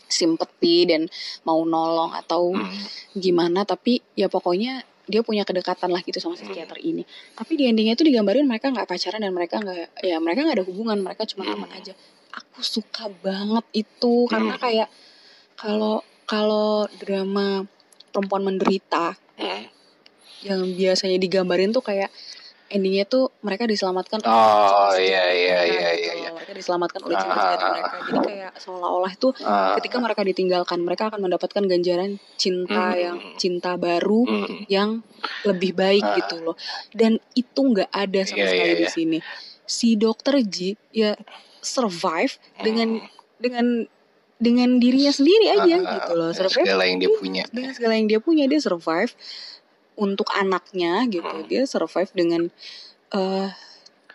simpati 0.08 0.88
dan 0.88 1.04
mau 1.44 1.60
nolong 1.68 2.16
atau 2.16 2.56
hmm. 2.56 3.20
gimana 3.20 3.68
tapi 3.68 4.00
ya 4.16 4.32
pokoknya 4.32 4.88
dia 5.08 5.24
punya 5.24 5.44
kedekatan 5.44 5.92
lah 5.92 6.04
gitu 6.04 6.20
sama 6.20 6.36
si 6.40 6.48
psikiater 6.48 6.80
ini 6.84 7.04
tapi 7.36 7.60
di 7.60 7.68
endingnya 7.68 7.96
itu 7.96 8.08
digambarin 8.08 8.48
mereka 8.48 8.72
nggak 8.72 8.88
pacaran 8.88 9.24
dan 9.24 9.32
mereka 9.36 9.60
nggak 9.60 10.04
ya 10.04 10.20
mereka 10.20 10.48
nggak 10.48 10.64
ada 10.64 10.66
hubungan 10.68 11.00
mereka 11.00 11.24
cuma 11.28 11.48
teman 11.48 11.72
aja 11.76 11.96
aku 12.38 12.62
suka 12.62 13.10
banget 13.18 13.66
itu 13.74 14.30
karena 14.30 14.54
Hmm. 14.54 14.62
kayak 14.62 14.90
kalau 15.58 16.00
kalau 16.24 16.86
drama 16.94 17.66
perempuan 18.10 18.46
menderita 18.46 19.18
Hmm. 19.36 19.66
yang 20.42 20.62
biasanya 20.72 21.18
digambarin 21.18 21.70
tuh 21.70 21.82
kayak 21.82 22.14
endingnya 22.68 23.08
tuh 23.08 23.32
mereka 23.40 23.64
diselamatkan 23.64 24.20
oleh 24.20 24.28
Oh, 24.28 24.92
cinta 24.92 25.00
iya, 25.00 25.24
iya, 25.32 25.56
mereka 25.56 25.64
iya, 25.64 25.88
gitu 25.88 26.04
iya, 26.04 26.14
iya. 26.14 26.30
mereka 26.36 26.52
diselamatkan 26.52 27.00
oleh 27.00 27.16
cinta 27.16 27.34
sejati 27.34 27.64
Ah. 27.64 27.72
mereka 27.72 27.88
jadi 28.04 28.20
kayak 28.28 28.52
seolah-olah 28.60 29.12
itu 29.14 29.28
Ah, 29.40 29.74
ketika 29.80 29.98
mereka 29.98 30.22
ditinggalkan 30.22 30.80
mereka 30.84 31.04
akan 31.08 31.20
mendapatkan 31.22 31.64
ganjaran 31.64 32.12
cinta 32.36 32.92
Hmm. 32.92 33.00
yang 33.00 33.18
cinta 33.38 33.72
baru 33.80 34.22
hmm. 34.28 34.68
yang 34.68 35.00
lebih 35.42 35.72
baik 35.74 36.04
Ah. 36.04 36.16
gitu 36.20 36.44
loh 36.44 36.56
dan 36.92 37.24
itu 37.34 37.56
nggak 37.64 37.88
ada 37.88 38.20
sama 38.26 38.38
Iya, 38.38 38.48
sekali 38.52 38.68
iya, 38.68 38.76
di 38.76 38.84
iya. 38.84 38.92
sini 38.92 39.18
si 39.64 39.96
dokter 39.96 40.36
Ji 40.44 40.76
ya 40.92 41.16
survive 41.68 42.34
dengan 42.60 43.04
dengan 43.38 43.86
dengan 44.38 44.78
dirinya 44.78 45.10
sendiri 45.10 45.50
aja 45.50 45.76
Ah, 45.82 45.94
gitu 45.98 46.12
loh. 46.14 46.30
Dengan 46.30 46.40
survive 46.46 46.66
segala 46.70 46.84
yang 46.86 46.98
dia 46.98 47.10
punya. 47.12 47.44
dengan 47.50 47.74
segala 47.74 47.94
yang 47.98 48.08
dia 48.08 48.20
punya 48.22 48.46
dia 48.46 48.60
survive 48.62 49.12
untuk 49.98 50.30
anaknya 50.32 51.10
gitu. 51.10 51.26
Hmm. 51.26 51.46
dia 51.46 51.66
survive 51.66 52.10
dengan 52.14 52.42
eh, 53.12 53.50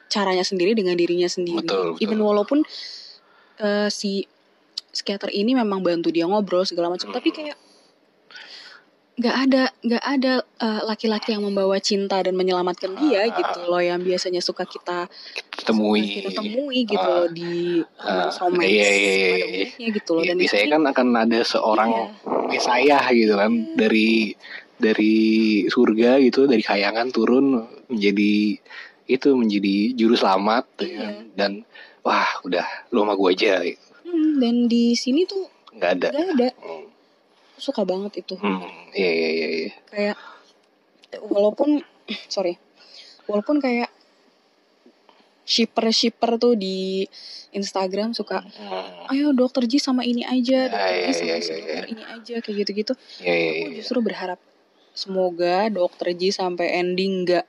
caranya 0.07 0.45
sendiri 0.45 0.73
dengan 0.73 0.95
dirinya 0.95 1.27
sendiri. 1.27 1.65
Betul, 1.65 1.99
betul. 1.99 2.03
even 2.05 2.21
walaupun 2.21 2.59
eh, 3.59 3.89
si 3.89 4.25
psikiater 4.93 5.33
ini 5.33 5.57
memang 5.57 5.81
bantu 5.81 6.13
dia 6.13 6.29
ngobrol 6.29 6.63
segala 6.63 6.93
macam. 6.93 7.11
Tapi 7.11 7.29
Hmm. 7.29 7.37
kayak 7.37 7.57
nggak 9.13 9.37
ada 9.45 9.63
nggak 9.85 10.05
ada 10.09 10.33
eh, 10.41 10.81
laki-laki 10.89 11.37
yang 11.37 11.45
membawa 11.45 11.77
cinta 11.79 12.17
dan 12.25 12.33
menyelamatkan 12.33 12.97
dia 12.97 13.29
Ah. 13.29 13.37
gitu 13.37 13.61
loh 13.69 13.79
yang 13.79 14.01
biasanya 14.01 14.41
suka 14.41 14.65
kita 14.65 15.05
temui 15.63 16.25
kita 16.25 16.33
temui 16.33 16.89
gitu 16.89 16.97
Ah. 16.99 17.23
loh 17.23 17.29
di 17.29 17.85
romance 18.01 18.41
romance 18.41 18.73
iya, 18.73 18.89
iya, 18.89 19.13
iya, 19.13 19.29
iya. 19.29 19.45
umumnya 19.69 19.89
gitu 19.93 20.11
loh 20.17 20.23
Ya, 20.25 20.29
dan 20.33 20.37
biasanya 20.41 20.67
kan 20.73 20.83
akan 20.89 21.09
ada 21.19 21.41
seorang 21.45 21.91
Iya. 21.93 22.07
mesayah 22.49 23.05
gitu 23.13 23.35
kan 23.37 23.53
dari 23.77 24.33
dari 24.77 25.15
surga 25.69 26.11
gitu 26.19 26.49
dari 26.49 26.63
kayangan 26.63 27.13
turun 27.13 27.69
menjadi 27.87 28.57
itu 29.05 29.29
menjadi 29.37 29.93
juru 29.93 30.17
selamat 30.17 30.65
ya 30.79 30.85
Iya. 30.85 30.97
kan. 30.97 31.15
dan 31.37 31.53
wah 32.01 32.41
udah 32.43 32.65
lu 32.91 33.05
sama 33.05 33.13
gue 33.13 33.29
aja 33.31 33.61
gitu. 33.61 33.83
Hmm, 34.03 34.41
dan 34.41 34.55
di 34.67 34.97
sini 34.97 35.29
tuh 35.29 35.47
nggak 35.73 35.91
ada 36.01 36.09
nggak 36.11 36.29
ada 36.33 36.49
hmm. 36.57 36.85
Suka 37.57 37.83
banget 37.83 38.21
itu. 38.21 38.35
Hmm, 38.37 38.63
iya 38.93 39.11
iya 39.11 39.29
iya 39.31 39.49
iya. 39.53 39.71
kayak 39.89 40.17
walaupun 41.23 41.85
sorry 42.27 42.57
walaupun 43.25 43.61
kayak 43.61 43.93
shipper 45.43 45.91
shipper 45.91 46.39
tuh 46.39 46.55
di 46.55 47.05
Instagram 47.53 48.15
suka 48.15 48.41
Hmm, 48.43 49.11
ayo 49.11 49.35
dokter 49.35 49.67
Ji 49.67 49.77
sama 49.77 50.03
ini 50.03 50.23
aja 50.23 50.67
Ya, 50.67 50.71
dokter 50.71 50.97
Ji 50.97 51.05
ya, 51.05 51.13
sama 51.13 51.37
si 51.39 51.53
ya, 51.53 51.83
ini 51.85 52.03
aja 52.03 52.35
kayak 52.41 52.57
gitu 52.65 52.71
gitu 52.73 52.93
iya 53.21 53.35
iya 53.35 53.51
aku 53.67 53.77
justru 53.77 53.99
berharap 54.01 54.39
semoga 54.93 55.67
dokter 55.69 56.15
Ji 56.15 56.31
sampai 56.31 56.79
ending 56.79 57.27
nggak 57.27 57.45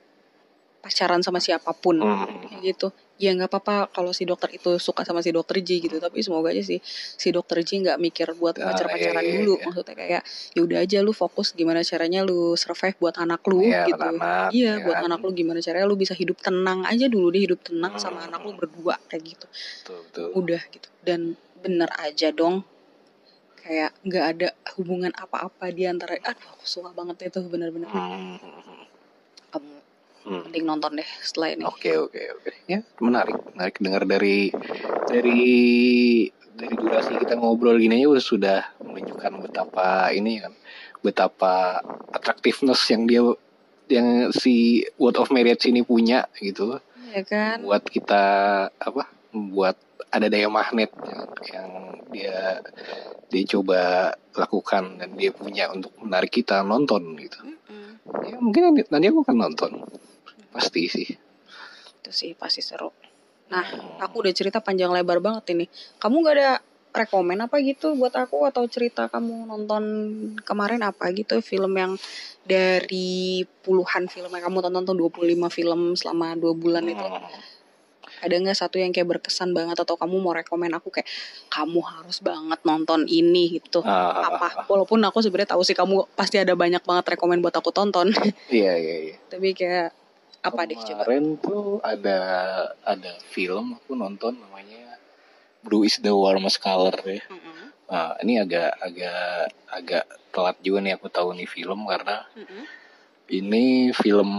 pacaran 0.80 1.22
sama 1.22 1.38
siapa 1.38 1.72
pun 1.72 1.96
Hmm. 1.96 2.50
kayak 2.50 2.74
gitu 2.74 2.88
ya 3.14 3.30
nggak 3.30 3.46
apa-apa 3.46 3.94
kalau 3.94 4.10
si 4.10 4.26
dokter 4.26 4.50
itu 4.50 4.74
suka 4.76 5.06
sama 5.06 5.22
si 5.22 5.30
dokter 5.30 5.62
J 5.62 5.78
gitu 5.78 6.02
tapi 6.02 6.18
semoga 6.18 6.50
aja 6.50 6.58
sih 6.60 6.82
si 7.14 7.30
dokter 7.30 7.62
J 7.62 7.86
nggak 7.86 7.98
mikir 8.02 8.34
buat 8.34 8.58
Ah, 8.58 8.68
pacar-pacaran 8.68 9.22
iya, 9.22 9.30
iya, 9.30 9.34
dulu. 9.38 9.54
iya. 9.54 9.64
maksudnya 9.64 9.94
kayak 9.94 10.22
ya 10.50 10.60
udah 10.60 10.78
aja 10.82 10.98
lu 10.98 11.12
fokus 11.12 11.54
gimana 11.54 11.80
caranya 11.80 12.26
lu 12.26 12.54
survive 12.54 12.98
buat 12.98 13.14
anak 13.14 13.38
lu 13.46 13.62
Iya, 13.62 13.86
gitu. 13.86 14.02
anak, 14.02 14.48
iya 14.50 14.72
ya 14.74 14.82
buat 14.82 14.98
kan. 14.98 15.06
anak 15.06 15.20
lu 15.22 15.30
gimana 15.32 15.58
caranya 15.58 15.86
lu 15.86 15.94
bisa 15.94 16.10
hidup 16.12 16.42
tenang 16.42 16.82
aja 16.82 17.06
dulu 17.06 17.30
deh 17.30 17.42
hidup 17.42 17.62
tenang 17.62 17.94
sama 17.96 18.18
Hmm. 18.18 18.28
anak 18.28 18.40
lu 18.42 18.52
berdua 18.52 18.98
kayak 19.06 19.22
gitu. 19.24 19.46
Betul 19.46 19.98
betul. 20.10 20.26
Udah 20.34 20.62
gitu. 20.68 20.88
Dan 21.00 21.20
bener 21.56 21.90
aja 21.96 22.28
dong 22.30 22.66
kayak 23.56 23.94
nggak 24.02 24.24
ada 24.28 24.48
hubungan 24.74 25.14
apa-apa 25.14 25.70
di 25.70 25.86
antara 25.86 26.18
aduh 26.20 26.50
aku 26.50 26.66
suka 26.66 26.90
banget 26.90 27.30
itu 27.30 27.40
bener-bener. 27.46 27.88
Hmm, 27.88 28.36
hmm. 30.24 30.42
penting 30.50 30.64
nonton 30.64 30.90
deh 30.98 31.10
setelah 31.22 31.48
ini. 31.54 31.62
Oke 31.68 31.92
oke 31.96 32.20
oke. 32.40 32.50
Ya 32.66 32.80
menarik 32.98 33.38
menarik 33.54 33.76
dengar 33.80 34.02
dari 34.08 34.50
dari 35.08 35.42
dari 36.54 36.74
durasi 36.74 37.18
kita 37.18 37.34
ngobrol 37.36 37.78
gini 37.78 38.02
aja 38.02 38.08
udah 38.10 38.24
sudah 38.24 38.60
menunjukkan 38.82 39.32
betapa 39.42 40.10
ini 40.14 40.38
kan 40.38 40.52
betapa 41.04 41.82
attractiveness 42.14 42.80
yang 42.88 43.04
dia 43.04 43.22
yang 43.92 44.32
si 44.32 44.80
Word 44.96 45.20
of 45.20 45.28
Marriage 45.28 45.68
ini 45.68 45.84
punya 45.84 46.24
gitu. 46.40 46.80
Ya 47.12 47.22
kan? 47.22 47.60
Buat 47.62 47.84
kita 47.90 48.24
apa 48.72 49.06
buat 49.34 49.76
ada 50.14 50.30
daya 50.30 50.46
magnet 50.46 50.94
yang, 51.04 51.26
yang 51.50 51.68
dia 52.14 52.62
dia 53.28 53.42
coba 53.50 54.14
lakukan 54.38 55.02
dan 55.02 55.18
dia 55.18 55.34
punya 55.34 55.66
untuk 55.74 55.90
menarik 55.98 56.30
kita 56.30 56.62
nonton 56.62 57.18
gitu. 57.18 57.42
Mm-mm. 57.42 57.98
ya 58.22 58.36
mungkin 58.38 58.62
nanti, 58.70 58.80
nanti 58.94 59.06
aku 59.10 59.26
akan 59.26 59.36
nonton 59.42 59.72
pasti 60.54 60.86
sih 60.86 61.08
itu 62.04 62.10
sih 62.12 62.30
pasti 62.36 62.60
seru. 62.60 62.92
Nah, 63.48 63.64
aku 64.04 64.20
udah 64.20 64.32
cerita 64.36 64.60
panjang 64.60 64.92
lebar 64.92 65.24
banget 65.24 65.56
ini. 65.56 65.64
Kamu 65.96 66.20
gak 66.20 66.36
ada 66.36 66.50
rekomen 66.94 67.40
apa 67.42 67.58
gitu 67.58 67.98
buat 67.98 68.14
aku 68.14 68.46
atau 68.46 68.62
cerita 68.70 69.10
kamu 69.10 69.50
nonton 69.50 69.82
kemarin 70.46 70.78
apa 70.86 71.10
gitu 71.10 71.42
film 71.42 71.74
yang 71.74 71.98
dari 72.46 73.42
puluhan 73.66 74.06
film 74.06 74.30
yang 74.30 74.46
kamu 74.46 74.62
tonton 74.62 74.86
tuh 74.86 75.10
25 75.10 75.34
film 75.50 75.80
selama 75.98 76.38
dua 76.38 76.54
bulan 76.54 76.86
itu 76.86 77.02
ada 78.22 78.34
nggak 78.38 78.54
satu 78.54 78.78
yang 78.78 78.94
kayak 78.94 79.10
berkesan 79.10 79.50
banget 79.50 79.74
atau 79.74 79.98
kamu 79.98 80.22
mau 80.22 80.30
rekomen 80.30 80.70
aku 80.70 80.94
kayak 80.94 81.10
kamu 81.50 81.82
harus 81.82 82.22
banget 82.22 82.62
nonton 82.62 83.10
ini 83.10 83.58
gitu. 83.58 83.82
Ah, 83.82 84.30
Apa? 84.30 84.64
Walaupun 84.70 85.02
aku 85.02 85.18
sebenarnya 85.18 85.58
tahu 85.58 85.66
sih 85.66 85.74
kamu 85.74 86.06
pasti 86.14 86.38
ada 86.38 86.54
banyak 86.54 86.80
banget 86.86 87.18
rekomen 87.18 87.42
buat 87.42 87.58
aku 87.58 87.74
tonton. 87.74 88.14
Iya 88.48 88.72
iya 88.78 88.96
iya. 89.10 89.16
Tapi 89.34 89.50
kayak 89.52 90.03
apa 90.44 90.60
deh 90.68 90.76
coba? 90.76 91.02
Kemarin 91.08 91.26
tuh 91.40 91.80
ada 91.80 92.18
ada 92.84 93.12
film 93.32 93.80
aku 93.80 93.96
nonton 93.96 94.36
namanya 94.36 95.00
Blue 95.64 95.88
is 95.88 95.96
the 95.98 96.12
Warmest 96.12 96.60
Color 96.60 96.92
ya. 97.02 97.24
Mm-mm. 97.24 97.72
Nah, 97.88 98.12
ini 98.20 98.36
agak 98.36 98.76
agak 98.76 99.48
agak 99.72 100.04
telat 100.28 100.56
juga 100.60 100.78
nih 100.84 100.92
aku 100.96 101.08
tahu 101.08 101.32
nih 101.32 101.48
film 101.48 101.88
karena 101.88 102.28
Mm-mm. 102.36 102.62
ini 103.32 103.64
film 103.96 104.30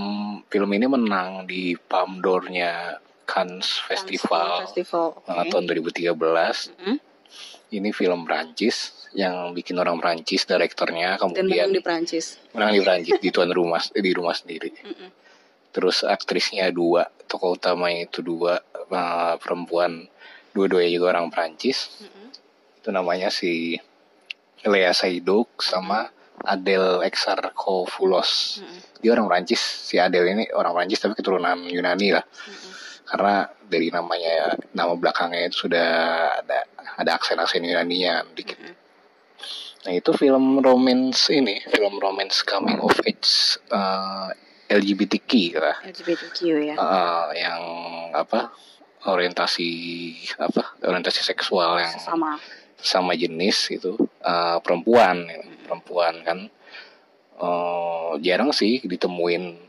film 0.46 0.70
ini 0.70 0.86
menang 0.86 1.50
di 1.50 1.74
Palme 1.74 2.22
d'Or-nya 2.22 3.02
Cannes 3.26 3.66
Festival 3.90 4.70
Festival. 4.70 5.18
oke. 5.18 5.26
uh, 5.26 5.46
tahun 5.50 5.66
2013. 5.66 6.14
Mm-mm. 6.14 6.98
Ini 7.66 7.90
film 7.92 8.24
Prancis 8.24 9.10
yang 9.18 9.50
bikin 9.52 9.82
orang 9.82 9.98
Prancis 9.98 10.46
direktornya 10.46 11.18
Dan 11.18 11.34
kemudian 11.34 11.66
menang 11.68 11.74
di 11.74 11.82
Prancis. 11.82 12.26
menang 12.54 12.72
di 12.72 12.82
Prancis 12.86 13.18
di 13.18 13.30
tuan 13.34 13.50
rumah 13.50 13.82
di 13.90 14.12
rumah 14.14 14.38
sendiri. 14.38 14.70
Mm-mm. 14.70 15.25
Terus 15.76 16.08
aktrisnya 16.08 16.72
dua, 16.72 17.12
tokoh 17.28 17.60
utamanya 17.60 18.08
itu 18.08 18.24
dua 18.24 18.64
uh, 18.88 19.36
perempuan, 19.36 20.08
dua-duanya 20.56 20.88
juga 20.88 21.12
orang 21.12 21.28
Prancis. 21.28 22.00
Mm-mm. 22.00 22.32
Itu 22.80 22.96
namanya 22.96 23.28
si 23.28 23.76
Lea 24.64 24.96
Seydoux 24.96 25.52
sama 25.60 26.08
Adele 26.48 27.04
Exarchopoulos. 27.04 28.64
Mm-mm. 28.64 29.04
Dia 29.04 29.20
orang 29.20 29.28
Prancis, 29.28 29.60
si 29.60 30.00
Adele 30.00 30.32
ini 30.32 30.48
orang 30.56 30.72
Prancis 30.72 31.04
tapi 31.04 31.12
keturunan 31.12 31.60
Yunani 31.68 32.16
lah. 32.16 32.24
Mm-mm. 32.24 32.72
Karena 33.12 33.36
dari 33.68 33.92
namanya 33.92 34.56
nama 34.72 34.96
belakangnya 34.96 35.52
itu 35.52 35.68
sudah 35.68 35.92
ada 36.40 36.64
ada 36.96 37.12
aksen-aksen 37.20 37.68
Yunaninya 37.68 38.24
dikit. 38.32 38.64
Mm-mm. 38.64 38.76
Nah 39.86 39.92
itu 39.92 40.16
film 40.16 40.64
romance 40.64 41.36
ini, 41.36 41.60
film 41.68 42.00
romance 42.00 42.48
coming 42.48 42.80
of 42.80 42.96
age 43.04 43.60
uh, 43.76 44.32
LGBTQ 44.70 45.32
lah. 45.62 45.78
LGBTQ 45.86 46.40
ya. 46.74 46.76
Uh, 46.78 47.30
yang 47.38 47.62
apa 48.16 48.50
orientasi 49.06 49.70
apa 50.42 50.82
orientasi 50.82 51.22
seksual 51.22 51.78
yang 51.78 51.94
Sama. 52.02 52.42
sama 52.82 53.14
jenis 53.14 53.70
itu 53.70 53.94
uh, 54.26 54.58
perempuan 54.66 55.30
ya. 55.30 55.42
perempuan 55.70 56.26
kan 56.26 56.40
uh, 57.38 58.18
jarang 58.22 58.50
sih 58.50 58.82
ditemuin 58.82 59.62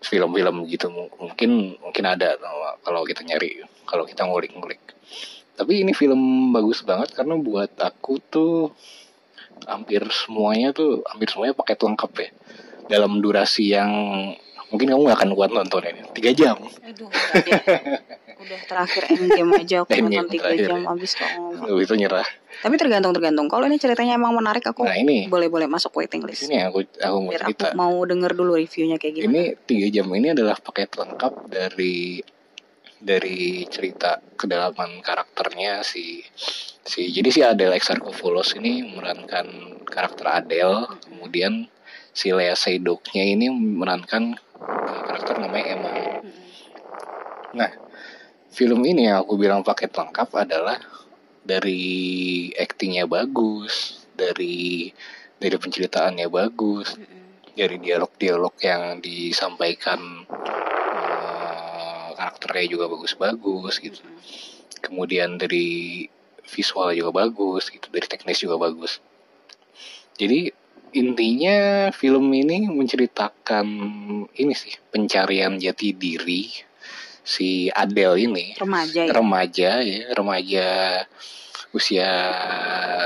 film-film 0.00 0.64
gitu 0.70 0.88
mungkin 1.20 1.76
mungkin 1.82 2.04
ada 2.08 2.38
kalau 2.80 3.04
kita 3.04 3.20
nyari 3.26 3.60
kalau 3.84 4.08
kita 4.08 4.24
ngulik-ngulik 4.24 4.80
tapi 5.60 5.84
ini 5.84 5.92
film 5.92 6.54
bagus 6.56 6.80
banget 6.80 7.12
karena 7.12 7.36
buat 7.36 7.76
aku 7.76 8.16
tuh 8.32 8.72
hampir 9.68 10.00
semuanya 10.08 10.72
tuh 10.72 11.04
hampir 11.04 11.28
semuanya 11.28 11.52
paket 11.52 11.84
lengkap 11.84 12.12
ya 12.16 12.30
dalam 12.90 13.22
durasi 13.22 13.70
yang 13.70 13.90
mungkin 14.70 14.90
kamu 14.90 15.02
gak 15.06 15.18
akan 15.22 15.30
kuat 15.34 15.50
nonton 15.50 15.82
ini 15.86 16.02
tiga 16.10 16.30
jam 16.34 16.56
Aduh, 16.58 17.06
udah 18.40 18.60
terakhir 18.66 19.02
endgame 19.14 19.52
aja 19.62 19.76
aku 19.84 19.90
nonton 20.02 20.26
3 20.26 20.40
terakhir 20.40 20.66
jam 20.66 20.80
ya. 20.80 20.88
abis 20.96 21.10
kok 21.12 21.28
ngomong. 21.36 21.76
Itu 21.84 21.94
nyerah 21.94 22.24
Tapi 22.60 22.74
tergantung 22.76 23.12
tergantung. 23.16 23.46
Kalau 23.48 23.64
ini 23.64 23.76
ceritanya 23.80 24.16
emang 24.20 24.32
menarik 24.36 24.64
aku 24.64 24.84
nah 24.84 24.96
ini 24.96 25.28
boleh-boleh 25.28 25.68
masuk 25.68 25.92
waiting 26.00 26.24
list. 26.24 26.48
sini 26.48 26.60
aku 26.64 26.82
aku 26.98 27.16
mau 27.20 27.30
Biar 27.30 27.42
aku 27.46 27.50
cerita 27.52 27.66
mau 27.76 27.94
denger 28.04 28.32
dulu 28.32 28.52
reviewnya 28.56 28.96
kayak 28.96 29.12
gimana. 29.20 29.28
ini 29.28 29.42
tiga 29.68 29.86
jam 29.92 30.06
ini 30.16 30.28
adalah 30.32 30.56
paket 30.56 30.88
lengkap 30.96 31.32
dari 31.52 32.20
dari 33.00 33.64
cerita 33.68 34.20
kedalaman 34.36 35.00
karakternya 35.00 35.80
si 35.84 36.20
si 36.84 37.12
jadi 37.12 37.28
si 37.32 37.40
Adele 37.40 37.76
Exarchopoulos 37.76 38.56
ini 38.60 38.84
memerankan 38.84 39.46
karakter 39.88 40.26
Adele 40.28 40.84
kemudian 41.08 41.68
si 42.10 42.34
Lea 42.34 42.54
Seydoux-nya 42.54 43.24
ini 43.24 43.50
memerankan 43.50 44.36
uh, 44.58 45.00
karakter 45.06 45.36
namanya 45.38 45.66
Emma 45.66 45.92
nah 47.50 47.70
film 48.50 48.82
ini 48.86 49.10
yang 49.10 49.22
aku 49.22 49.38
bilang 49.38 49.62
paket 49.62 49.90
lengkap 49.94 50.30
adalah 50.34 50.78
dari 51.40 52.50
aktingnya 52.54 53.08
bagus 53.08 54.06
dari 54.14 54.92
dari 55.40 55.56
penceritaannya 55.56 56.28
bagus 56.28 56.94
dari 57.60 57.76
dialog-dialog 57.76 58.54
yang 58.62 59.00
disampaikan 59.02 60.24
eh, 60.30 62.08
karakternya 62.14 62.66
juga 62.72 62.86
bagus-bagus 62.88 63.80
gitu. 63.82 64.00
Kemudian 64.80 65.36
dari 65.36 66.08
visual 66.50 66.96
juga 66.96 67.26
bagus 67.26 67.68
gitu, 67.68 67.92
dari 67.92 68.06
teknis 68.08 68.40
juga 68.40 68.56
bagus. 68.56 69.00
Jadi 70.16 70.52
intinya 70.92 71.88
film 71.94 72.26
ini 72.34 72.66
menceritakan 72.66 73.66
ini 74.34 74.52
sih 74.54 74.74
pencarian 74.90 75.58
jati 75.58 75.94
diri 75.94 76.50
si 77.22 77.70
Adele 77.70 78.26
ini 78.26 78.58
Remaja 78.58 79.06
ya. 79.06 79.12
remaja 79.14 79.70
ya 79.84 80.00
remaja 80.16 80.68
usia 81.70 82.10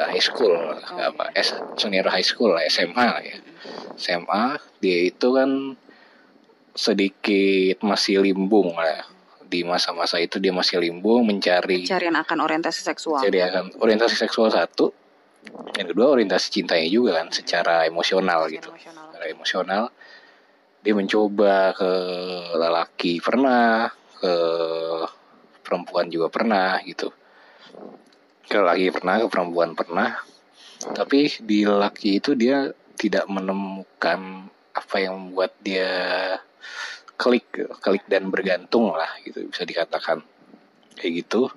high 0.09 0.25
school 0.25 0.57
apa 0.81 1.29
S 1.37 1.53
senior 1.77 2.09
high 2.09 2.25
school 2.25 2.57
lah 2.57 2.65
SMA 2.65 3.09
ya 3.21 3.37
SMA 4.01 4.45
dia 4.81 4.99
itu 5.13 5.29
kan 5.37 5.77
sedikit 6.73 7.85
masih 7.85 8.25
limbung 8.25 8.73
lah 8.73 9.05
di 9.45 9.63
masa-masa 9.63 10.19
itu 10.19 10.41
dia 10.41 10.51
masih 10.51 10.81
limbung 10.81 11.23
mencari 11.29 11.85
Pencarian 11.85 12.17
akan 12.17 12.39
orientasi 12.43 12.81
seksual. 12.83 13.21
jadi 13.23 13.53
akan 13.53 13.77
orientasi 13.79 14.17
seksual 14.17 14.49
satu 14.51 14.91
yang 15.75 15.89
kedua 15.91 16.15
orientasi 16.15 16.47
cintanya 16.61 16.87
juga 16.87 17.23
kan 17.23 17.29
secara 17.35 17.85
emosional 17.85 18.47
gitu. 18.49 18.71
Emosional. 18.71 19.05
secara 19.11 19.27
emosional 19.31 19.85
dia 20.85 20.93
mencoba 20.93 21.73
ke 21.73 21.91
lelaki 22.61 23.17
pernah 23.17 23.89
ke 24.21 24.35
perempuan 25.65 26.13
juga 26.13 26.29
pernah 26.29 26.77
gitu. 26.85 27.09
Ke 28.45 28.61
laki 28.61 28.93
pernah 28.93 29.17
ke 29.25 29.27
perempuan 29.33 29.73
pernah. 29.73 30.21
Tapi 30.85 31.41
di 31.41 31.65
laki 31.65 32.21
itu 32.21 32.37
dia 32.37 32.69
tidak 33.01 33.25
menemukan 33.33 34.53
apa 34.77 34.97
yang 35.01 35.17
membuat 35.17 35.57
dia 35.65 35.89
klik 37.17 37.49
klik 37.81 38.05
dan 38.05 38.29
bergantung 38.29 38.93
lah 38.93 39.09
gitu 39.25 39.49
bisa 39.49 39.65
dikatakan. 39.65 40.21
Kayak 41.01 41.25
gitu. 41.25 41.49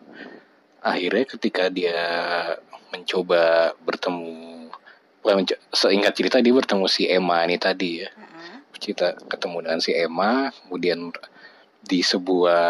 Akhirnya 0.79 1.25
ketika 1.27 1.67
dia 1.67 1.99
mencoba 2.93 3.73
bertemu 3.83 4.71
seingat 5.75 6.13
cerita 6.15 6.39
dia 6.39 6.55
bertemu 6.55 6.85
si 6.87 7.03
Emma 7.09 7.43
ini 7.43 7.59
tadi 7.59 8.03
ya 8.05 8.09
Mm-mm. 8.15 8.79
cerita 8.79 9.11
ketemu 9.27 9.57
dengan 9.67 9.79
si 9.83 9.91
Emma 9.91 10.47
kemudian 10.63 11.11
di 11.83 11.99
sebuah 11.99 12.63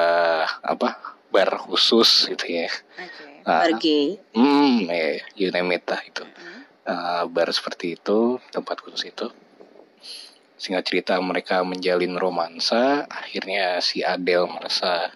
apa 0.65 0.97
bar 1.29 1.53
khusus 1.69 2.25
gitu 2.33 2.45
ya 2.49 2.69
Oke. 2.97 3.25
Ah. 3.45 3.63
Bar 3.63 3.73
gay. 3.79 4.17
hmm 4.33 4.89
ya 4.89 5.21
it 5.37 5.85
lah 5.85 6.01
itu 6.01 6.23
Mm-mm. 6.25 6.57
Eh, 6.87 7.23
bar 7.27 7.51
seperti 7.51 7.99
itu 7.99 8.39
tempat 8.49 8.79
khusus 8.79 9.03
itu 9.05 9.27
singkat 10.57 10.87
cerita 10.89 11.13
mereka 11.21 11.61
menjalin 11.61 12.17
romansa 12.17 13.05
akhirnya 13.11 13.77
si 13.83 14.01
Adele 14.01 14.49
merasa 14.49 15.13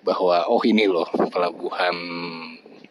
bahwa 0.00 0.48
oh 0.48 0.62
ini 0.64 0.88
loh 0.88 1.04
pelabuhan 1.28 1.92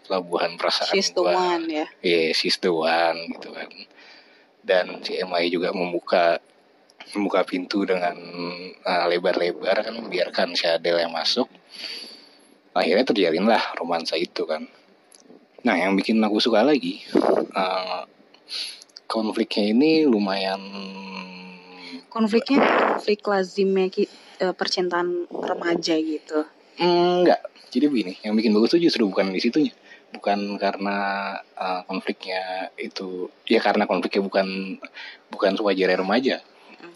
pelabuhan 0.09 0.57
perasaan 0.57 0.89
She's 0.89 1.13
the 1.13 1.21
one 1.21 1.69
ya. 1.69 1.85
yeah, 2.01 2.33
she's 2.33 2.57
the 2.57 2.73
one 2.73 3.29
gitu 3.37 3.53
kan 3.53 3.69
dan 4.65 5.05
si 5.05 5.21
MI 5.21 5.53
juga 5.53 5.69
membuka 5.69 6.41
membuka 7.13 7.45
pintu 7.45 7.85
dengan 7.85 8.17
uh, 8.85 9.05
lebar-lebar 9.05 9.85
kan 9.85 9.93
membiarkan 9.93 10.57
si 10.57 10.65
Adele 10.65 11.05
yang 11.05 11.13
masuk 11.13 11.45
akhirnya 12.73 13.05
terjalinlah 13.05 13.61
romansa 13.77 14.17
itu 14.17 14.49
kan 14.49 14.65
nah 15.61 15.77
yang 15.77 15.93
bikin 15.93 16.17
aku 16.25 16.41
suka 16.41 16.65
lagi 16.65 17.05
uh, 17.53 18.09
konfliknya 19.05 19.73
ini 19.73 20.09
lumayan 20.09 20.61
Konfliknya 22.09 22.57
konflik 22.97 23.21
lazimnya 23.21 23.85
eh, 24.41 24.53
percintaan 24.57 25.29
remaja 25.29 25.93
gitu. 25.93 26.41
Hmm, 26.81 27.21
enggak. 27.21 27.37
Jadi 27.69 27.85
begini, 27.85 28.13
yang 28.25 28.33
bikin 28.33 28.49
bagus 28.49 28.73
tuh 28.73 28.81
justru 28.81 29.05
bukan 29.05 29.29
di 29.29 29.37
situnya. 29.37 29.73
Bukan 30.09 30.57
karena 30.57 30.97
uh, 31.53 31.81
konfliknya 31.85 32.73
itu 32.75 33.29
ya 33.45 33.61
karena 33.61 33.85
konfliknya 33.85 34.25
bukan 34.25 34.47
bukan 35.29 35.51
sewajarnya 35.53 36.01
remaja. 36.01 36.35
Mm. 36.81 36.93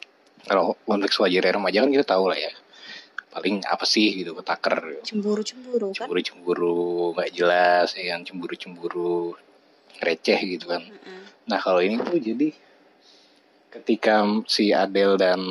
Kalau 0.49 0.73
konflik 0.83 1.13
sewajarnya 1.13 1.61
remaja 1.61 1.85
kan 1.85 1.91
kita 1.93 2.05
tahu 2.05 2.33
lah 2.33 2.39
ya. 2.41 2.49
Paling 3.33 3.65
apa 3.65 3.85
sih 3.85 4.13
gitu 4.13 4.37
ketaker 4.37 5.01
Cemburu-cemburu 5.05 5.89
kan. 5.93 6.05
cemburu-cemburu 6.05 7.13
nggak 7.17 7.31
jelas 7.33 7.97
ya 7.97 8.13
yang 8.13 8.21
cemburu-cemburu 8.25 9.33
receh 10.01 10.37
gitu 10.57 10.69
kan. 10.69 10.81
Mm-mm. 10.85 11.21
Nah 11.49 11.57
kalau 11.61 11.81
ini 11.81 11.97
tuh 12.01 12.17
jadi 12.17 12.49
ketika 13.73 14.25
si 14.45 14.69
Adele 14.69 15.17
dan 15.17 15.41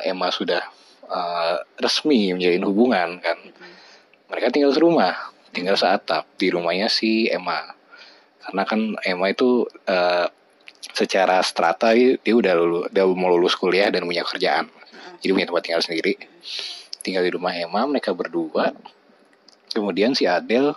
Emma 0.00 0.32
sudah 0.32 0.64
uh, 1.08 1.60
resmi 1.76 2.32
menjalin 2.32 2.64
hubungan 2.64 3.20
kan 3.20 3.36
Mm-mm. 3.36 3.72
mereka 4.32 4.48
tinggal 4.48 4.72
serumah 4.72 5.31
tinggal 5.52 5.76
seatap 5.76 6.24
di 6.40 6.48
rumahnya 6.48 6.88
si 6.88 7.28
Emma. 7.28 7.60
Karena 8.42 8.62
kan 8.66 8.96
Emma 9.04 9.30
itu 9.30 9.68
eh, 9.86 10.26
secara 10.92 11.38
strata 11.44 11.94
dia 11.94 12.18
dia 12.18 12.34
udah 12.34 12.52
lulu, 12.56 12.80
udah 12.90 13.04
mau 13.14 13.30
lulus 13.30 13.54
kuliah 13.54 13.92
dan 13.92 14.02
punya 14.08 14.26
kerjaan. 14.26 14.66
Jadi 15.22 15.30
punya 15.30 15.46
tempat 15.46 15.62
tinggal 15.62 15.82
sendiri. 15.84 16.18
Tinggal 17.04 17.22
di 17.22 17.30
rumah 17.30 17.54
Emma 17.54 17.86
mereka 17.86 18.10
berdua. 18.10 18.74
Kemudian 19.70 20.12
si 20.18 20.26
Adele 20.26 20.74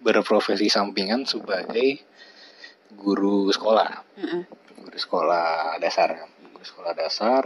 berprofesi 0.00 0.72
sampingan 0.72 1.28
sebagai 1.28 2.00
guru 2.96 3.52
sekolah. 3.52 4.06
Guru 4.80 4.96
sekolah 4.96 5.76
dasar. 5.82 6.16
Guru 6.54 6.64
sekolah 6.64 6.92
dasar. 6.96 7.42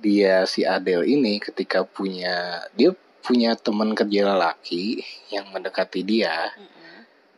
Dia 0.00 0.48
si 0.48 0.64
Adele 0.64 1.04
ini 1.04 1.36
ketika 1.36 1.84
punya 1.84 2.64
dia 2.72 2.96
punya 3.20 3.54
teman 3.54 3.92
kerja 3.92 4.32
lelaki 4.34 5.04
yang 5.30 5.48
mendekati 5.52 6.00
dia 6.02 6.50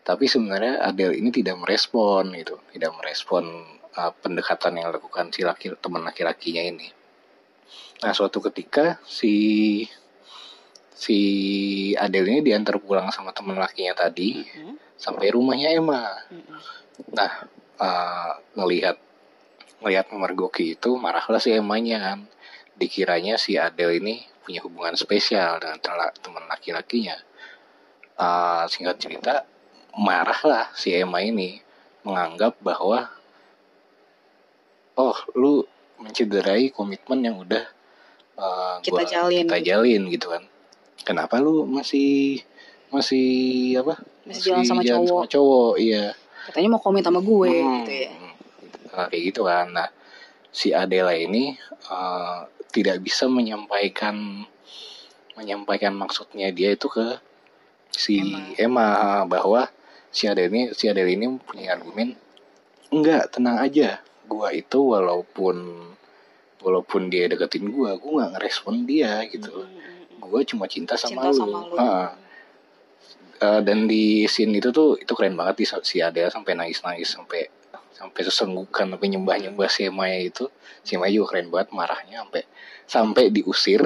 tapi 0.02 0.26
sebenarnya 0.26 0.82
Adele 0.82 1.14
ini 1.14 1.30
tidak 1.30 1.58
merespon 1.62 2.34
gitu 2.34 2.58
tidak 2.74 2.94
merespon 2.98 3.44
uh, 3.94 4.12
pendekatan 4.18 4.78
yang 4.78 4.90
dilakukan 4.90 5.30
si 5.30 5.46
laki 5.46 5.74
teman 5.78 6.02
laki-lakinya 6.02 6.62
ini 6.62 6.88
nah 8.02 8.10
suatu 8.10 8.42
ketika 8.42 8.98
si 9.06 9.86
si 10.90 11.18
Adele 11.98 12.38
ini 12.38 12.40
diantar 12.42 12.78
pulang 12.82 13.10
sama 13.14 13.30
teman 13.34 13.58
lakinya 13.58 13.94
tadi 13.94 14.42
Mm-mm. 14.42 14.98
sampai 14.98 15.30
rumahnya 15.30 15.74
Emma 15.74 16.06
Mm-mm. 16.30 16.82
Nah, 17.10 17.32
uh, 17.80 18.32
ngelihat 18.54 18.96
ngelihat 19.82 20.06
memergoki 20.14 20.78
itu 20.78 20.94
marahlah 20.94 21.42
si 21.42 21.50
Emanya 21.50 21.98
kan. 21.98 22.18
Dikiranya 22.82 23.38
si 23.38 23.54
Adele 23.54 24.02
ini 24.02 24.26
punya 24.42 24.58
hubungan 24.66 24.98
spesial 24.98 25.62
dengan 25.62 25.78
teman 26.18 26.44
laki-lakinya. 26.50 27.14
Uh, 28.18 28.66
singkat 28.66 28.98
cerita, 28.98 29.46
marahlah 29.94 30.66
si 30.74 30.90
Emma 30.90 31.22
ini 31.22 31.62
menganggap 32.02 32.58
bahwa 32.58 33.06
oh 34.98 35.16
lu 35.38 35.62
mencederai 36.02 36.74
komitmen 36.74 37.22
yang 37.22 37.38
udah 37.38 37.62
uh, 38.34 38.82
Kita 38.82 39.06
jalin. 39.06 39.46
kita 39.46 39.62
jalin 39.62 40.02
gitu 40.10 40.26
kan. 40.34 40.42
Kenapa 41.06 41.38
lu 41.38 41.62
masih 41.70 42.42
masih 42.90 43.78
apa? 43.78 44.02
Masih 44.26 44.42
jalan 44.50 44.64
sama 44.66 44.82
jalan 44.82 45.06
cowok. 45.06 45.22
sama 45.22 45.30
cowok, 45.30 45.72
iya. 45.78 46.06
katanya 46.50 46.68
mau 46.74 46.82
komit 46.82 47.06
sama 47.06 47.22
gue 47.22 47.50
Hmm, 47.54 47.86
gitu 47.86 47.94
ya 47.94 48.10
Nah, 48.92 49.08
kayak 49.08 49.22
gitu 49.32 49.40
kan. 49.48 49.66
Nah, 49.72 49.88
si 50.52 50.68
Adela 50.76 51.16
ini 51.16 51.56
eh, 51.88 52.38
tidak 52.72 53.04
bisa 53.04 53.28
menyampaikan 53.28 54.48
menyampaikan 55.36 55.92
maksudnya 55.96 56.48
dia 56.52 56.72
itu 56.72 56.88
ke 56.88 57.20
si 57.92 58.20
Emma, 58.56 59.22
bahwa 59.28 59.68
si 60.08 60.28
Adele 60.28 60.48
ini 60.48 60.62
si 60.72 60.88
Adele 60.88 61.12
ini 61.12 61.28
punya 61.40 61.76
argumen 61.76 62.16
enggak 62.92 63.32
tenang 63.36 63.60
aja. 63.60 64.00
Gua 64.28 64.48
itu 64.52 64.80
walaupun 64.80 65.56
walaupun 66.64 67.12
dia 67.12 67.28
deketin 67.28 67.68
gua 67.68 68.00
gua 68.00 68.24
nggak 68.24 68.32
ngerespon 68.40 68.88
dia 68.88 69.24
gitu. 69.28 69.68
Gua 70.20 70.40
cuma 70.48 70.64
cinta 70.68 70.96
sama 70.96 71.28
cinta 71.28 71.28
lu, 71.28 71.36
sama 71.36 71.58
lu 71.68 71.76
Eh, 73.42 73.60
dan 73.66 73.90
di 73.90 74.22
scene 74.30 74.62
itu 74.62 74.70
tuh 74.70 74.94
itu 75.02 75.10
keren 75.18 75.34
banget 75.34 75.54
di 75.58 75.66
si 75.82 75.98
Adele 75.98 76.30
sampai 76.30 76.54
nangis 76.54 76.78
nangis 76.86 77.10
sampai 77.10 77.50
sampai 78.02 78.22
sesenggukan 78.26 78.90
sampai 78.90 79.08
nyembah 79.14 79.38
nyembah 79.38 79.70
si 79.70 79.86
Maya 79.86 80.18
itu. 80.18 80.50
Si 80.82 80.98
Maya 80.98 81.14
juga 81.14 81.38
keren 81.38 81.54
banget 81.54 81.70
marahnya 81.70 82.26
sampai 82.26 82.42
sampai 82.90 83.24
diusir 83.30 83.78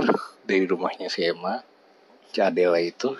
dari 0.48 0.64
rumahnya 0.64 1.12
si 1.12 1.28
Emma 1.28 1.60
si 2.32 2.40
Adele 2.40 2.80
itu. 2.88 3.12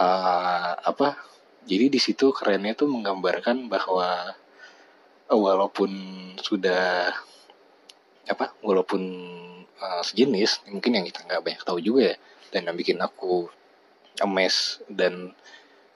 Eh, 0.00 0.72
apa 0.80 1.20
jadi 1.68 1.92
di 1.92 2.00
situ 2.00 2.32
kerennya 2.32 2.72
tuh 2.72 2.88
menggambarkan 2.88 3.68
bahwa 3.68 4.32
eh, 5.28 5.36
walaupun 5.36 5.90
sudah 6.40 7.12
apa 8.26 8.56
walaupun 8.64 9.02
eh, 9.76 10.02
sejenis 10.08 10.64
mungkin 10.72 10.96
yang 10.96 11.04
kita 11.04 11.20
nggak 11.28 11.42
banyak 11.44 11.62
tahu 11.68 11.78
juga 11.84 12.12
ya 12.12 12.16
dan 12.48 12.72
yang 12.72 12.76
bikin 12.80 12.96
aku 12.96 13.52
emes 14.24 14.80
dan 14.88 15.36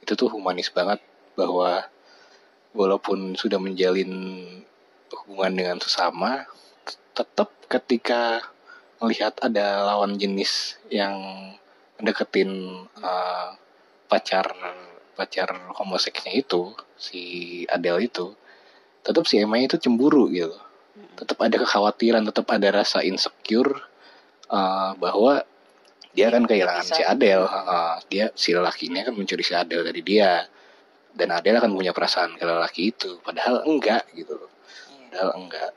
itu 0.05 0.13
tuh 0.13 0.29
humanis 0.29 0.69
banget 0.69 1.01
bahwa 1.33 1.89
walaupun 2.75 3.35
sudah 3.35 3.59
menjalin 3.59 4.11
hubungan 5.11 5.53
dengan 5.55 5.79
sesama 5.83 6.47
tetap 7.15 7.51
ketika 7.67 8.43
melihat 9.03 9.35
ada 9.43 9.83
lawan 9.87 10.17
jenis 10.21 10.79
yang 10.93 11.17
deketin 12.01 12.85
eh, 13.01 13.49
pacar 14.07 14.51
pacar 15.15 15.53
homoseksnya 15.77 16.33
itu 16.33 16.73
si 16.97 17.21
Adele 17.69 18.09
itu 18.09 18.33
tetap 19.05 19.25
si 19.29 19.41
Emma 19.41 19.61
itu 19.61 19.77
cemburu 19.81 20.29
gitu. 20.33 20.57
Tetap 21.17 21.37
ada 21.41 21.57
kekhawatiran 21.61 22.25
tetap 22.25 22.49
ada 22.53 22.83
rasa 22.83 23.05
insecure 23.05 23.73
eh, 24.49 24.91
bahwa 24.97 25.45
dia 26.11 26.27
akan 26.27 26.45
kehilangan 26.49 26.85
bisa. 26.87 26.97
si 26.99 27.03
Adele 27.07 27.47
Heeh, 27.47 27.95
dia 28.11 28.25
si 28.35 28.51
lelakinya 28.51 29.07
kan 29.07 29.15
mencuri 29.15 29.45
si 29.47 29.55
Adele 29.55 29.87
dari 29.87 30.03
dia 30.03 30.43
dan 31.15 31.29
Adele 31.35 31.59
akan 31.59 31.73
punya 31.75 31.93
perasaan 31.95 32.39
ke 32.39 32.45
lelaki 32.47 32.95
itu. 32.95 33.19
Padahal 33.21 33.67
enggak 33.67 34.07
gitu 34.15 34.37
loh. 34.39 34.51
Padahal 35.11 35.31
enggak. 35.37 35.71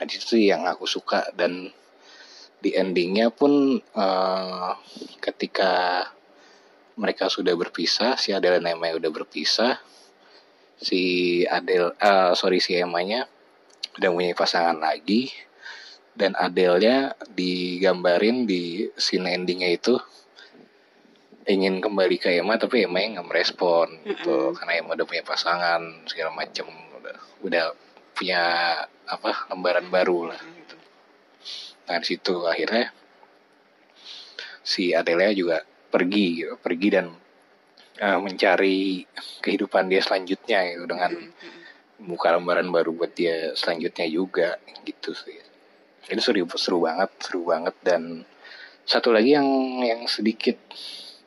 Nah, 0.00 0.04
itu 0.08 0.24
sih 0.24 0.50
yang 0.50 0.64
aku 0.66 0.88
suka. 0.88 1.30
Dan 1.36 1.70
di 2.58 2.70
endingnya 2.72 3.28
pun 3.28 3.78
eh, 3.78 4.70
ketika 5.20 6.04
mereka 6.94 7.26
sudah 7.26 7.52
berpisah 7.58 8.16
si 8.16 8.30
Adele 8.30 8.62
dan 8.62 8.78
Emma 8.78 8.94
udah 8.94 9.10
berpisah 9.10 9.76
si 10.78 11.02
Adele 11.44 11.92
eh, 11.98 12.32
sorry 12.38 12.62
si 12.62 12.78
Emma-nya 12.78 13.28
udah 14.00 14.10
punya 14.10 14.34
pasangan 14.34 14.78
lagi. 14.80 15.30
Dan 16.14 16.38
Adele-nya 16.38 17.18
digambarin 17.34 18.46
di 18.46 18.86
scene 18.94 19.34
endingnya 19.34 19.74
itu 19.74 19.98
ingin 21.44 21.80
kembali 21.80 22.16
ke 22.16 22.40
Emma 22.40 22.56
tapi 22.56 22.88
Emma 22.88 23.00
yang 23.00 23.20
nggak 23.20 23.28
merespon 23.28 23.88
gitu. 24.04 24.56
Karena 24.56 24.80
Emma 24.80 24.96
udah 24.96 25.06
punya 25.08 25.24
pasangan 25.24 25.80
segala 26.08 26.30
macem. 26.32 26.66
Udah 26.68 27.16
udah 27.44 27.64
punya 28.14 28.42
apa 29.04 29.50
lembaran 29.52 29.86
baru 29.92 30.32
lah 30.32 30.40
gitu. 30.40 30.76
Nah 31.84 31.96
di 32.00 32.06
situ 32.06 32.34
akhirnya 32.48 32.88
si 34.64 34.96
Adele 34.96 35.36
juga 35.36 35.60
pergi 35.92 36.26
gitu, 36.40 36.56
pergi 36.56 36.88
dan 36.88 37.12
eh, 38.00 38.18
mencari 38.18 39.04
kehidupan 39.44 39.92
dia 39.92 40.00
selanjutnya 40.00 40.64
gitu 40.72 40.88
dengan 40.88 41.12
buka 42.00 42.34
lembaran 42.34 42.66
baru 42.72 42.96
buat 42.96 43.12
dia 43.12 43.52
selanjutnya 43.52 44.08
juga 44.08 44.56
gitu 44.82 45.12
sih. 45.12 45.38
Itu 46.08 46.20
seru 46.20 46.44
seru 46.56 46.78
banget, 46.84 47.10
seru 47.20 47.48
banget. 47.48 47.76
Dan 47.84 48.24
satu 48.84 49.12
lagi 49.12 49.36
yang 49.36 49.48
yang 49.80 50.04
sedikit 50.04 50.56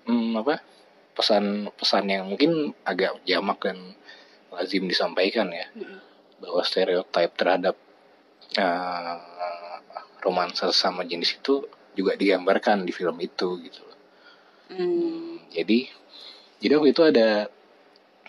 hmm, 0.07 0.39
apa 0.41 0.63
pesan-pesan 1.13 2.05
yang 2.07 2.23
mungkin 2.29 2.71
agak 2.85 3.19
jamak 3.25 3.59
dan 3.61 3.97
lazim 4.53 4.85
disampaikan 4.85 5.49
ya 5.51 5.67
bahwa 6.37 6.61
stereotip 6.61 7.33
terhadap 7.33 7.75
eh, 8.55 9.17
romansa 10.21 10.69
sama 10.71 11.03
jenis 11.03 11.41
itu 11.41 11.65
juga 11.97 12.13
digambarkan 12.13 12.85
di 12.85 12.93
film 12.93 13.17
itu 13.17 13.57
gitu 13.65 13.81
loh. 13.81 13.99
Hmm. 14.69 15.41
Jadi 15.49 15.89
jadi 16.61 16.77
waktu 16.77 16.93
itu 16.93 17.03
ada 17.05 17.29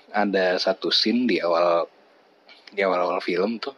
ada 0.08 0.56
satu 0.56 0.88
scene 0.88 1.28
di 1.28 1.36
awal 1.44 1.84
di 2.72 2.80
awal-awal 2.80 3.20
film 3.20 3.60
tuh 3.60 3.76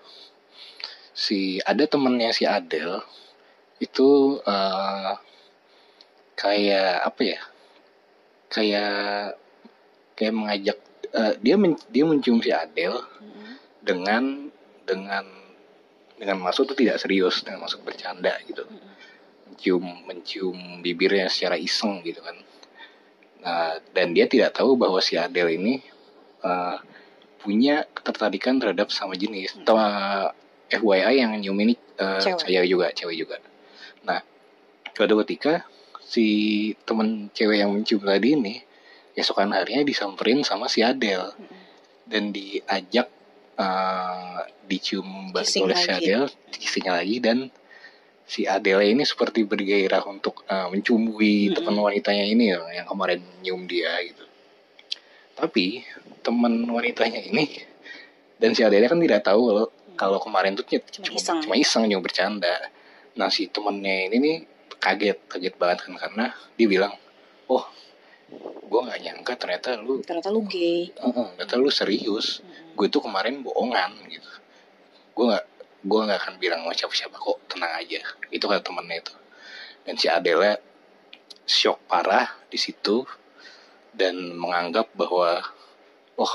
si 1.10 1.58
ada 1.66 1.82
temennya 1.90 2.30
si 2.30 2.46
Adele 2.46 3.02
itu 3.82 4.38
eh, 4.46 5.12
kayak 6.38 6.94
apa 7.04 7.22
ya 7.26 7.40
kayak 8.50 9.38
kayak 10.18 10.34
mengajak 10.34 10.78
eh, 11.14 11.34
dia 11.40 11.54
men- 11.56 11.86
dia 11.88 12.04
mencium 12.04 12.42
si 12.42 12.50
Adele 12.50 12.98
dengan 13.80 14.50
dengan 14.84 15.24
dengan 16.20 16.36
maksud 16.44 16.68
itu 16.68 16.84
tidak 16.84 17.00
serius 17.00 17.40
dengan 17.46 17.64
maksud 17.64 17.80
bercanda 17.80 18.34
gitu. 18.44 18.66
Mencium 19.48 19.84
mencium 20.04 20.58
bibirnya 20.84 21.30
secara 21.32 21.56
iseng 21.56 22.04
gitu 22.04 22.20
kan. 22.20 22.36
Nah 23.40 23.80
dan 23.96 24.12
dia 24.12 24.28
tidak 24.28 24.52
tahu 24.52 24.76
bahwa 24.76 25.00
si 25.00 25.16
Adele 25.16 25.56
ini 25.56 25.80
eh, 26.44 26.76
punya 27.40 27.88
ketertarikan 27.96 28.60
terhadap 28.60 28.92
sama 28.92 29.16
jenis. 29.16 29.56
Atau 29.64 29.80
eh, 29.80 30.28
FYI 30.70 31.24
yang 31.24 31.32
nyium 31.40 31.56
ini 31.64 31.74
eh, 31.96 32.20
Cewek. 32.20 32.44
cewek 32.44 32.68
juga 32.68 32.86
cewek 32.92 33.16
juga. 33.16 33.36
Nah 34.04 34.20
suatu 34.92 35.16
ketika 35.24 35.64
si 36.10 36.26
temen 36.82 37.30
cewek 37.30 37.62
yang 37.62 37.70
mencium 37.70 38.02
tadi 38.02 38.34
ini 38.34 38.54
esokan 39.14 39.54
harinya 39.54 39.86
disamperin 39.86 40.42
sama 40.42 40.66
si 40.66 40.82
Adele 40.82 41.30
dan 42.10 42.34
diajak 42.34 43.06
eh, 43.54 44.38
dicium 44.66 45.30
balik 45.30 45.54
oleh 45.62 45.78
si. 45.78 45.90
Adele 45.90 46.26
kissing 46.50 46.86
lagi 46.90 47.22
dan 47.22 47.46
si 48.26 48.46
Adele 48.46 48.90
ini 48.90 49.02
seperti 49.02 49.42
bergairah 49.42 50.06
untuk 50.06 50.46
uh, 50.46 50.70
mencumbui 50.70 51.50
Mm-mm. 51.50 51.56
teman 51.58 51.74
wanitanya 51.82 52.22
ini 52.22 52.54
ya, 52.54 52.62
yang 52.78 52.86
kemarin 52.86 53.18
nyium 53.42 53.66
dia 53.66 53.90
gitu. 54.06 54.22
Tapi 55.34 55.82
teman 56.22 56.62
wanitanya 56.70 57.18
ini 57.26 57.50
dan 58.38 58.54
si 58.54 58.62
Adele 58.62 58.86
kan 58.86 59.02
tidak 59.02 59.26
tahu 59.26 59.50
kalau 59.50 59.66
kalau 59.98 60.18
kemarin 60.22 60.54
tuh 60.54 60.62
cuma, 60.62 60.86
Cuma 60.86 61.18
iseng. 61.18 61.38
cuma 61.42 61.54
iseng 61.58 61.84
cuma 61.90 62.02
bercanda. 62.06 62.54
Nah 63.18 63.26
si 63.34 63.50
temennya 63.50 64.06
ini 64.06 64.16
nih 64.22 64.36
kaget 64.80 65.18
kaget 65.28 65.54
banget 65.60 65.78
kan 65.84 65.94
karena 66.00 66.24
dia 66.56 66.66
bilang, 66.66 66.92
oh 67.46 67.64
gue 68.70 68.80
nggak 68.80 69.00
nyangka 69.02 69.32
ternyata 69.36 69.76
lu 69.78 70.00
Ternyata 70.00 70.30
lu 70.32 70.46
gay. 70.46 70.90
Heeh, 70.94 71.26
ternyata 71.36 71.54
lu 71.60 71.68
serius. 71.68 72.40
Gue 72.74 72.86
tuh 72.88 73.02
kemarin 73.04 73.42
bohongan 73.44 73.92
gitu. 74.08 74.30
Gue 75.12 75.24
nggak 75.30 75.44
gue 75.80 76.00
nggak 76.06 76.18
akan 76.22 76.34
bilang 76.38 76.60
sama 76.64 76.74
siapa 76.74 76.94
siapa 76.94 77.16
kok 77.18 77.38
tenang 77.50 77.72
aja. 77.76 78.00
Itu 78.32 78.46
kata 78.48 78.62
temennya 78.64 79.02
itu. 79.04 79.14
Dan 79.84 79.94
si 79.98 80.06
Adele 80.06 80.60
shock 81.44 81.82
parah 81.90 82.30
di 82.46 82.56
situ 82.56 83.02
dan 83.90 84.14
menganggap 84.38 84.94
bahwa 84.94 85.42
oh 86.14 86.34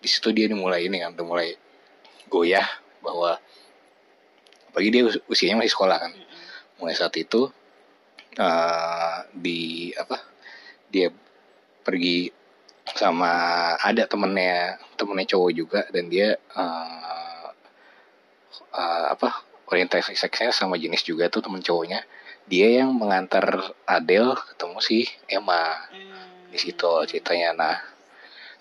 di 0.00 0.08
situ 0.08 0.32
dia 0.32 0.48
dimulai 0.48 0.88
ini 0.88 1.04
kan 1.04 1.12
udah 1.12 1.26
mulai 1.26 1.48
goyah 2.32 2.64
bahwa 3.04 3.36
apalagi 4.72 4.88
dia 4.88 5.02
us- 5.04 5.24
usianya 5.28 5.60
masih 5.60 5.76
sekolah 5.76 6.00
kan 6.00 6.12
mulai 6.76 6.94
saat 6.94 7.14
itu 7.16 7.48
eh, 8.36 9.16
di 9.32 9.90
apa 9.96 10.16
dia 10.92 11.08
pergi 11.82 12.30
sama 12.86 13.30
ada 13.78 14.06
temennya 14.06 14.78
temennya 14.94 15.34
cowok 15.34 15.50
juga 15.52 15.80
dan 15.90 16.06
dia 16.06 16.36
eh, 16.36 17.48
eh, 18.76 19.06
apa 19.10 19.28
orientasi 19.66 20.14
seksnya 20.14 20.54
sama 20.54 20.78
jenis 20.78 21.02
juga 21.02 21.26
tuh 21.26 21.42
temen 21.42 21.58
cowoknya. 21.58 22.06
Dia 22.46 22.78
yang 22.78 22.94
mengantar 22.94 23.74
Adele 23.82 24.38
ketemu 24.54 24.78
si 24.78 25.10
Emma 25.26 25.74
Hmm. 25.90 26.54
di 26.54 26.58
situ 26.62 26.86
ceritanya. 27.10 27.50
Nah 27.58 27.76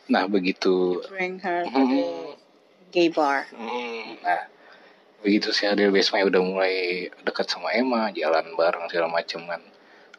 nah 0.10 0.26
begitu. 0.26 1.06
Bring 1.10 1.38
her. 1.46 1.70
To 1.70 1.70
the 1.70 1.78
Hmm, 1.78 2.34
gay 2.90 3.14
bar. 3.14 3.46
hmm, 3.54 4.26
nah 4.26 4.50
begitu 5.26 5.50
si 5.50 5.66
Adele 5.66 5.90
besoknya 5.90 6.30
udah 6.30 6.42
mulai 6.46 7.10
dekat 7.26 7.50
sama 7.50 7.74
Emma 7.74 8.14
jalan 8.14 8.54
bareng 8.54 8.86
segala 8.86 9.10
macem 9.10 9.42
kan. 9.50 9.62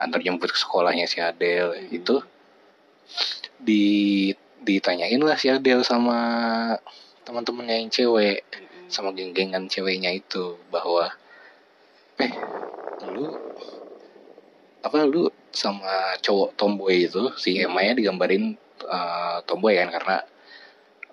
Antar 0.02 0.18
jemput 0.20 0.50
ke 0.50 0.58
sekolahnya 0.58 1.06
si 1.06 1.22
Adele 1.22 1.78
Hmm. 1.78 1.94
itu 1.94 2.16
di 3.62 3.86
ditanyain 4.66 5.22
lah 5.22 5.38
si 5.38 5.46
Adele 5.46 5.86
sama 5.86 6.18
teman-temannya 7.22 7.86
yang 7.86 7.90
cewek 7.94 8.42
sama 8.90 9.14
geng-gengan 9.14 9.70
ceweknya 9.70 10.10
itu 10.10 10.58
bahwa 10.74 11.10
eh 12.18 12.32
lu 13.06 13.30
apa 14.82 15.06
lu 15.06 15.30
sama 15.54 16.18
cowok 16.22 16.54
tomboy 16.58 17.06
itu 17.06 17.30
si 17.38 17.58
Emma 17.62 17.82
ya 17.82 17.94
digambarin 17.94 18.58
eh, 18.82 19.38
tomboy 19.46 19.78
kan 19.78 19.90
karena 19.94 20.16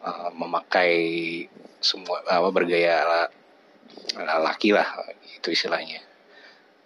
eh, 0.02 0.30
memakai 0.34 0.94
semua 1.84 2.24
apa 2.26 2.50
bergaya 2.50 3.30
laki 4.18 4.76
lah 4.76 4.88
itu 5.26 5.54
istilahnya. 5.54 6.02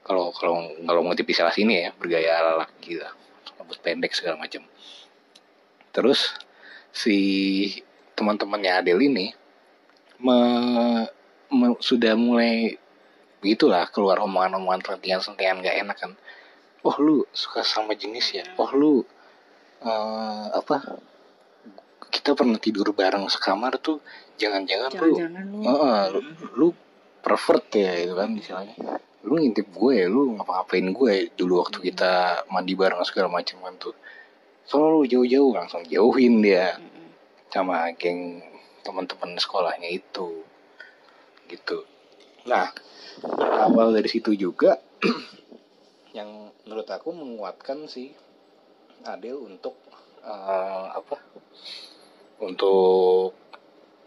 Kalau 0.07 0.31
kalau 0.31 0.71
kalau 0.87 1.01
mengutip 1.03 1.27
istilah 1.27 1.51
sini 1.51 1.83
ya 1.83 1.89
bergaya 1.95 2.39
ala 2.39 2.63
laki 2.63 2.95
lah 2.99 3.11
rambut 3.59 3.77
pendek 3.83 4.15
segala 4.15 4.39
macam. 4.39 4.63
Terus 5.91 6.31
si 6.93 7.17
teman-temannya 8.15 8.71
Adele 8.81 9.03
ini 9.05 9.25
me- 10.23 11.09
me- 11.51 11.81
sudah 11.83 12.15
mulai 12.15 12.79
begitulah 13.43 13.85
keluar 13.91 14.17
omongan-omongan 14.25 14.81
sentian-sentian 14.95 15.61
gak 15.61 15.77
enak 15.77 15.97
kan. 15.99 16.11
Oh 16.81 16.95
lu 17.03 17.27
suka 17.35 17.61
sama 17.67 17.93
jenis 17.93 18.31
ya? 18.31 18.45
Oh 18.55 18.71
lu 18.71 19.03
eh, 19.83 20.45
apa 20.55 21.03
kita 22.07 22.33
pernah 22.33 22.55
tidur 22.57 22.95
bareng 22.95 23.27
sekamar 23.27 23.75
tuh 23.77 23.99
jangan-jangan 24.39 24.89
lu 24.95 25.17
Jangan-jangan 25.19 25.45
lu. 25.51 25.59
Heeh, 25.67 25.99
lu, 26.15 26.19
lu 26.55 26.67
pervert 27.27 27.67
ya 27.75 27.91
itu 28.07 28.15
kan 28.15 28.31
misalnya 28.31 29.03
lu 29.27 29.35
ngintip 29.35 29.67
gue 29.75 29.93
ya 29.99 30.07
lu 30.07 30.39
ngapa-ngapain 30.39 30.87
gue 30.95 31.13
dulu 31.35 31.67
waktu 31.67 31.91
kita 31.91 32.47
mandi 32.47 32.71
bareng 32.79 33.03
segala 33.03 33.27
macam 33.27 33.59
kan 33.59 33.75
tuh. 33.75 33.95
Soalnya 34.63 34.87
lu 34.87 35.03
jauh-jauh 35.03 35.51
langsung 35.51 35.83
jauhin 35.83 36.39
dia 36.39 36.79
sama 37.51 37.91
geng 37.99 38.39
teman-teman 38.87 39.35
sekolahnya 39.35 39.91
itu 39.91 40.47
gitu. 41.51 41.83
Nah 42.47 42.71
berawal 43.19 43.91
dari 43.91 44.07
situ 44.07 44.31
juga 44.31 44.79
yang 46.17 46.55
menurut 46.63 46.87
aku 46.87 47.11
menguatkan 47.11 47.91
si 47.91 48.15
Adele 49.03 49.43
untuk 49.43 49.75
eh, 50.23 50.87
apa 50.95 51.19
untuk 52.39 53.35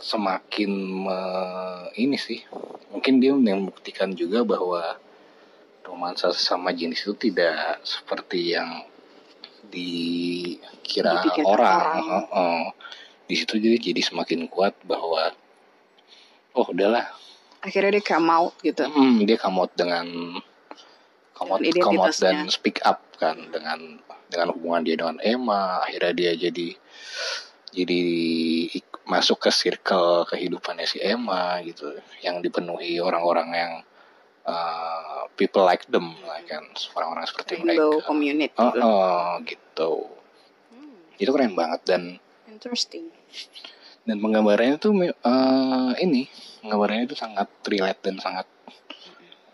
semakin 0.01 0.70
me- 1.07 1.90
ini 1.96 2.16
sih 2.16 2.40
mungkin 2.90 3.20
dia 3.20 3.36
membuktikan 3.36 4.16
juga 4.16 4.42
bahwa 4.42 4.96
romansa 5.84 6.32
sama 6.32 6.72
jenis 6.72 7.05
itu 7.05 7.14
tidak 7.30 7.80
seperti 7.84 8.57
yang 8.57 8.84
dikira 9.70 11.20
Dipikirkan 11.20 11.46
orang, 11.46 11.78
orang. 11.78 11.96
Heeh. 12.09 12.61
di 13.30 13.34
situ 13.38 13.55
jadi 13.62 13.78
jadi 13.78 14.03
semakin 14.03 14.51
kuat 14.51 14.74
bahwa 14.82 15.30
oh 16.59 16.66
udahlah 16.66 17.07
Akhirnya 17.61 18.01
dia 18.01 18.16
come 18.16 18.32
out 18.32 18.57
gitu. 18.64 18.88
Hmm, 18.88 19.20
dia 19.28 19.36
come 19.36 19.61
out 19.61 19.68
dengan 19.76 20.09
come 21.36 21.51
out, 21.53 21.61
come 21.61 22.01
out 22.01 22.16
dan 22.16 22.48
speak 22.48 22.80
up 22.88 23.05
kan 23.20 23.36
dengan 23.53 24.01
dengan 24.32 24.48
hubungan 24.57 24.80
dia 24.80 24.96
dengan 24.96 25.20
Emma 25.20 25.84
akhirnya 25.84 26.16
dia 26.16 26.32
jadi 26.40 26.72
jadi 27.70 28.01
masuk 29.11 29.42
ke 29.42 29.50
circle 29.50 30.22
kehidupannya 30.24 30.86
si 30.86 31.02
Emma 31.02 31.58
gitu 31.61 31.90
yang 32.22 32.38
dipenuhi 32.38 33.02
orang-orang 33.02 33.48
yang 33.50 33.72
uh, 34.46 35.26
people 35.34 35.66
like 35.66 35.82
them 35.90 36.14
lah 36.22 36.38
kan 36.46 36.62
orang-orang 36.94 37.26
seperti 37.26 37.58
Rainbow 37.58 37.98
mereka 37.98 38.06
community. 38.06 38.54
oh, 38.56 38.70
gitu. 38.70 38.86
oh, 38.86 39.30
gitu 39.44 39.90
Hmm, 40.70 40.94
itu 41.18 41.30
keren 41.34 41.52
banget 41.52 41.80
dan 41.82 42.02
interesting. 42.46 43.11
dan 44.00 44.16
penggambarannya 44.16 44.78
tuh 44.78 44.94
eh, 45.02 45.90
ini 46.00 46.30
penggambarannya 46.62 47.04
itu 47.04 47.18
sangat 47.18 47.50
relate 47.66 48.00
dan 48.00 48.16
sangat 48.16 48.46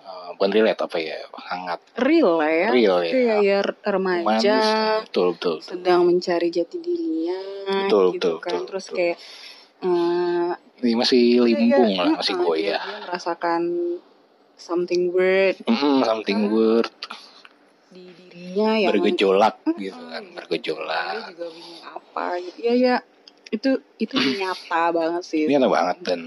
eh, 0.01 0.29
bukan 0.37 0.51
relate 0.53 0.81
apa 0.81 0.97
ya 1.01 1.17
sangat 1.41 1.81
Real 1.97 2.37
lah 2.37 2.53
ya. 2.53 2.69
real 2.71 2.99
ya 3.01 3.13
Kayak 3.13 3.39
ya 3.41 3.59
remaja 3.89 4.57
Manis, 4.61 4.69
betul 5.09 5.27
betul 5.35 5.57
sedang 5.65 6.05
mencari 6.05 6.49
jati 6.49 6.77
dirinya 6.79 7.39
Betul, 7.67 8.15
gitu 8.15 8.15
betul, 8.15 8.35
kan. 8.39 8.51
betul, 8.55 8.67
Terus 8.69 8.85
betul. 8.87 8.97
kayak 8.97 9.17
eh, 9.85 10.51
ini 10.85 10.93
masih 10.93 11.41
limbung 11.41 11.89
iya, 11.89 12.05
lah 12.05 12.09
masih 12.21 12.35
uh-uh, 12.37 12.45
goyah. 12.45 12.81
dia 12.85 13.01
merasakan 13.09 13.63
something 14.57 15.13
weird. 15.13 15.57
Mm, 15.65 16.01
something 16.05 16.41
Karena 16.49 16.55
weird. 16.57 16.93
Di 17.93 18.03
dirinya 18.13 18.71
yang 18.77 18.93
bergejolak 18.93 19.57
gitu 19.77 19.97
Mm-mm, 19.97 20.13
kan 20.13 20.23
gitu. 20.25 20.37
bergejolak. 20.37 21.13
Dia 21.17 21.29
juga 21.33 21.47
bingung 21.53 21.83
apa 21.85 22.25
gitu. 22.45 22.59
Ya 22.61 22.75
ya 22.77 22.97
itu 23.53 23.71
itu 23.97 24.15
nyata 24.41 24.83
banget 24.93 25.23
sih. 25.25 25.45
nyata 25.49 25.69
banget 25.69 25.97
dan 26.05 26.21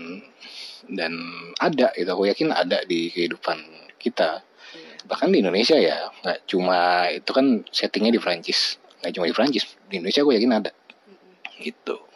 dan 0.90 1.14
ada 1.62 1.94
itu 1.94 2.10
aku 2.10 2.26
yakin 2.26 2.50
ada 2.50 2.82
di 2.86 3.14
kehidupan 3.14 3.58
kita. 4.00 4.42
Iya. 4.70 5.10
bahkan 5.10 5.34
di 5.34 5.42
Indonesia 5.42 5.74
ya 5.74 6.14
nggak 6.22 6.46
cuma 6.46 7.10
itu 7.10 7.30
kan 7.34 7.66
settingnya 7.70 8.14
di 8.14 8.22
Prancis. 8.22 8.78
Nggak 9.02 9.14
cuma 9.14 9.26
di 9.30 9.36
Prancis 9.36 9.66
di 9.90 10.02
Indonesia 10.02 10.22
aku 10.26 10.34
yakin 10.34 10.52
ada. 10.58 10.72
Mm-mm. 10.74 11.62
gitu 11.62 12.09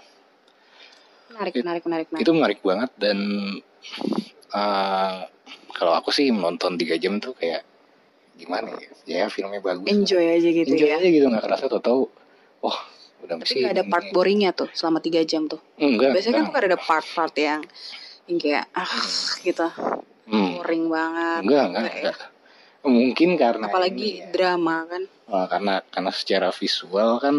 Menarik, 1.34 1.53
It- 1.55 1.63
menarik, 1.63 1.84
menarik, 1.84 2.07
menarik. 2.07 2.21
itu 2.21 2.31
menarik 2.31 2.59
banget 2.61 2.91
dan 2.95 3.17
eh, 4.53 5.17
kalau 5.73 5.93
aku 5.93 6.09
sih 6.09 6.29
menonton 6.29 6.77
tiga 6.77 6.95
jam 6.95 7.17
tuh 7.17 7.34
kayak 7.34 7.65
gimana 8.34 8.69
ya 9.05 9.25
ya 9.25 9.25
filmnya 9.27 9.61
bagus 9.61 9.86
Enjoy 9.88 10.21
aja 10.23 10.45
gitu 10.47 10.69
Enjoy 10.69 10.89
ya. 10.89 10.97
aja 10.97 11.07
gitu 11.07 11.25
nggak 11.25 11.43
kerasa 11.43 11.65
tau 11.67 11.81
tahu 11.81 12.01
oh 12.61 12.77
udah 13.21 13.36
Tapi 13.36 13.45
mesti 13.45 13.57
nggak 13.59 13.73
ada 13.73 13.84
part 13.88 14.05
boringnya 14.09 14.51
tuh 14.51 14.69
selama 14.71 14.99
tiga 14.99 15.21
jam 15.23 15.47
tuh. 15.47 15.61
enggak 15.75 16.11
Biasanya 16.11 16.34
kan 16.34 16.43
enggak. 16.43 16.53
tuh 16.53 16.67
ada 16.67 16.77
part-part 16.79 17.34
yang 17.36 17.61
yang 18.25 18.38
kayak 18.38 18.65
ah 18.71 18.93
gitu 19.39 19.67
Hmm, 20.23 20.55
boring 20.55 20.88
banget. 20.88 21.41
enggak 21.43 21.63
enggak, 21.65 21.81
Enggak 21.84 21.93
ya. 21.93 21.99
enggak. 21.99 22.17
mungkin 22.84 23.29
karena 23.36 23.65
Apalagi 23.65 23.95
ini 23.97 24.09
ya. 24.17 24.27
drama 24.29 24.75
kan. 24.86 25.03
Oh, 25.25 25.45
karena 25.45 25.73
karena 25.86 26.11
secara 26.11 26.49
visual 26.49 27.19
kan 27.19 27.36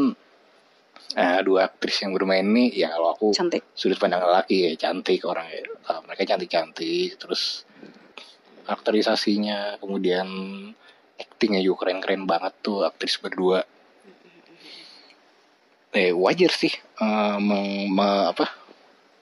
eh, 1.14 1.40
dua 1.40 1.66
aktris 1.66 1.98
yang 2.00 2.12
bermain 2.12 2.42
ini 2.42 2.70
ya 2.72 2.90
kalau 2.90 3.10
aku 3.10 3.26
Cantik. 3.30 3.62
sudut 3.72 3.96
pandang 3.96 4.20
lelaki 4.20 4.66
ya 4.66 4.70
cantik 4.80 5.22
orang 5.24 5.46
ya 5.46 5.62
Eh, 5.84 6.00
mereka 6.02 6.24
cantik 6.26 6.48
cantik 6.48 7.14
terus 7.14 7.68
karakterisasinya 8.64 9.76
kemudian 9.76 10.24
actingnya 11.14 11.60
juga 11.60 11.84
keren 11.84 12.00
keren 12.00 12.24
banget 12.24 12.56
tuh 12.60 12.82
aktris 12.82 13.16
berdua 13.16 13.60
eh 15.92 16.10
wajar 16.10 16.50
sih 16.50 16.72
eh, 16.72 17.36
meng- 17.38 17.86
me- 17.88 18.26
apa 18.28 18.50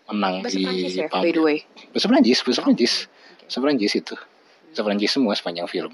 menang 0.09 0.41
Bahasa 0.41 0.55
di 0.55 0.65
Prancis 0.65 0.95
ya, 0.95 1.07
by 1.11 1.31
the 1.31 1.41
way. 1.41 1.59
bahasa 1.91 2.07
Prancis 2.07 2.39
bahasa 2.41 2.61
Prancis 2.63 2.95
Oke. 3.03 3.43
bahasa 3.43 3.59
Prancis 3.61 3.93
itu 3.95 4.15
bahasa 4.67 4.81
Prancis 4.83 5.11
semua 5.11 5.33
sepanjang 5.35 5.67
film 5.67 5.93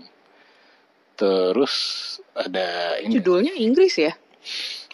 terus 1.15 1.75
ada 2.33 2.69
ini 3.01 3.19
Judulnya 3.19 3.57
Inggris 3.57 3.97
ya? 3.97 4.13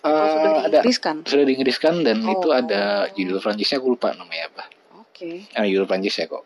Atau 0.04 0.12
Eh, 0.14 0.30
sudah 0.30 0.50
ada 0.52 0.68
diinggriskan? 0.74 1.16
sudah 1.24 1.44
diinggriskan 1.44 1.94
dan 2.02 2.16
Oh. 2.22 2.34
itu 2.34 2.48
ada 2.50 2.82
judul 3.10 3.38
Prancisnya 3.38 3.78
aku 3.78 3.88
lupa 3.90 4.12
namanya 4.12 4.52
apa 4.52 4.64
Oke. 5.00 5.48
ah, 5.50 5.64
judul 5.64 5.84
Prancis 5.84 6.12
ya 6.14 6.26
kok 6.26 6.44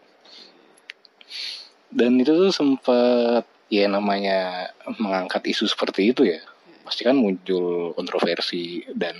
dan 1.91 2.15
itu 2.17 2.31
tuh 2.31 2.51
sempat 2.51 3.43
ya 3.69 3.85
namanya 3.87 4.71
mengangkat 4.95 5.45
isu 5.47 5.67
seperti 5.67 6.13
itu 6.13 6.23
ya 6.23 6.41
pasti 6.83 7.03
kan 7.03 7.15
muncul 7.15 7.93
kontroversi 7.93 8.63
dan 8.91 9.17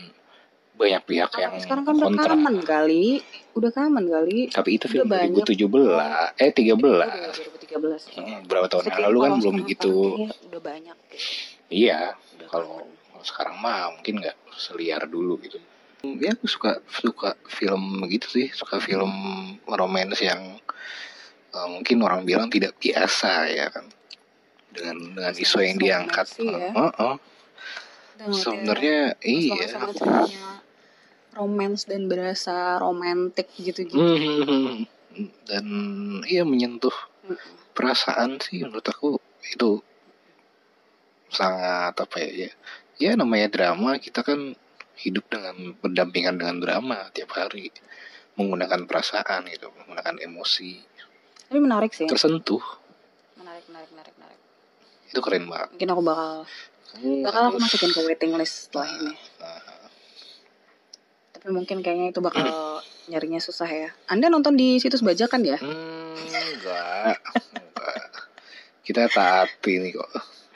banyak 0.73 1.03
pihak 1.05 1.33
yang 1.35 1.59
Sekarang 1.59 1.83
kan 1.83 1.91
udah 1.93 2.07
kontra 2.07 2.31
common 2.31 2.57
kali. 2.63 3.19
Udah 3.53 3.67
common 3.69 4.07
kali. 4.07 4.47
tapi 4.47 4.79
itu 4.79 4.87
Udah 4.87 4.93
film 4.95 5.09
banyak. 5.11 5.43
2017 5.43 6.39
eh 6.39 6.51
13 6.55 6.79
Udah 6.79 7.35
2013 7.35 7.99
ya. 8.07 8.23
Hmm, 8.23 8.39
berapa 8.47 8.67
tahun 8.71 8.85
yang 8.87 9.01
lalu 9.03 9.19
kan 9.19 9.31
belum 9.37 9.55
begitu 9.59 9.91
kayaknya 9.91 10.29
Udah 10.47 10.61
banyak 10.63 10.97
gitu. 11.03 11.17
iya 11.69 12.01
Udah 12.39 12.47
kalau 12.49 12.87
sekarang 13.23 13.59
mah 13.59 13.95
mungkin 13.95 14.23
nggak 14.23 14.37
seliar 14.55 15.07
dulu 15.07 15.39
gitu. 15.43 15.59
Ya 16.03 16.31
aku 16.35 16.47
suka 16.47 16.79
suka 16.87 17.35
film 17.51 18.07
gitu 18.07 18.27
sih. 18.31 18.47
Suka 18.55 18.79
film 18.79 19.11
romance 19.67 20.23
yang 20.23 20.59
eh, 21.55 21.69
mungkin 21.69 22.03
orang 22.07 22.23
bilang 22.23 22.47
tidak 22.51 22.79
biasa 22.79 23.51
ya 23.51 23.67
kan. 23.71 23.87
Dengan 24.71 24.97
dengan 25.17 25.35
isu 25.35 25.59
yang 25.63 25.79
diangkat. 25.79 26.27
ya. 26.39 26.71
Heeh. 26.71 27.15
Udah 28.19 28.27
ngeliatnya 28.27 28.43
sebenarnya 28.43 28.99
iya. 29.23 29.67
romance 31.39 31.87
dan 31.87 32.11
berasa 32.11 32.75
romantis 32.83 33.47
gitu-gitu. 33.55 33.95
Hmm, 33.95 34.91
dan 35.47 35.67
iya 36.27 36.43
menyentuh 36.43 36.95
perasaan 37.79 38.43
sih 38.43 38.67
menurut 38.67 38.87
aku 38.91 39.23
itu 39.55 39.79
sangat 41.31 41.95
apa 41.95 42.17
ya 42.19 42.49
ya, 42.49 42.53
ya 42.99 43.15
namanya 43.15 43.49
drama 43.49 43.97
kita 44.03 44.27
kan 44.27 44.59
hidup 44.99 45.25
dengan 45.31 45.79
berdampingan 45.79 46.35
dengan 46.39 46.59
drama 46.59 47.07
tiap 47.15 47.31
hari 47.39 47.71
menggunakan 48.35 48.87
perasaan 48.91 49.47
gitu 49.51 49.71
menggunakan 49.83 50.19
emosi 50.23 50.83
Tapi 51.49 51.59
menarik 51.63 51.95
sih. 51.95 52.11
tersentuh 52.11 52.61
Menarik, 53.39 53.65
menarik, 53.71 53.91
menarik, 53.95 54.15
menarik. 54.19 54.41
itu 55.11 55.21
keren 55.23 55.47
banget 55.47 55.69
Mungkin 55.79 55.91
aku 55.95 56.03
bakal 56.03 56.31
Kamu 56.89 57.23
bakal 57.23 57.43
aku 57.55 57.59
masukin 57.63 57.91
ke 57.93 58.01
waiting 58.01 58.33
list 58.41 58.73
setelah 58.73 58.89
ini. 58.89 59.13
Nah, 59.39 59.61
Tapi 61.37 61.49
mungkin 61.53 61.85
kayaknya 61.85 62.17
itu 62.17 62.21
bakal 62.25 62.81
nyarinya 63.13 63.37
susah 63.39 63.69
ya. 63.69 63.91
Anda 64.09 64.33
nonton 64.33 64.57
di 64.57 64.81
situs 64.81 65.05
bajakan 65.05 65.45
ya? 65.45 65.61
hmm, 65.61 66.17
enggak 66.17 66.45
enggak 66.57 67.17
kita 68.89 69.05
taat 69.13 69.53
ini 69.69 69.93
kok 69.93 70.09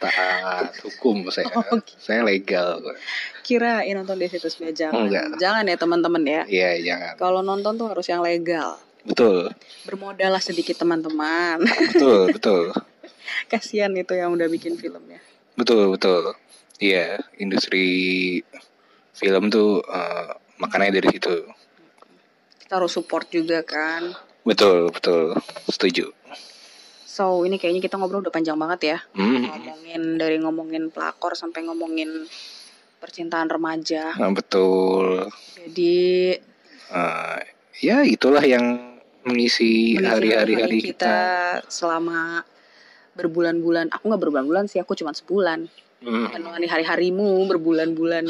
taat 0.03 0.75
hukum 0.83 1.31
saya 1.31 1.47
Oke. 1.71 1.95
saya 1.97 2.27
legal 2.27 2.83
kok 2.83 2.97
Kirain 3.43 3.95
nonton 3.95 4.19
di 4.19 4.31
situs 4.31 4.55
bajakan. 4.55 5.11
Enggak. 5.11 5.35
Jangan 5.39 5.67
ya 5.67 5.75
teman-teman 5.75 6.23
ya. 6.23 6.43
iya 6.47 6.71
jangan 6.79 7.15
Kalau 7.19 7.41
nonton 7.43 7.75
tuh 7.75 7.91
harus 7.91 8.07
yang 8.07 8.23
legal. 8.23 8.79
betul 9.03 9.51
Bermodal 9.83 10.31
lah 10.31 10.43
sedikit 10.43 10.79
teman-teman. 10.79 11.59
betul 11.91 12.31
betul 12.37 12.71
Kasihan 13.49 13.91
itu 13.95 14.15
yang 14.15 14.35
udah 14.35 14.47
bikin 14.47 14.75
filmnya. 14.77 15.19
Betul, 15.55 15.93
betul. 15.93 16.33
Iya, 16.79 17.21
industri 17.39 18.41
film 19.13 19.49
tuh 19.49 19.83
eh, 19.85 20.29
makannya 20.59 20.97
dari 20.97 21.09
situ. 21.13 21.47
Kita 22.63 22.81
harus 22.81 22.93
support 22.93 23.29
juga 23.29 23.61
kan. 23.63 24.11
Betul, 24.43 24.91
betul. 24.91 25.37
Setuju. 25.69 26.11
So 27.13 27.45
ini 27.45 27.61
kayaknya 27.61 27.85
kita 27.85 28.01
ngobrol 28.01 28.25
udah 28.25 28.33
panjang 28.33 28.57
banget 28.57 28.97
ya. 28.97 28.99
Hmm, 29.13 29.45
Ngomongin 29.45 30.03
dari 30.17 30.41
ngomongin 30.41 30.89
pelakor 30.89 31.37
sampai 31.37 31.69
ngomongin 31.69 32.25
percintaan 32.97 33.53
remaja. 33.53 34.17
nah, 34.17 34.33
betul. 34.33 35.29
Jadi 35.61 36.33
Eh, 36.93 37.41
ya 37.81 38.05
itulah 38.05 38.45
yang 38.45 38.97
mengisi 39.25 39.97
hari-hari 39.97 40.37
hari 40.37 40.55
hari 40.61 40.79
kita 40.85 41.17
selama 41.65 42.45
berbulan-bulan. 43.13 43.89
Aku 43.93 44.13
nggak 44.13 44.21
berbulan-bulan 44.21 44.69
sih, 44.69 44.77
aku 44.77 44.93
cuma 44.93 45.13
sebulan. 45.13 45.69
Hmm, 46.05 46.29
Menemani 46.29 46.69
hari-harimu 46.69 47.49
berbulan-bulan 47.49 48.25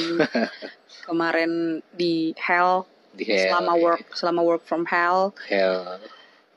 kemarin 1.06 1.82
di 1.90 2.30
hell 2.38 2.86
di 3.10 3.26
hell, 3.26 3.50
selama 3.50 3.72
work 3.74 4.02
selama 4.14 4.40
work 4.46 4.62
from 4.62 4.86
hell. 4.86 5.34
hell. 5.50 5.98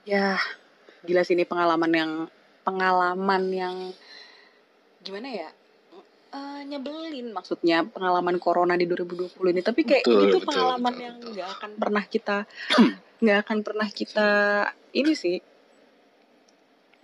Ya, 0.06 0.38
gila 1.06 1.22
sih 1.22 1.34
ini 1.34 1.46
pengalaman 1.46 1.92
yang 1.92 2.12
pengalaman 2.62 3.44
yang 3.50 3.76
gimana 5.00 5.30
ya? 5.30 5.50
Eh, 6.36 6.62
nyebelin 6.68 7.32
maksudnya 7.32 7.88
pengalaman 7.88 8.36
corona 8.36 8.76
di 8.76 8.84
2020 8.84 9.56
ini 9.56 9.62
tapi 9.64 9.88
kayak 9.88 10.04
Betul, 10.04 10.20
ini 10.20 10.26
tuh 10.28 10.42
betul, 10.44 10.50
pengalaman 10.52 10.92
betul, 10.92 11.06
yang 11.06 11.16
nggak 11.24 11.50
akan 11.56 11.70
pernah 11.80 12.04
kita 12.04 12.38
nggak 13.24 13.38
akan 13.48 13.58
pernah 13.64 13.88
kita 13.88 14.30
ini 14.92 15.14
sih 15.16 15.38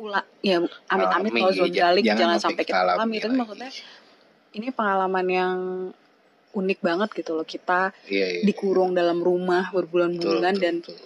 ulah 0.02 0.26
ya 0.42 0.58
amit-amit 0.90 1.32
kalau 1.32 1.54
zon 1.54 1.70
jangan- 1.70 1.94
dalik 1.96 2.04
jangan 2.04 2.20
jangan, 2.20 2.38
sampai 2.42 2.64
kita 2.66 2.80
alami 2.82 3.16
tapi 3.22 3.36
maksudnya 3.38 3.72
ini 4.52 4.68
pengalaman 4.74 5.28
yang 5.30 5.58
unik 6.52 6.80
banget 6.84 7.10
gitu 7.16 7.32
loh 7.32 7.48
kita 7.48 7.96
Iya, 8.12 8.28
iya. 8.28 8.44
dikurung 8.44 8.92
dalam 8.92 9.24
rumah 9.24 9.72
berbulan-bulan 9.72 10.60
dan 10.60 10.84
betul. 10.84 10.98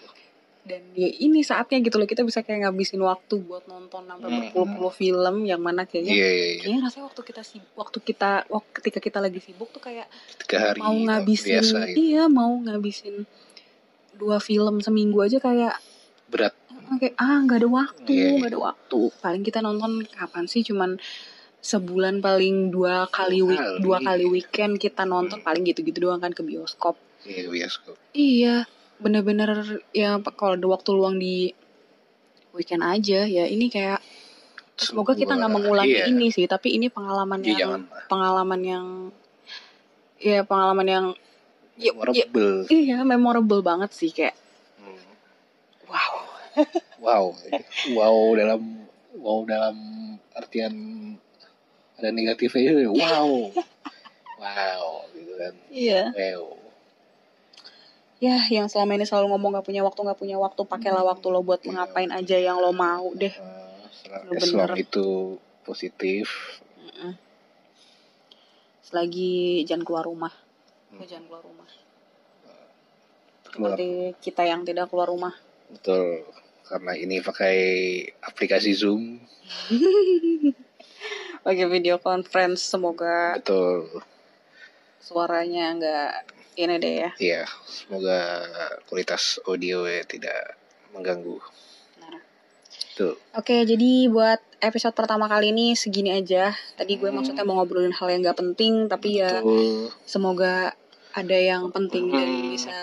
Dan 0.65 0.81
ya 0.91 1.05
ini 1.07 1.39
saatnya 1.39 1.77
gitu 1.79 1.95
loh 1.95 2.03
kita 2.03 2.21
bisa 2.21 2.41
kayak 2.41 2.65
ngabisin 2.65 2.97
waktu 2.99 3.37
buat 3.39 3.63
nonton 3.65 4.01
sampai 4.03 4.25
Hmm. 4.25 4.41
berpuluh-puluh 4.49 4.89
film 4.91 5.35
yang 5.43 5.59
mana 5.59 5.85
kayaknya 5.85 6.09
Iya, 6.11 6.25
iya, 6.27 6.45
iya. 6.47 6.57
kayaknya 6.59 6.79
rasanya 6.83 7.05
waktu 7.05 7.21
kita 7.23 7.41
sibuk 7.41 7.73
waktu 7.75 7.97
kita 8.01 8.31
waktu 8.47 8.69
ketika 8.75 8.99
kita 8.99 9.19
lagi 9.19 9.39
sibuk 9.39 9.69
tuh 9.69 9.79
kayak 9.79 10.09
Tiga 10.41 10.57
hari 10.67 10.79
mau 10.79 10.91
ngabisin 10.91 11.49
biasa 11.55 11.77
gitu. 11.85 11.97
iya 12.01 12.23
mau 12.27 12.53
ngabisin 12.57 13.15
dua 14.11 14.37
film 14.39 14.79
seminggu 14.79 15.21
aja 15.21 15.37
kayak 15.37 15.77
berat. 16.27 16.57
kayak 16.97 17.13
ah 17.15 17.37
nggak 17.39 17.59
ada 17.59 17.69
waktu 17.71 18.09
Iya, 18.09 18.25
iya. 18.25 18.37
nggak 18.39 18.51
ada 18.51 18.61
waktu 18.63 18.99
paling 19.15 19.41
kita 19.41 19.59
nonton 19.59 19.91
kapan 20.07 20.45
sih 20.45 20.61
cuman 20.61 20.97
sebulan 21.59 22.21
paling 22.21 22.69
dua 22.69 23.05
kali 23.07 23.41
week 23.41 23.61
dua 23.79 23.97
kali 23.99 24.25
weekend 24.25 24.77
kita 24.77 25.01
nonton 25.03 25.41
paling 25.41 25.61
gitu-gitu 25.63 25.97
doang 26.03 26.17
kan 26.17 26.29
ke 26.29 26.41
bioskop 26.41 26.97
Iya, 27.21 27.49
bioskop. 27.49 27.97
iya 28.11 28.69
bener-bener 28.97 29.49
ya 29.91 30.15
kalau 30.31 30.55
ada 30.55 30.67
waktu 30.69 30.89
luang 30.91 31.15
di 31.15 31.51
weekend 32.51 32.81
aja 32.81 33.27
ya 33.27 33.43
ini 33.45 33.67
kayak 33.67 33.99
semoga 34.75 35.11
kita 35.13 35.35
nggak 35.35 35.51
mengulangi 35.51 35.95
Iya. 35.97 36.05
ini 36.07 36.27
sih 36.29 36.45
tapi 36.45 36.71
ini 36.71 36.87
pengalaman 36.87 37.39
Iya, 37.39 37.47
yang 37.47 37.59
jangan. 37.59 37.81
pengalaman 38.07 38.61
yang 38.61 38.85
ya 40.17 40.39
pengalaman 40.41 40.87
yang 40.87 41.05
ya, 41.75 41.91
ya, 41.91 41.93
Memorable. 41.93 42.55
iya 42.69 42.97
memorable 43.01 43.61
banget 43.61 43.91
sih 43.91 44.09
kayak 44.09 44.35
Hmm. 44.75 44.99
wow 45.87 46.13
wow 46.99 47.25
wow 47.91 48.15
dalam 48.33 48.61
wow 49.13 49.43
dalam 49.43 49.75
artian 50.31 50.71
ada 51.95 52.09
negatifnya 52.09 52.87
wow 52.87 53.51
wow 54.41 54.83
gitu 55.11 55.33
kan 55.35 55.53
iya 55.67 56.11
wow 56.11 56.55
ya 58.23 58.39
yang 58.47 58.71
selama 58.71 58.95
ini 58.95 59.05
selalu 59.07 59.35
ngomong 59.35 59.59
nggak 59.59 59.67
punya 59.67 59.81
waktu 59.83 59.99
nggak 59.99 60.19
punya 60.19 60.37
waktu 60.39 60.61
pakailah 60.63 61.03
waktu 61.03 61.25
lo 61.27 61.43
buat 61.43 61.61
ngapain 61.63 62.11
aja 62.15 62.39
yang 62.39 62.57
lo 62.59 62.71
mau 62.71 63.11
deh. 63.15 63.31
Eh, 63.31 64.23
Bener. 64.31 64.39
as 64.39 64.51
long 64.55 64.75
itu 64.77 65.07
positif. 65.65 66.29
Mm-mm. 66.79 67.13
selagi 68.85 69.65
jangan 69.65 69.83
keluar 69.83 70.05
rumah. 70.05 70.33
Hmm. 70.93 71.03
Jangan 71.03 71.25
keluar 71.27 71.43
rumah. 71.43 71.69
Keluar. 73.49 73.75
Seperti 73.75 73.87
kita 74.21 74.43
yang 74.45 74.61
tidak 74.63 74.87
keluar 74.93 75.09
rumah. 75.09 75.33
Betul. 75.73 76.23
Karena 76.65 76.93
ini 76.93 77.19
pakai 77.19 77.57
aplikasi 78.21 78.71
zoom. 78.73 79.19
Pakai 81.45 81.69
video 81.69 82.01
conference 82.01 82.65
semoga 82.65 83.37
betul. 83.37 84.01
suaranya 84.97 85.77
nggak 85.77 86.34
ini 86.55 86.75
deh 86.75 86.95
ya 86.97 87.09
iya 87.17 87.41
semoga 87.63 88.19
kualitas 88.85 89.37
audio 89.43 89.83
ya 89.83 90.03
tidak 90.03 90.55
mengganggu 90.91 91.37
Nah. 91.97 92.19
tuh 92.93 93.15
Oke, 93.33 93.63
jadi 93.63 94.07
buat 94.07 94.39
episode 94.59 94.91
pertama 94.91 95.27
kali 95.27 95.51
ini 95.51 95.75
segini 95.75 96.11
aja. 96.11 96.51
Tadi 96.73 96.95
gue 96.95 97.07
Hmm. 97.07 97.19
maksudnya 97.19 97.43
mau 97.43 97.55
ngobrolin 97.55 97.91
hal 97.91 98.07
yang 98.07 98.23
gak 98.23 98.39
penting, 98.39 98.87
tapi 98.87 99.19
ya 99.19 99.39
betul 99.39 99.91
semoga 100.05 100.71
ada 101.11 101.37
yang 101.37 101.67
penting 101.69 102.07
dan 102.09 102.23
Hmm. 102.25 102.51
bisa 102.51 102.79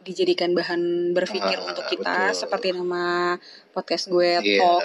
dijadikan 0.00 0.52
bahan 0.52 1.12
berpikir 1.12 1.56
Ah, 1.56 1.64
untuk 1.66 1.84
kita. 1.86 2.28
betul. 2.28 2.36
Seperti 2.38 2.68
nama 2.72 3.36
podcast 3.72 4.08
gue 4.08 4.40
Iya. 4.42 4.60
Talk 4.60 4.84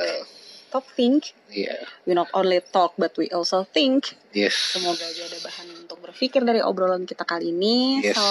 talk 0.70 0.86
think. 0.94 1.34
Iya. 1.50 1.82
We 2.06 2.14
not 2.14 2.30
only 2.38 2.62
talk 2.62 2.94
but 2.96 3.18
we 3.18 3.28
also 3.34 3.66
think. 3.66 4.14
Yes. 4.32 4.54
Semoga 4.78 5.02
aja 5.02 5.26
ada 5.26 5.40
bahan 5.42 5.68
untuk 5.86 5.98
berpikir 6.06 6.46
dari 6.46 6.62
obrolan 6.62 7.10
kita 7.10 7.26
kali 7.26 7.50
ini. 7.50 8.06
Yes. 8.06 8.16
So, 8.16 8.26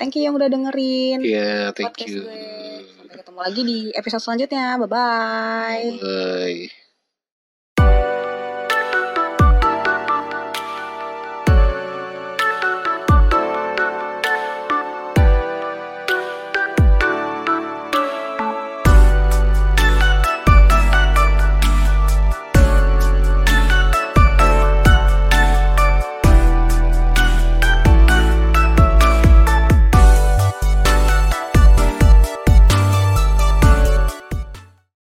thank 0.00 0.16
you 0.16 0.24
yang 0.24 0.34
udah 0.34 0.48
dengerin 0.48 1.20
Iya, 1.20 1.76
thank 1.76 1.92
podcast 1.92 2.08
you. 2.08 2.24
gue. 2.24 2.42
Sampai 2.96 3.16
ketemu 3.20 3.38
lagi 3.44 3.60
di 3.62 3.78
episode 3.92 4.22
selanjutnya. 4.24 4.66
Bye-bye. 4.80 5.84
Bye. 7.78 8.17